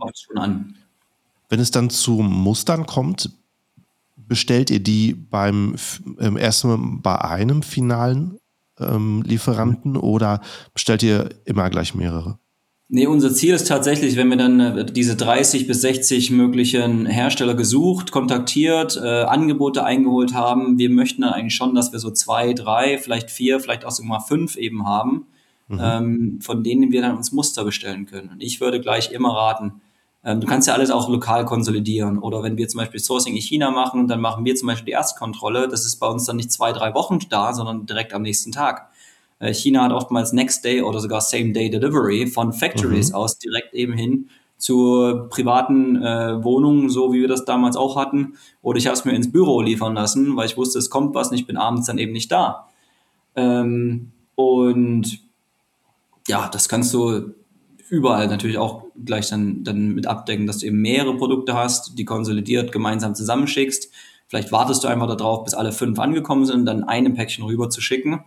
wenn 1.49 1.61
es 1.61 1.70
dann 1.70 1.90
zu 1.90 2.12
Mustern 2.22 2.86
kommt, 2.86 3.30
bestellt 4.16 4.70
ihr 4.70 4.80
die 4.80 5.14
beim 5.14 5.76
ähm, 6.18 6.36
ersten 6.36 7.01
bei 7.03 7.20
einem 7.20 7.62
finalen 7.62 8.38
ähm, 8.80 9.22
Lieferanten 9.24 9.97
oder 9.97 10.40
bestellt 10.72 11.03
ihr 11.03 11.30
immer 11.44 11.70
gleich 11.70 11.94
mehrere? 11.94 12.38
Nee, 12.88 13.09
unser 13.09 13.34
Ziel 13.34 13.53
ist 13.53 13.66
tatsächlich, 13.66 14.14
wenn 14.16 14.28
wir 14.28 14.36
dann 14.36 14.61
äh, 14.61 14.84
diese 14.84 15.16
30 15.16 15.66
bis 15.66 15.80
60 15.80 16.30
möglichen 16.30 17.07
Hersteller 17.07 17.55
gesucht, 17.55 18.12
kontaktiert, 18.12 18.97
äh, 19.03 19.24
Angebote 19.24 19.84
eingeholt 19.84 20.34
haben, 20.34 20.78
wir 20.78 20.90
möchten 20.90 21.22
dann 21.22 21.32
eigentlich 21.32 21.57
schon, 21.57 21.74
dass 21.74 21.90
wir 21.90 21.99
so 21.99 22.12
zwei, 22.12 22.53
drei, 22.53 22.99
vielleicht 22.99 23.30
vier, 23.30 23.59
vielleicht 23.59 23.84
auch 23.84 23.90
sogar 23.90 24.20
fünf 24.20 24.57
eben 24.57 24.86
haben, 24.86 25.26
mhm. 25.66 25.80
ähm, 25.82 26.38
von 26.40 26.62
denen 26.62 26.92
wir 26.92 27.03
dann 27.03 27.16
uns 27.16 27.32
Muster 27.32 27.64
bestellen 27.64 28.07
können. 28.07 28.28
Und 28.28 28.40
ich 28.40 28.61
würde 28.61 28.80
gleich 28.80 29.11
immer 29.11 29.34
raten, 29.34 29.80
ähm, 30.26 30.40
du 30.40 30.46
kannst 30.48 30.66
ja 30.66 30.74
alles 30.74 30.90
auch 30.90 31.08
lokal 31.08 31.44
konsolidieren. 31.44 32.18
Oder 32.18 32.42
wenn 32.42 32.56
wir 32.56 32.66
zum 32.66 32.78
Beispiel 32.78 32.98
Sourcing 32.98 33.36
in 33.36 33.40
China 33.40 33.70
machen, 33.70 34.08
dann 34.08 34.20
machen 34.20 34.44
wir 34.44 34.56
zum 34.56 34.66
Beispiel 34.66 34.86
die 34.86 34.92
Erstkontrolle. 34.92 35.68
Das 35.68 35.86
ist 35.86 35.96
bei 35.96 36.08
uns 36.08 36.24
dann 36.24 36.34
nicht 36.34 36.50
zwei, 36.50 36.72
drei 36.72 36.94
Wochen 36.94 37.20
da, 37.30 37.52
sondern 37.52 37.86
direkt 37.86 38.12
am 38.12 38.22
nächsten 38.22 38.50
Tag. 38.50 38.90
Äh, 39.38 39.54
China 39.54 39.84
hat 39.84 39.92
oftmals 39.92 40.32
Next 40.32 40.64
Day 40.64 40.82
oder 40.82 40.98
sogar 40.98 41.20
Same 41.20 41.52
Day 41.52 41.70
Delivery 41.70 42.26
von 42.26 42.52
Factories 42.52 43.10
mhm. 43.10 43.14
aus 43.14 43.38
direkt 43.38 43.72
eben 43.72 43.92
hin 43.92 44.28
zu 44.58 45.28
privaten 45.30 46.02
äh, 46.02 46.42
Wohnungen, 46.42 46.90
so 46.90 47.12
wie 47.12 47.20
wir 47.20 47.28
das 47.28 47.44
damals 47.44 47.76
auch 47.76 47.94
hatten. 47.94 48.34
Oder 48.62 48.78
ich 48.78 48.86
habe 48.88 48.96
es 48.96 49.04
mir 49.04 49.12
ins 49.12 49.30
Büro 49.30 49.60
liefern 49.60 49.94
lassen, 49.94 50.34
weil 50.34 50.46
ich 50.46 50.56
wusste, 50.56 50.80
es 50.80 50.90
kommt 50.90 51.14
was 51.14 51.28
und 51.28 51.36
ich 51.36 51.46
bin 51.46 51.56
abends 51.56 51.86
dann 51.86 51.98
eben 51.98 52.12
nicht 52.12 52.32
da. 52.32 52.66
Ähm, 53.36 54.10
und 54.34 55.20
ja, 56.26 56.48
das 56.48 56.68
kannst 56.68 56.92
du 56.94 57.34
überall 57.88 58.26
natürlich 58.26 58.58
auch 58.58 58.86
gleich 59.05 59.28
dann, 59.28 59.64
dann 59.64 59.88
mit 59.88 60.07
abdecken, 60.07 60.47
dass 60.47 60.59
du 60.59 60.66
eben 60.66 60.80
mehrere 60.80 61.16
Produkte 61.16 61.55
hast, 61.55 61.99
die 61.99 62.05
konsolidiert 62.05 62.72
gemeinsam 62.72 63.14
zusammenschickst. 63.14 63.90
Vielleicht 64.28 64.53
wartest 64.53 64.82
du 64.82 64.88
einfach 64.88 65.14
darauf, 65.14 65.44
bis 65.44 65.55
alle 65.55 65.72
fünf 65.72 65.99
angekommen 65.99 66.47
sind, 66.47 66.66
dann 66.66 66.84
eine 66.84 67.11
Päckchen 67.11 67.44
rüber 67.44 67.70
zu 67.70 67.80
schicken. 67.80 68.24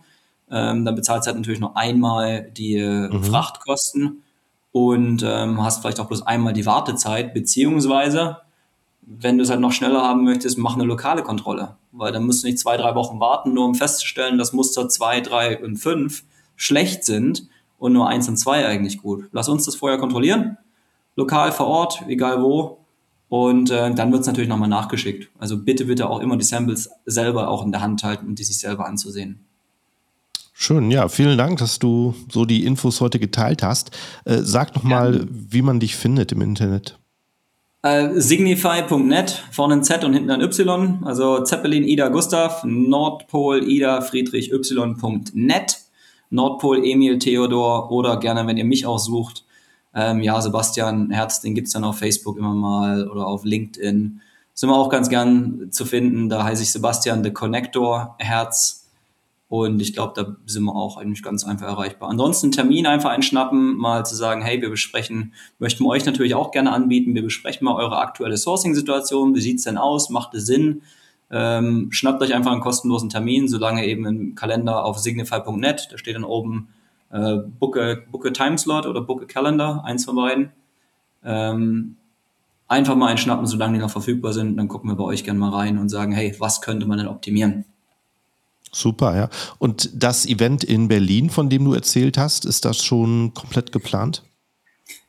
Ähm, 0.50 0.84
dann 0.84 0.94
bezahlst 0.94 1.26
du 1.26 1.28
halt 1.28 1.38
natürlich 1.38 1.60
nur 1.60 1.76
einmal 1.76 2.50
die 2.56 2.76
äh, 2.76 3.08
mhm. 3.08 3.22
Frachtkosten 3.22 4.22
und 4.72 5.22
ähm, 5.24 5.62
hast 5.62 5.80
vielleicht 5.80 6.00
auch 6.00 6.06
bloß 6.06 6.22
einmal 6.22 6.52
die 6.52 6.66
Wartezeit, 6.66 7.34
beziehungsweise 7.34 8.38
wenn 9.02 9.38
du 9.38 9.42
es 9.42 9.50
halt 9.50 9.60
noch 9.60 9.72
schneller 9.72 10.02
haben 10.02 10.24
möchtest, 10.24 10.56
mach 10.58 10.74
eine 10.74 10.84
lokale 10.84 11.22
Kontrolle. 11.22 11.76
Weil 11.92 12.12
dann 12.12 12.24
musst 12.24 12.42
du 12.42 12.46
nicht 12.46 12.60
zwei, 12.60 12.76
drei 12.76 12.94
Wochen 12.94 13.18
warten, 13.18 13.54
nur 13.54 13.64
um 13.64 13.74
festzustellen, 13.74 14.38
dass 14.38 14.52
Muster 14.52 14.88
zwei, 14.88 15.20
drei 15.20 15.60
und 15.62 15.76
fünf 15.76 16.22
schlecht 16.54 17.04
sind 17.04 17.48
und 17.80 17.92
nur 17.94 18.08
eins 18.08 18.28
und 18.28 18.36
zwei 18.36 18.66
eigentlich 18.66 18.98
gut. 18.98 19.24
Lass 19.32 19.48
uns 19.48 19.64
das 19.64 19.74
vorher 19.74 19.98
kontrollieren, 19.98 20.58
lokal 21.16 21.50
vor 21.50 21.66
Ort, 21.66 22.04
egal 22.06 22.40
wo. 22.40 22.78
Und 23.28 23.70
äh, 23.70 23.94
dann 23.94 24.12
wird 24.12 24.22
es 24.22 24.26
natürlich 24.26 24.48
nochmal 24.48 24.68
nachgeschickt. 24.68 25.30
Also 25.38 25.56
bitte, 25.56 25.84
bitte 25.86 26.08
auch 26.08 26.20
immer 26.20 26.36
die 26.36 26.44
Samples 26.44 26.90
selber 27.06 27.48
auch 27.48 27.64
in 27.64 27.72
der 27.72 27.80
Hand 27.80 28.02
halten 28.02 28.26
und 28.26 28.38
die 28.38 28.44
sich 28.44 28.58
selber 28.58 28.86
anzusehen. 28.86 29.40
Schön, 30.52 30.90
ja, 30.90 31.08
vielen 31.08 31.38
Dank, 31.38 31.58
dass 31.58 31.78
du 31.78 32.14
so 32.30 32.44
die 32.44 32.66
Infos 32.66 33.00
heute 33.00 33.18
geteilt 33.18 33.62
hast. 33.62 33.96
Äh, 34.24 34.38
sag 34.42 34.74
noch 34.74 34.82
mal, 34.82 35.20
ja. 35.20 35.24
wie 35.30 35.62
man 35.62 35.80
dich 35.80 35.96
findet 35.96 36.32
im 36.32 36.42
Internet. 36.42 36.98
Äh, 37.82 38.20
signify.net, 38.20 39.42
vorne 39.52 39.74
ein 39.74 39.84
Z 39.84 40.04
und 40.04 40.12
hinten 40.12 40.30
ein 40.30 40.42
Y, 40.42 41.02
also 41.04 41.42
Zeppelin 41.44 41.84
Ida 41.84 42.08
Gustav, 42.08 42.62
Nordpol 42.64 43.66
Ida 43.66 44.02
Friedrich 44.02 44.52
Y.net, 44.52 45.78
Nordpol 46.30 46.84
Emil 46.84 47.18
Theodor 47.18 47.90
oder 47.90 48.18
gerne, 48.18 48.46
wenn 48.46 48.56
ihr 48.56 48.64
mich 48.64 48.86
auch 48.86 48.98
sucht, 48.98 49.44
ähm, 49.94 50.22
ja, 50.22 50.40
Sebastian 50.40 51.10
Herz, 51.10 51.40
den 51.40 51.54
gibt's 51.54 51.72
dann 51.72 51.84
auf 51.84 51.98
Facebook 51.98 52.38
immer 52.38 52.54
mal 52.54 53.08
oder 53.08 53.26
auf 53.26 53.44
LinkedIn. 53.44 54.20
Sind 54.54 54.68
wir 54.68 54.76
auch 54.76 54.88
ganz 54.88 55.08
gern 55.08 55.68
zu 55.70 55.84
finden, 55.84 56.28
da 56.28 56.44
heiße 56.44 56.62
ich 56.62 56.70
Sebastian 56.70 57.24
The 57.24 57.32
Connector 57.32 58.14
Herz 58.18 58.80
und 59.50 59.82
ich 59.82 59.94
glaube, 59.94 60.12
da 60.14 60.36
sind 60.46 60.62
wir 60.62 60.76
auch 60.76 60.96
eigentlich 60.96 61.24
ganz 61.24 61.44
einfach 61.44 61.66
erreichbar. 61.66 62.08
Ansonsten 62.08 62.52
Termin 62.52 62.86
einfach 62.86 63.10
einschnappen, 63.10 63.76
mal 63.76 64.06
zu 64.06 64.14
sagen, 64.14 64.42
hey, 64.42 64.62
wir 64.62 64.70
besprechen, 64.70 65.34
möchten 65.58 65.82
wir 65.82 65.88
euch 65.88 66.06
natürlich 66.06 66.36
auch 66.36 66.52
gerne 66.52 66.72
anbieten, 66.72 67.16
wir 67.16 67.24
besprechen 67.24 67.64
mal 67.64 67.74
eure 67.74 67.98
aktuelle 67.98 68.36
Sourcing-Situation, 68.36 69.34
wie 69.34 69.40
sieht's 69.40 69.64
denn 69.64 69.76
aus, 69.76 70.08
macht 70.08 70.34
es 70.34 70.46
Sinn? 70.46 70.82
Ähm, 71.30 71.88
schnappt 71.92 72.22
euch 72.22 72.34
einfach 72.34 72.52
einen 72.52 72.60
kostenlosen 72.60 73.08
Termin, 73.08 73.48
solange 73.48 73.86
eben 73.86 74.04
im 74.06 74.34
Kalender 74.34 74.84
auf 74.84 74.98
signify.net, 74.98 75.88
da 75.90 75.98
steht 75.98 76.16
dann 76.16 76.24
oben 76.24 76.68
äh, 77.10 77.36
book, 77.36 77.76
a, 77.76 77.96
book 78.10 78.26
a 78.26 78.30
Timeslot 78.30 78.86
oder 78.86 79.00
Book 79.00 79.22
a 79.22 79.26
Calendar, 79.26 79.84
eins 79.84 80.04
von 80.04 80.16
beiden. 80.16 80.52
Ähm, 81.24 81.96
einfach 82.66 82.96
mal 82.96 83.08
einschnappen, 83.08 83.46
solange 83.46 83.74
die 83.74 83.78
noch 83.80 83.90
verfügbar 83.90 84.32
sind, 84.32 84.56
dann 84.56 84.68
gucken 84.68 84.90
wir 84.90 84.96
bei 84.96 85.04
euch 85.04 85.24
gerne 85.24 85.38
mal 85.38 85.50
rein 85.50 85.78
und 85.78 85.88
sagen, 85.88 86.12
hey, 86.12 86.34
was 86.38 86.60
könnte 86.60 86.86
man 86.86 86.98
denn 86.98 87.08
optimieren? 87.08 87.64
Super, 88.72 89.16
ja. 89.16 89.28
Und 89.58 89.90
das 90.02 90.26
Event 90.26 90.62
in 90.62 90.88
Berlin, 90.88 91.28
von 91.30 91.50
dem 91.50 91.64
du 91.64 91.74
erzählt 91.74 92.16
hast, 92.16 92.44
ist 92.44 92.64
das 92.64 92.82
schon 92.82 93.34
komplett 93.34 93.72
geplant? 93.72 94.22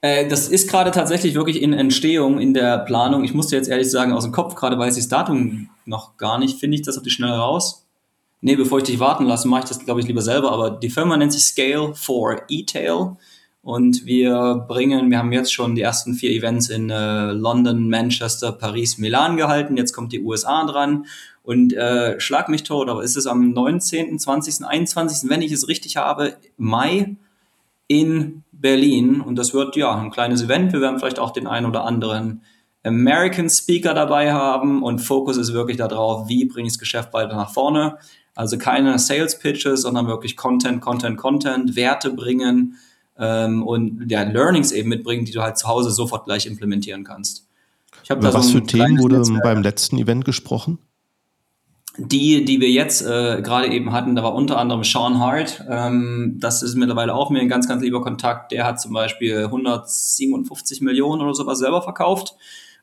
Äh, 0.02 0.28
das 0.28 0.48
ist 0.48 0.70
gerade 0.70 0.90
tatsächlich 0.90 1.36
wirklich 1.36 1.62
in 1.62 1.74
Entstehung, 1.74 2.40
in 2.40 2.56
der 2.56 2.80
Planung. 2.80 3.24
Ich 3.24 3.34
musste 3.34 3.56
jetzt 3.56 3.70
ehrlich 3.70 3.90
sagen, 3.90 4.14
aus 4.14 4.24
dem 4.24 4.32
Kopf, 4.32 4.56
gerade 4.56 4.78
weiß 4.78 4.98
ich 4.98 5.04
das 5.04 5.10
Datum 5.10 5.70
noch 5.92 6.18
gar 6.18 6.40
nicht, 6.40 6.60
finde 6.60 6.76
ich 6.76 6.82
das 6.82 6.98
auf 6.98 7.04
die 7.04 7.12
Schnelle 7.12 7.38
raus. 7.38 7.86
Nee, 8.40 8.56
bevor 8.56 8.80
ich 8.80 8.86
dich 8.86 9.00
warten 9.00 9.26
lasse, 9.26 9.48
mache 9.48 9.64
ich 9.64 9.70
das, 9.70 9.86
glaube 9.86 10.00
ich, 10.00 10.08
lieber 10.08 10.24
selber. 10.24 10.52
Aber 10.52 10.72
die 10.72 10.90
Firma 10.90 11.16
nennt 11.16 11.34
sich 11.34 11.44
Scale 11.44 11.94
for 11.94 12.42
E-Tail. 12.50 13.18
Und 13.62 14.08
wir 14.08 14.66
bringen, 14.68 15.12
wir 15.12 15.20
haben 15.20 15.32
jetzt 15.32 15.54
schon 15.54 15.76
die 15.76 15.82
ersten 15.82 16.16
vier 16.16 16.32
Events 16.32 16.70
in 16.70 16.90
äh, 16.90 17.32
London, 17.32 17.88
Manchester, 17.88 18.52
Paris, 18.52 18.98
Milan 18.98 19.38
gehalten. 19.38 19.78
Jetzt 19.78 19.94
kommt 19.94 20.12
die 20.12 20.22
USA 20.22 20.66
dran. 20.66 21.06
Und 21.44 21.74
äh, 21.74 22.20
schlag 22.20 22.50
mich 22.50 22.64
tot, 22.64 22.90
aber 22.90 23.04
ist 23.04 23.18
es 23.18 23.28
am 23.28 23.52
19., 23.52 24.18
20., 24.18 24.66
21., 24.66 25.30
wenn 25.30 25.44
ich 25.44 25.52
es 25.52 25.68
richtig 25.68 25.98
habe, 25.98 26.36
Mai 26.58 27.16
in 27.88 28.44
Berlin. 28.52 29.22
Und 29.22 29.36
das 29.36 29.54
wird 29.54 29.76
ja 29.76 29.94
ein 29.94 30.10
kleines 30.10 30.42
Event. 30.42 30.74
Wir 30.74 30.82
werden 30.82 30.98
vielleicht 30.98 31.20
auch 31.20 31.32
den 31.32 31.46
einen 31.46 31.68
oder 31.68 31.84
anderen 31.84 32.42
American 32.84 33.50
Speaker 33.50 33.94
dabei 33.94 34.34
haben. 34.34 34.84
Und 34.84 35.00
Fokus 35.00 35.38
ist 35.38 35.54
wirklich 35.54 35.78
darauf, 35.78 36.28
wie 36.28 36.46
bringe 36.46 36.68
ich 36.68 36.74
das 36.74 36.80
Geschäft 36.80 37.14
weiter 37.14 37.36
nach 37.36 37.52
vorne. 37.54 37.98
Also 38.36 38.58
keine 38.58 38.98
Sales 38.98 39.38
Pitches, 39.40 39.82
sondern 39.82 40.08
wirklich 40.08 40.38
Content, 40.38 40.82
Content, 40.82 41.18
Content, 41.18 41.76
Werte 41.76 42.12
bringen 42.12 42.78
ähm, 43.18 43.64
und 43.64 44.10
ja, 44.10 44.24
Learnings 44.24 44.72
eben 44.72 44.90
mitbringen, 44.90 45.26
die 45.26 45.32
du 45.32 45.42
halt 45.42 45.58
zu 45.58 45.68
Hause 45.68 45.92
sofort 45.92 46.26
gleich 46.26 46.46
implementieren 46.46 47.04
kannst. 47.04 47.48
Über 48.10 48.34
was 48.34 48.48
so 48.48 48.58
für 48.58 48.64
Themen 48.64 49.00
wurde 49.00 49.18
Netzwerk. 49.18 49.44
beim 49.44 49.62
letzten 49.62 49.98
Event 49.98 50.26
gesprochen? 50.26 50.80
Die, 51.98 52.46
die 52.46 52.62
wir 52.62 52.70
jetzt 52.70 53.02
äh, 53.02 53.42
gerade 53.42 53.68
eben 53.68 53.92
hatten, 53.92 54.16
da 54.16 54.24
war 54.24 54.34
unter 54.34 54.58
anderem 54.58 54.84
Sean 54.84 55.20
Hart. 55.20 55.64
Ähm, 55.70 56.38
das 56.40 56.64
ist 56.64 56.76
mittlerweile 56.76 57.14
auch 57.14 57.30
mir 57.30 57.42
ein 57.42 57.50
ganz, 57.50 57.68
ganz 57.68 57.84
lieber 57.84 58.02
Kontakt. 58.02 58.54
Der 58.54 58.66
hat 58.66 58.80
zum 58.80 58.94
Beispiel 58.94 59.46
157 59.46 60.80
Millionen 60.82 61.22
oder 61.22 61.34
sowas 61.34 61.60
selber 61.60 61.82
verkauft. 61.82 62.36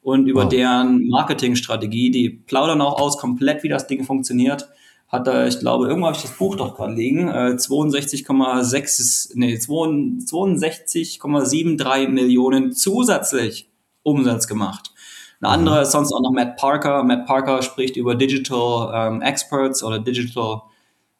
Und 0.02 0.26
über 0.26 0.44
wow. 0.44 0.48
deren 0.48 1.06
Marketingstrategie, 1.08 2.10
die 2.10 2.30
plaudern 2.30 2.80
auch 2.80 2.98
aus 3.00 3.18
komplett, 3.18 3.62
wie 3.62 3.68
das 3.68 3.86
Ding 3.86 4.04
funktioniert, 4.04 4.68
hat 5.08 5.26
er, 5.26 5.46
ich 5.46 5.58
glaube, 5.58 5.88
irgendwo 5.88 6.06
habe 6.08 6.16
ich 6.16 6.22
das 6.22 6.36
Buch 6.36 6.56
doch 6.56 6.76
gerade 6.76 6.94
liegen, 6.94 7.28
äh, 7.28 7.56
62,6, 7.56 9.32
nee, 9.34 9.54
62,73 9.54 12.08
Millionen 12.08 12.72
zusätzlich 12.72 13.70
Umsatz 14.02 14.46
gemacht. 14.46 14.92
Eine 15.40 15.52
andere 15.52 15.76
mhm. 15.76 15.82
ist 15.82 15.92
sonst 15.92 16.12
auch 16.12 16.20
noch 16.20 16.32
Matt 16.32 16.56
Parker. 16.56 17.04
Matt 17.04 17.26
Parker 17.26 17.62
spricht 17.62 17.96
über 17.96 18.16
Digital 18.16 18.92
ähm, 18.94 19.22
Experts 19.22 19.82
oder 19.82 19.98
Digital 19.98 20.62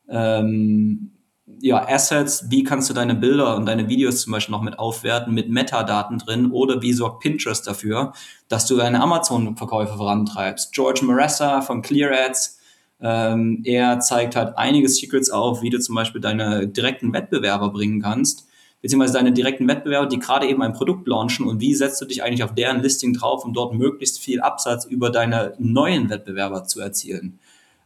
ähm, 0.09 1.12
ja, 1.61 1.87
Assets. 1.89 2.51
Wie 2.51 2.63
kannst 2.63 2.89
du 2.89 2.95
deine 2.95 3.15
Bilder 3.15 3.57
und 3.57 3.67
deine 3.67 3.89
Videos 3.89 4.23
zum 4.23 4.33
Beispiel 4.33 4.53
noch 4.53 4.63
mit 4.63 4.79
aufwerten 4.79 5.35
mit 5.35 5.49
Metadaten 5.49 6.19
drin? 6.19 6.51
Oder 6.53 6.83
wie 6.83 6.93
sorgt 6.93 7.21
Pinterest 7.21 7.67
dafür, 7.67 8.13
dass 8.49 8.67
du 8.67 8.77
deine 8.77 9.01
Amazon-Verkäufe 9.01 9.97
vorantreibst? 9.97 10.73
George 10.73 11.01
Maressa 11.05 11.61
von 11.63 11.83
Clear 11.83 12.13
Ads. 12.13 12.59
Ähm, 13.01 13.63
er 13.65 14.01
zeigt 14.01 14.35
halt 14.35 14.59
einige 14.59 14.89
Secrets 14.89 15.31
auf, 15.31 15.63
wie 15.63 15.71
du 15.71 15.79
zum 15.79 15.95
Beispiel 15.95 16.21
deine 16.21 16.67
direkten 16.67 17.13
Wettbewerber 17.13 17.71
bringen 17.71 18.03
kannst 18.03 18.49
beziehungsweise 18.81 19.15
deine 19.15 19.33
direkten 19.33 19.67
Wettbewerber, 19.67 20.07
die 20.07 20.19
gerade 20.19 20.47
eben 20.47 20.63
ein 20.63 20.73
Produkt 20.73 21.09
launchen 21.09 21.47
und 21.47 21.61
wie 21.61 21.75
setzt 21.75 22.01
du 22.01 22.05
dich 22.05 22.23
eigentlich 22.23 22.45
auf 22.45 22.55
deren 22.55 22.81
Listing 22.81 23.13
drauf, 23.13 23.45
um 23.45 23.53
dort 23.53 23.75
möglichst 23.75 24.21
viel 24.21 24.41
Absatz 24.41 24.85
über 24.85 25.11
deine 25.11 25.55
neuen 25.59 26.11
Wettbewerber 26.11 26.65
zu 26.65 26.81
erzielen. 26.81 27.39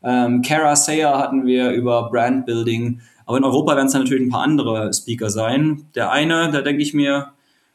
Ähm, 0.04 0.42
Kara 0.42 0.76
Sayer 0.76 1.18
hatten 1.18 1.46
wir 1.46 1.70
über 1.70 2.10
Brand 2.10 2.44
Building, 2.44 3.00
aber 3.32 3.38
in 3.38 3.44
Europa 3.44 3.76
werden 3.76 3.86
es 3.86 3.94
natürlich 3.94 4.22
ein 4.22 4.28
paar 4.28 4.42
andere 4.42 4.92
Speaker 4.92 5.30
sein. 5.30 5.86
Der 5.94 6.10
eine, 6.10 6.50
da 6.50 6.60
denke 6.60 6.82
ich 6.82 6.92
mir, 6.92 7.32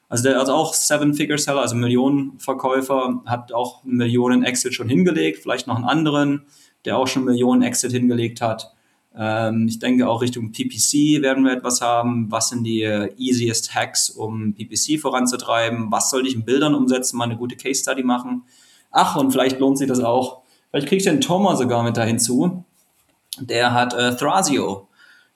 also 0.08 0.22
der 0.22 0.40
hat 0.40 0.50
auch 0.50 0.76
Seven-Figure-Seller, 0.76 1.62
also 1.62 1.76
Millionenverkäufer, 1.76 3.24
hat 3.26 3.52
auch 3.52 3.84
Millionen 3.84 4.44
Exit 4.44 4.76
schon 4.76 4.88
hingelegt, 4.88 5.40
vielleicht 5.42 5.66
noch 5.66 5.76
einen 5.76 5.86
anderen, 5.86 6.46
der 6.86 7.00
auch 7.00 7.08
schon 7.08 7.26
Millionen 7.26 7.64
Exit 7.64 7.92
hingelegt 7.92 8.40
hat. 8.40 8.72
Ähm, 9.18 9.66
ich 9.68 9.80
denke 9.80 10.08
auch 10.08 10.22
Richtung 10.22 10.52
PPC 10.52 11.24
werden 11.24 11.44
wir 11.44 11.54
etwas 11.54 11.82
haben. 11.82 12.32
Was 12.32 12.50
sind 12.50 12.64
die 12.64 12.84
easiest 13.18 13.74
Hacks, 13.74 14.12
um 14.12 14.54
PPC 14.54 15.02
voranzutreiben? 15.02 15.92
Was 15.92 16.12
soll 16.12 16.28
ich 16.28 16.36
in 16.36 16.46
Bildern 16.46 16.76
umsetzen? 16.76 17.18
Mal 17.18 17.24
eine 17.24 17.38
gute 17.38 17.56
Case 17.56 17.82
Study 17.82 18.04
machen. 18.04 18.44
Ach, 18.92 19.16
und 19.16 19.32
vielleicht 19.32 19.60
lohnt 19.60 19.80
sich 19.80 19.88
das 19.88 20.02
auch. 20.02 20.44
Vielleicht 20.70 20.88
kriege 20.88 20.98
ich 20.98 21.06
den 21.06 21.20
Thomas 21.20 21.58
sogar 21.58 21.82
mit 21.82 21.98
da 21.98 22.04
hinzu. 22.04 22.64
Der 23.40 23.74
hat 23.74 23.96
äh, 23.96 24.16
Thrasio 24.16 24.87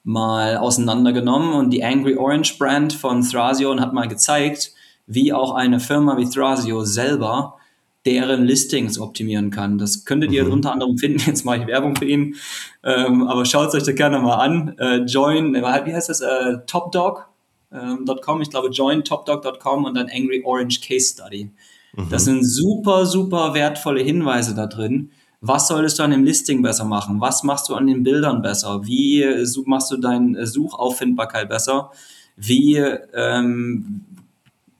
mal 0.04 0.58
auseinandergenommen 0.58 1.54
und 1.54 1.70
die 1.70 1.84
Angry 1.84 2.16
Orange 2.16 2.58
Brand 2.58 2.93
von 2.93 3.24
Thrasio 3.24 3.72
und 3.72 3.82
hat 3.82 3.93
mal 3.93 4.08
gezeigt, 4.08 4.74
wie 5.06 5.34
auch 5.34 5.54
eine 5.54 5.80
Firma 5.80 6.18
wie 6.18 6.30
Thrasio 6.30 6.84
selber 6.84 7.58
deren 8.06 8.45
Listings 8.45 8.99
optimieren 8.99 9.52
kann. 9.52 9.78
Das 9.78 10.06
könntet 10.06 10.32
ihr 10.32 10.45
mhm. 10.45 10.54
unter 10.54 10.72
anderem 10.72 10.97
finden. 10.97 11.20
Jetzt 11.26 11.45
mache 11.45 11.58
ich 11.58 11.68
Werbung 11.68 11.95
für 11.95 12.06
ihn. 12.06 12.36
Ähm, 12.84 13.28
aber 13.28 13.45
schaut 13.45 13.70
es 13.70 13.76
euch 13.76 13.84
da 13.84 13.91
gerne 13.91 14.20
mal 14.20 14.36
an. 14.36 14.76
Äh, 14.80 14.97
join, 15.06 15.54
äh, 15.56 15.62
wie 15.86 15.93
heißt 15.93 16.10
das? 16.10 16.22
Äh, 16.22 16.58
topdog.com. 16.66 17.26
Ähm, 17.72 18.41
ich 18.41 18.49
glaube, 18.49 18.70
join 18.70 19.04
topdog.com 19.04 19.86
und 19.86 19.95
dann 19.95 20.08
Angry 20.12 20.41
Orange 20.43 20.82
Case 20.82 21.14
Study. 21.14 21.52
Mhm. 21.95 22.10
Das 22.10 22.26
sind 22.26 22.43
super, 22.43 23.06
super 23.06 23.54
wertvolle 23.54 24.02
Hinweise 24.02 24.56
da 24.56 24.66
drin. 24.66 25.12
Was 25.41 25.67
solltest 25.67 25.97
du 25.97 26.03
an 26.03 26.11
dem 26.11 26.23
Listing 26.23 26.61
besser 26.61 26.85
machen? 26.85 27.19
Was 27.19 27.43
machst 27.43 27.67
du 27.67 27.75
an 27.75 27.87
den 27.87 28.03
Bildern 28.03 28.41
besser? 28.41 28.85
Wie 28.85 29.23
äh, 29.23 29.45
machst 29.65 29.91
du 29.91 29.97
deine 29.97 30.45
Suchauffindbarkeit 30.45 31.49
besser? 31.49 31.91
Wie 32.35 32.75
ähm, 32.77 34.05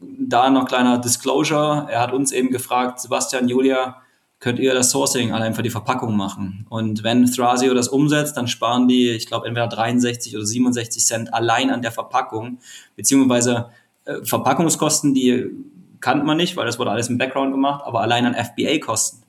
da 0.02 0.50
noch 0.50 0.66
kleiner 0.66 0.98
Disclosure. 0.98 1.88
Er 1.90 2.02
hat 2.02 2.14
uns 2.14 2.32
eben 2.32 2.50
gefragt, 2.50 3.00
Sebastian, 3.00 3.48
Julia, 3.48 4.02
könnt 4.40 4.60
ihr 4.60 4.74
das 4.74 4.92
Sourcing 4.92 5.32
allein 5.32 5.54
für 5.54 5.64
die 5.64 5.70
Verpackung 5.70 6.16
machen? 6.16 6.66
Und 6.70 7.04
wenn 7.04 7.26
Thrasio 7.26 7.74
das 7.74 7.88
umsetzt, 7.88 8.38
dann 8.38 8.48
sparen 8.48 8.88
die, 8.88 9.10
ich 9.10 9.28
glaube, 9.28 9.48
entweder 9.48 9.68
63 9.68 10.36
oder 10.36 10.46
67 10.46 11.06
Cent 11.06 11.34
allein 11.34 11.70
an 11.70 11.82
der 11.82 11.92
Verpackung, 11.92 12.60
beziehungsweise 12.96 13.70
äh, 14.06 14.24
Verpackungskosten, 14.24 15.14
die 15.14 15.52
kannte 16.00 16.26
man 16.26 16.38
nicht, 16.38 16.58
weil 16.58 16.66
das 16.66 16.80
wurde 16.80 16.92
alles 16.92 17.10
im 17.10 17.20
Background 17.20 17.52
gemacht, 17.52 17.84
aber 17.86 18.02
allein 18.02 18.26
an 18.26 18.34
FBA-Kosten. 18.34 19.22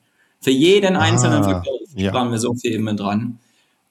Für 0.42 0.50
jeden 0.50 0.96
einzelnen 0.96 1.42
ah, 1.42 1.44
Verkauf 1.44 1.80
ja. 1.94 2.10
sparen 2.10 2.30
wir 2.30 2.38
so 2.38 2.54
viel 2.54 2.72
eben 2.72 2.96
dran. 2.96 3.38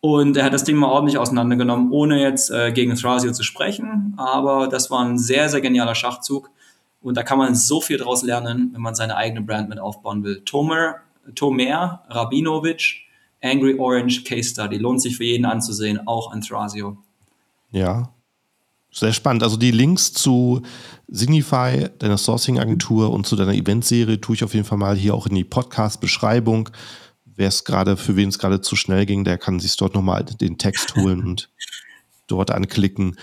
Und 0.02 0.36
er 0.36 0.46
hat 0.46 0.54
das 0.54 0.64
Ding 0.64 0.78
mal 0.78 0.90
ordentlich 0.90 1.18
auseinandergenommen, 1.18 1.92
ohne 1.92 2.22
jetzt 2.22 2.50
äh, 2.50 2.72
gegen 2.72 2.96
Thrasio 2.96 3.32
zu 3.32 3.44
sprechen. 3.44 4.16
Aber 4.18 4.68
das 4.68 4.92
war 4.92 5.06
ein 5.06 5.18
sehr, 5.18 5.48
sehr 5.48 5.62
genialer 5.62 5.96
Schachzug. 5.96 6.50
Und 7.02 7.18
da 7.18 7.24
kann 7.24 7.38
man 7.38 7.56
so 7.56 7.82
viel 7.82 7.98
draus 7.98 8.24
lernen, 8.24 8.72
wenn 8.74 8.82
man 8.82 8.96
seine 8.96 9.16
eigene 9.16 9.42
Brand 9.42 9.70
mit 9.70 9.80
aufbauen 9.80 10.24
will. 10.24 10.42
Tomer, 10.44 10.96
Tomer 11.36 12.04
Rabinovic, 12.10 13.06
Angry 13.42 13.78
Orange 13.80 14.24
Case 14.24 14.50
Study. 14.50 14.78
Lohnt 14.78 15.02
sich 15.02 15.18
für 15.18 15.24
jeden 15.24 15.46
anzusehen, 15.46 16.06
auch 16.08 16.32
an 16.32 16.42
Thrasio. 16.42 16.98
Ja, 17.72 18.10
Sehr 18.94 19.14
spannend. 19.14 19.44
Also 19.44 19.56
die 19.56 19.72
Links 19.72 20.12
zu 20.12 20.62
Signify, 21.08 21.90
deiner 22.00 22.18
Sourcing-Agentur 22.18 23.12
und 23.12 23.26
zu 23.26 23.36
deiner 23.36 23.54
Eventserie 23.54 24.20
tue 24.20 24.36
ich 24.36 24.44
auf 24.44 24.54
jeden 24.54 24.66
Fall 24.66 24.78
mal 24.78 24.98
hier 24.98 25.16
auch 25.16 25.28
in 25.28 25.36
die 25.36 25.46
Podcast-Beschreibung. 25.46 26.70
Wer 27.26 27.48
es 27.48 27.64
gerade, 27.64 27.96
für 27.96 28.18
wen 28.18 28.30
es 28.30 28.38
gerade 28.38 28.60
zu 28.60 28.76
schnell 28.76 29.06
ging, 29.06 29.24
der 29.24 29.38
kann 29.38 29.60
sich 29.60 29.78
dort 29.78 29.96
nochmal 29.96 30.26
den 30.26 30.58
Text 30.58 30.96
holen 30.98 31.24
und 31.24 31.50
dort 32.28 32.52
anklicken. 32.52 33.16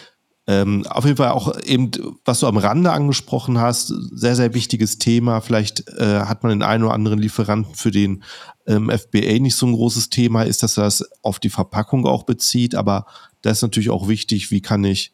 Ähm, 0.46 0.86
auf 0.86 1.04
jeden 1.04 1.18
Fall 1.18 1.32
auch 1.32 1.60
eben, 1.60 1.90
was 2.24 2.40
du 2.40 2.46
am 2.46 2.56
Rande 2.56 2.90
angesprochen 2.90 3.58
hast, 3.58 3.88
sehr, 3.88 4.34
sehr 4.34 4.54
wichtiges 4.54 4.98
Thema. 4.98 5.42
Vielleicht 5.42 5.86
äh, 5.98 6.20
hat 6.20 6.42
man 6.42 6.50
den 6.50 6.62
einen 6.62 6.84
oder 6.84 6.94
anderen 6.94 7.18
Lieferanten 7.18 7.74
für 7.74 7.90
den 7.90 8.24
ähm, 8.66 8.90
FBA 8.90 9.40
nicht 9.40 9.56
so 9.56 9.66
ein 9.66 9.74
großes 9.74 10.08
Thema, 10.08 10.44
ist, 10.44 10.62
dass 10.62 10.78
er 10.78 10.84
das 10.84 11.04
auf 11.22 11.38
die 11.38 11.50
Verpackung 11.50 12.06
auch 12.06 12.22
bezieht. 12.22 12.74
Aber 12.74 13.04
da 13.42 13.50
ist 13.50 13.60
natürlich 13.60 13.90
auch 13.90 14.08
wichtig, 14.08 14.50
wie 14.50 14.62
kann 14.62 14.84
ich 14.84 15.12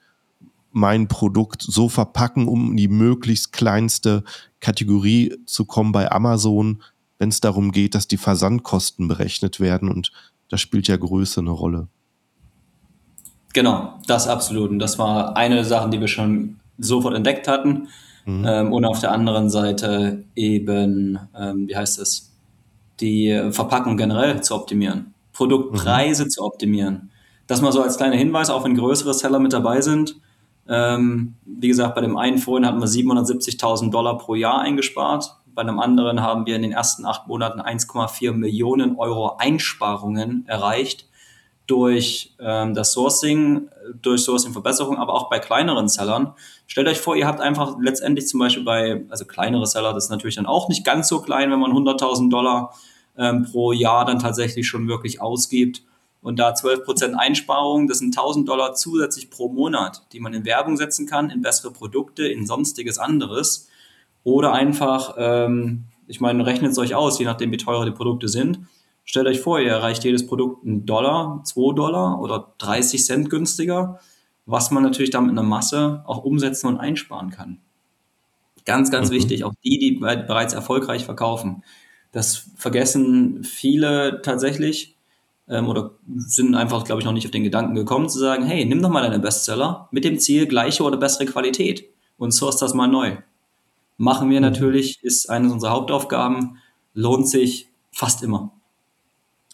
mein 0.75 1.09
Produkt 1.09 1.63
so 1.63 1.89
verpacken, 1.89 2.49
um 2.49 2.73
in 2.73 2.77
die 2.77 2.89
möglichst 2.89 3.53
kleinste 3.53 4.25
Kategorie 4.61 5.35
zu 5.47 5.65
kommen 5.65 5.93
bei 5.93 6.11
Amazon, 6.11 6.83
wenn 7.19 7.29
es 7.29 7.41
darum 7.41 7.73
geht, 7.73 7.95
dass 7.95 8.09
die 8.09 8.17
Versandkosten 8.17 9.09
berechnet 9.09 9.61
werden. 9.61 9.89
Und 9.89 10.11
da 10.49 10.59
spielt 10.59 10.89
ja 10.89 10.97
Größe 10.97 11.41
eine 11.41 11.51
Rolle. 11.51 11.89
Genau, 13.53 13.95
das 14.07 14.27
absolut. 14.27 14.71
Und 14.71 14.81
das 14.81 14.99
war 14.99 15.37
eine 15.37 15.55
der 15.55 15.65
Sachen, 15.65 15.91
die 15.91 16.01
wir 16.01 16.09
schon 16.09 16.57
sofort 16.79 17.15
entdeckt 17.15 17.47
hatten. 17.47 17.89
Mhm. 18.27 18.45
Ähm, 18.47 18.73
und 18.73 18.85
auf 18.85 19.01
der 19.01 19.13
anderen 19.13 19.49
Seite 19.49 20.25
eben, 20.35 21.19
ähm, 21.39 21.69
wie 21.69 21.77
heißt 21.77 21.99
es, 22.01 22.33
die 23.01 23.49
Verpackung 23.51 23.97
generell 23.97 24.43
zu 24.43 24.55
optimieren, 24.55 25.15
Produktpreise 25.33 26.25
mhm. 26.25 26.31
zu 26.31 26.45
optimieren. 26.45 27.11
Das 27.47 27.61
mal 27.61 27.73
so 27.73 27.83
als 27.83 27.97
kleiner 27.97 28.17
Hinweis, 28.17 28.51
auch 28.51 28.65
wenn 28.65 28.77
größere 28.77 29.15
Seller 29.15 29.39
mit 29.39 29.53
dabei 29.53 29.81
sind. 29.81 30.17
Ähm, 30.69 31.35
wie 31.45 31.69
gesagt, 31.69 31.95
bei 31.95 32.01
dem 32.01 32.17
einen 32.17 32.39
vorhin 32.39 32.67
hatten 32.67 32.81
wir 32.81 32.89
770.000 32.89 33.91
Dollar 33.91 34.19
pro 34.19 34.35
Jahr 34.35 34.61
eingespart. 34.61 35.37
Bei 35.55 35.63
einem 35.63 35.79
anderen 35.79 36.23
haben 36.23 36.47
wir 36.47 36.57
in 36.57 36.63
den 36.63 36.73
ersten 36.73 37.05
acht 37.05 37.29
Monaten 37.29 37.61
1,4 37.61 38.33
Millionen 38.33 38.97
Euro 38.97 39.37
Einsparungen 39.37 40.45
erreicht 40.49 41.07
durch 41.67 42.35
ähm, 42.41 42.75
das 42.75 42.93
Sourcing, 42.93 43.69
durch 44.03 44.23
Sourcing-Verbesserung, 44.23 44.99
aber 44.99 45.15
auch 45.15 45.31
bei 45.31 45.39
kleineren 45.39 45.89
Sellern. 45.89 46.35
Stellt 46.67 46.89
euch 46.89 47.01
vor, 47.01 47.17
ihr 47.17 47.27
habt 47.27 47.41
einfach 47.41 47.77
letztendlich 47.81 48.27
zum 48.29 48.41
Beispiel 48.41 48.65
bei, 48.65 49.05
also 49.09 49.25
kleinere 49.25 49.67
Seller, 49.67 49.95
das 49.95 50.05
ist 50.05 50.11
natürlich 50.11 50.37
dann 50.37 50.47
auch 50.47 50.69
nicht 50.69 50.85
ganz 50.85 51.09
so 51.09 51.21
klein, 51.21 51.51
wenn 51.51 51.61
man 51.61 51.73
100.000 51.73 52.31
Dollar 52.31 52.75
ähm, 53.17 53.47
pro 53.51 53.73
Jahr 53.73 54.05
dann 54.05 54.19
tatsächlich 54.19 54.67
schon 54.67 54.89
wirklich 54.89 55.23
ausgibt 55.23 55.83
und 56.25 56.39
da 56.39 56.55
12% 56.55 57.13
Einsparung, 57.13 57.87
das 57.87 57.99
sind 57.99 58.17
1000 58.17 58.49
Dollar 58.49 58.73
zusätzlich 58.73 59.29
pro 59.29 59.51
Monat, 59.51 60.07
die 60.15 60.21
man 60.21 60.33
in 60.33 60.47
Werbung 60.47 60.79
setzen 60.79 61.07
kann, 61.07 61.29
in 61.29 61.43
bessere 61.43 61.71
Produkte, 61.71 62.27
in 62.27 62.47
sonstiges 62.47 62.97
anderes. 62.97 63.69
Oder 64.23 64.55
einfach, 64.55 65.17
ähm, 65.19 65.85
ich 66.07 66.23
meine, 66.23 66.47
rechnet 66.47 66.73
es 66.73 66.79
euch 66.79 66.95
aus, 66.95 67.19
je 67.19 67.27
nachdem, 67.27 67.53
wie 67.53 67.59
teuer 67.59 67.85
die 67.85 67.91
Produkte 67.91 68.29
sind. 68.29 68.61
Stellt 69.05 69.27
euch 69.27 69.41
vor, 69.41 69.61
ihr 69.61 69.71
erreicht 69.71 70.03
jedes 70.03 70.27
Produkt 70.27 70.65
einen 70.65 70.87
Dollar, 70.87 71.43
2 71.45 71.75
Dollar 71.75 72.19
oder 72.23 72.55
30 72.57 73.05
Cent 73.05 73.29
günstiger, 73.29 74.01
was 74.47 74.71
man 74.71 74.83
natürlich 74.83 75.11
dann 75.11 75.25
mit 75.27 75.33
einer 75.33 75.47
Masse 75.47 76.05
auch 76.07 76.25
umsetzen 76.25 76.69
und 76.69 76.79
einsparen 76.79 77.29
kann. 77.29 77.59
Ganz, 78.65 78.91
ganz 78.91 79.11
mhm. 79.11 79.17
wichtig, 79.17 79.45
auch 79.45 79.53
die, 79.63 79.79
die 79.79 79.93
bereits 80.01 80.55
erfolgreich 80.55 81.05
verkaufen. 81.05 81.65
Das 82.13 82.49
vergessen 82.57 83.45
viele 83.45 84.23
tatsächlich 84.23 84.94
ähm, 85.49 85.69
oder 85.69 85.93
sind 86.17 86.55
einfach, 86.55 86.85
glaube 86.85 87.01
ich, 87.01 87.07
noch 87.07 87.13
nicht 87.13 87.27
auf 87.27 87.31
den 87.31 87.45
Gedanken 87.45 87.75
gekommen 87.75 88.09
zu 88.09 88.19
sagen, 88.19 88.45
hey, 88.45 88.65
nimm 88.65 88.83
doch 88.83 88.91
mal 88.91 89.03
deine 89.03 89.19
Bestseller 89.19 89.89
mit 89.91 90.05
dem 90.05 90.19
Ziel 90.19 90.47
gleiche 90.47 90.83
oder 90.83 90.97
bessere 90.97 91.27
Qualität 91.27 91.85
und 92.17 92.33
source 92.33 92.59
das 92.59 92.75
mal 92.75 92.87
neu. 92.87 93.17
Machen 93.97 94.31
wir 94.31 94.39
mhm. 94.41 94.47
natürlich, 94.47 95.03
ist 95.03 95.29
eine 95.31 95.53
unserer 95.53 95.73
Hauptaufgaben, 95.73 96.59
lohnt 96.95 97.29
sich 97.29 97.69
fast 97.93 98.23
immer. 98.23 98.53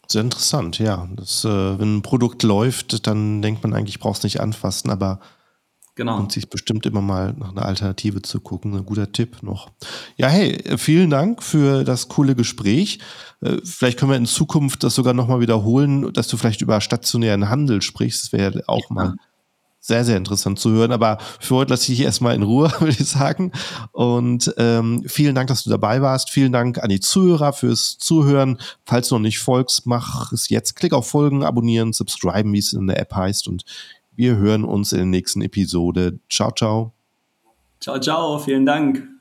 Sehr 0.07 0.23
interessant, 0.23 0.79
ja. 0.79 1.09
Das, 1.15 1.45
äh, 1.45 1.79
wenn 1.79 1.99
ein 1.99 2.03
Produkt 2.03 2.43
läuft, 2.43 3.07
dann 3.07 3.43
denkt 3.43 3.63
man 3.63 3.75
eigentlich, 3.75 4.01
brauchst 4.01 4.25
nicht 4.25 4.41
anfassen, 4.41 4.91
aber 4.91 5.21
Genau. 6.01 6.17
Und 6.17 6.33
sich 6.33 6.49
bestimmt 6.49 6.87
immer 6.87 7.03
mal 7.03 7.35
nach 7.35 7.51
einer 7.51 7.67
Alternative 7.67 8.23
zu 8.23 8.41
gucken. 8.41 8.75
Ein 8.75 8.87
guter 8.87 9.13
Tipp 9.13 9.43
noch. 9.43 9.69
Ja, 10.17 10.29
hey, 10.29 10.59
vielen 10.79 11.11
Dank 11.11 11.43
für 11.43 11.85
das 11.85 12.09
coole 12.09 12.35
Gespräch. 12.35 13.01
Äh, 13.43 13.59
vielleicht 13.63 13.99
können 13.99 14.11
wir 14.11 14.17
in 14.17 14.25
Zukunft 14.25 14.83
das 14.83 14.95
sogar 14.95 15.13
nochmal 15.13 15.41
wiederholen, 15.41 16.11
dass 16.15 16.29
du 16.29 16.39
vielleicht 16.39 16.63
über 16.63 16.81
stationären 16.81 17.51
Handel 17.51 17.83
sprichst. 17.83 18.25
Das 18.25 18.33
wäre 18.33 18.63
auch 18.67 18.89
ja. 18.89 18.95
mal 18.95 19.15
sehr, 19.79 20.07
sehr 20.07 20.17
interessant 20.17 20.59
zu 20.59 20.71
hören. 20.71 20.91
Aber 20.91 21.19
für 21.39 21.57
heute 21.57 21.75
lasse 21.75 21.93
ich 21.93 21.99
dich 21.99 22.07
erstmal 22.07 22.35
in 22.35 22.45
Ruhe, 22.45 22.73
würde 22.79 22.97
ich 22.99 23.07
sagen. 23.07 23.53
Und 23.93 24.55
ähm, 24.57 25.05
vielen 25.07 25.35
Dank, 25.35 25.49
dass 25.49 25.65
du 25.65 25.69
dabei 25.69 26.01
warst. 26.01 26.31
Vielen 26.31 26.53
Dank 26.53 26.83
an 26.83 26.89
die 26.89 27.01
Zuhörer 27.01 27.53
fürs 27.53 27.99
Zuhören. 27.99 28.57
Falls 28.87 29.09
du 29.09 29.17
noch 29.17 29.23
nicht 29.23 29.41
folgst, 29.41 29.85
mach 29.85 30.33
es 30.33 30.49
jetzt. 30.49 30.77
Klick 30.77 30.95
auf 30.95 31.11
Folgen, 31.11 31.45
abonnieren, 31.45 31.93
subscriben, 31.93 32.55
wie 32.55 32.59
es 32.59 32.73
in 32.73 32.87
der 32.87 32.99
App 32.99 33.15
heißt. 33.15 33.49
Und 33.49 33.65
wir 34.17 34.37
hören 34.37 34.65
uns 34.65 34.93
in 34.93 34.99
der 34.99 35.07
nächsten 35.07 35.43
Episode. 35.43 36.21
Ciao, 36.29 36.51
ciao. 36.51 36.93
Ciao, 37.81 37.99
ciao. 37.99 38.39
Vielen 38.39 38.67
Dank. 38.67 39.20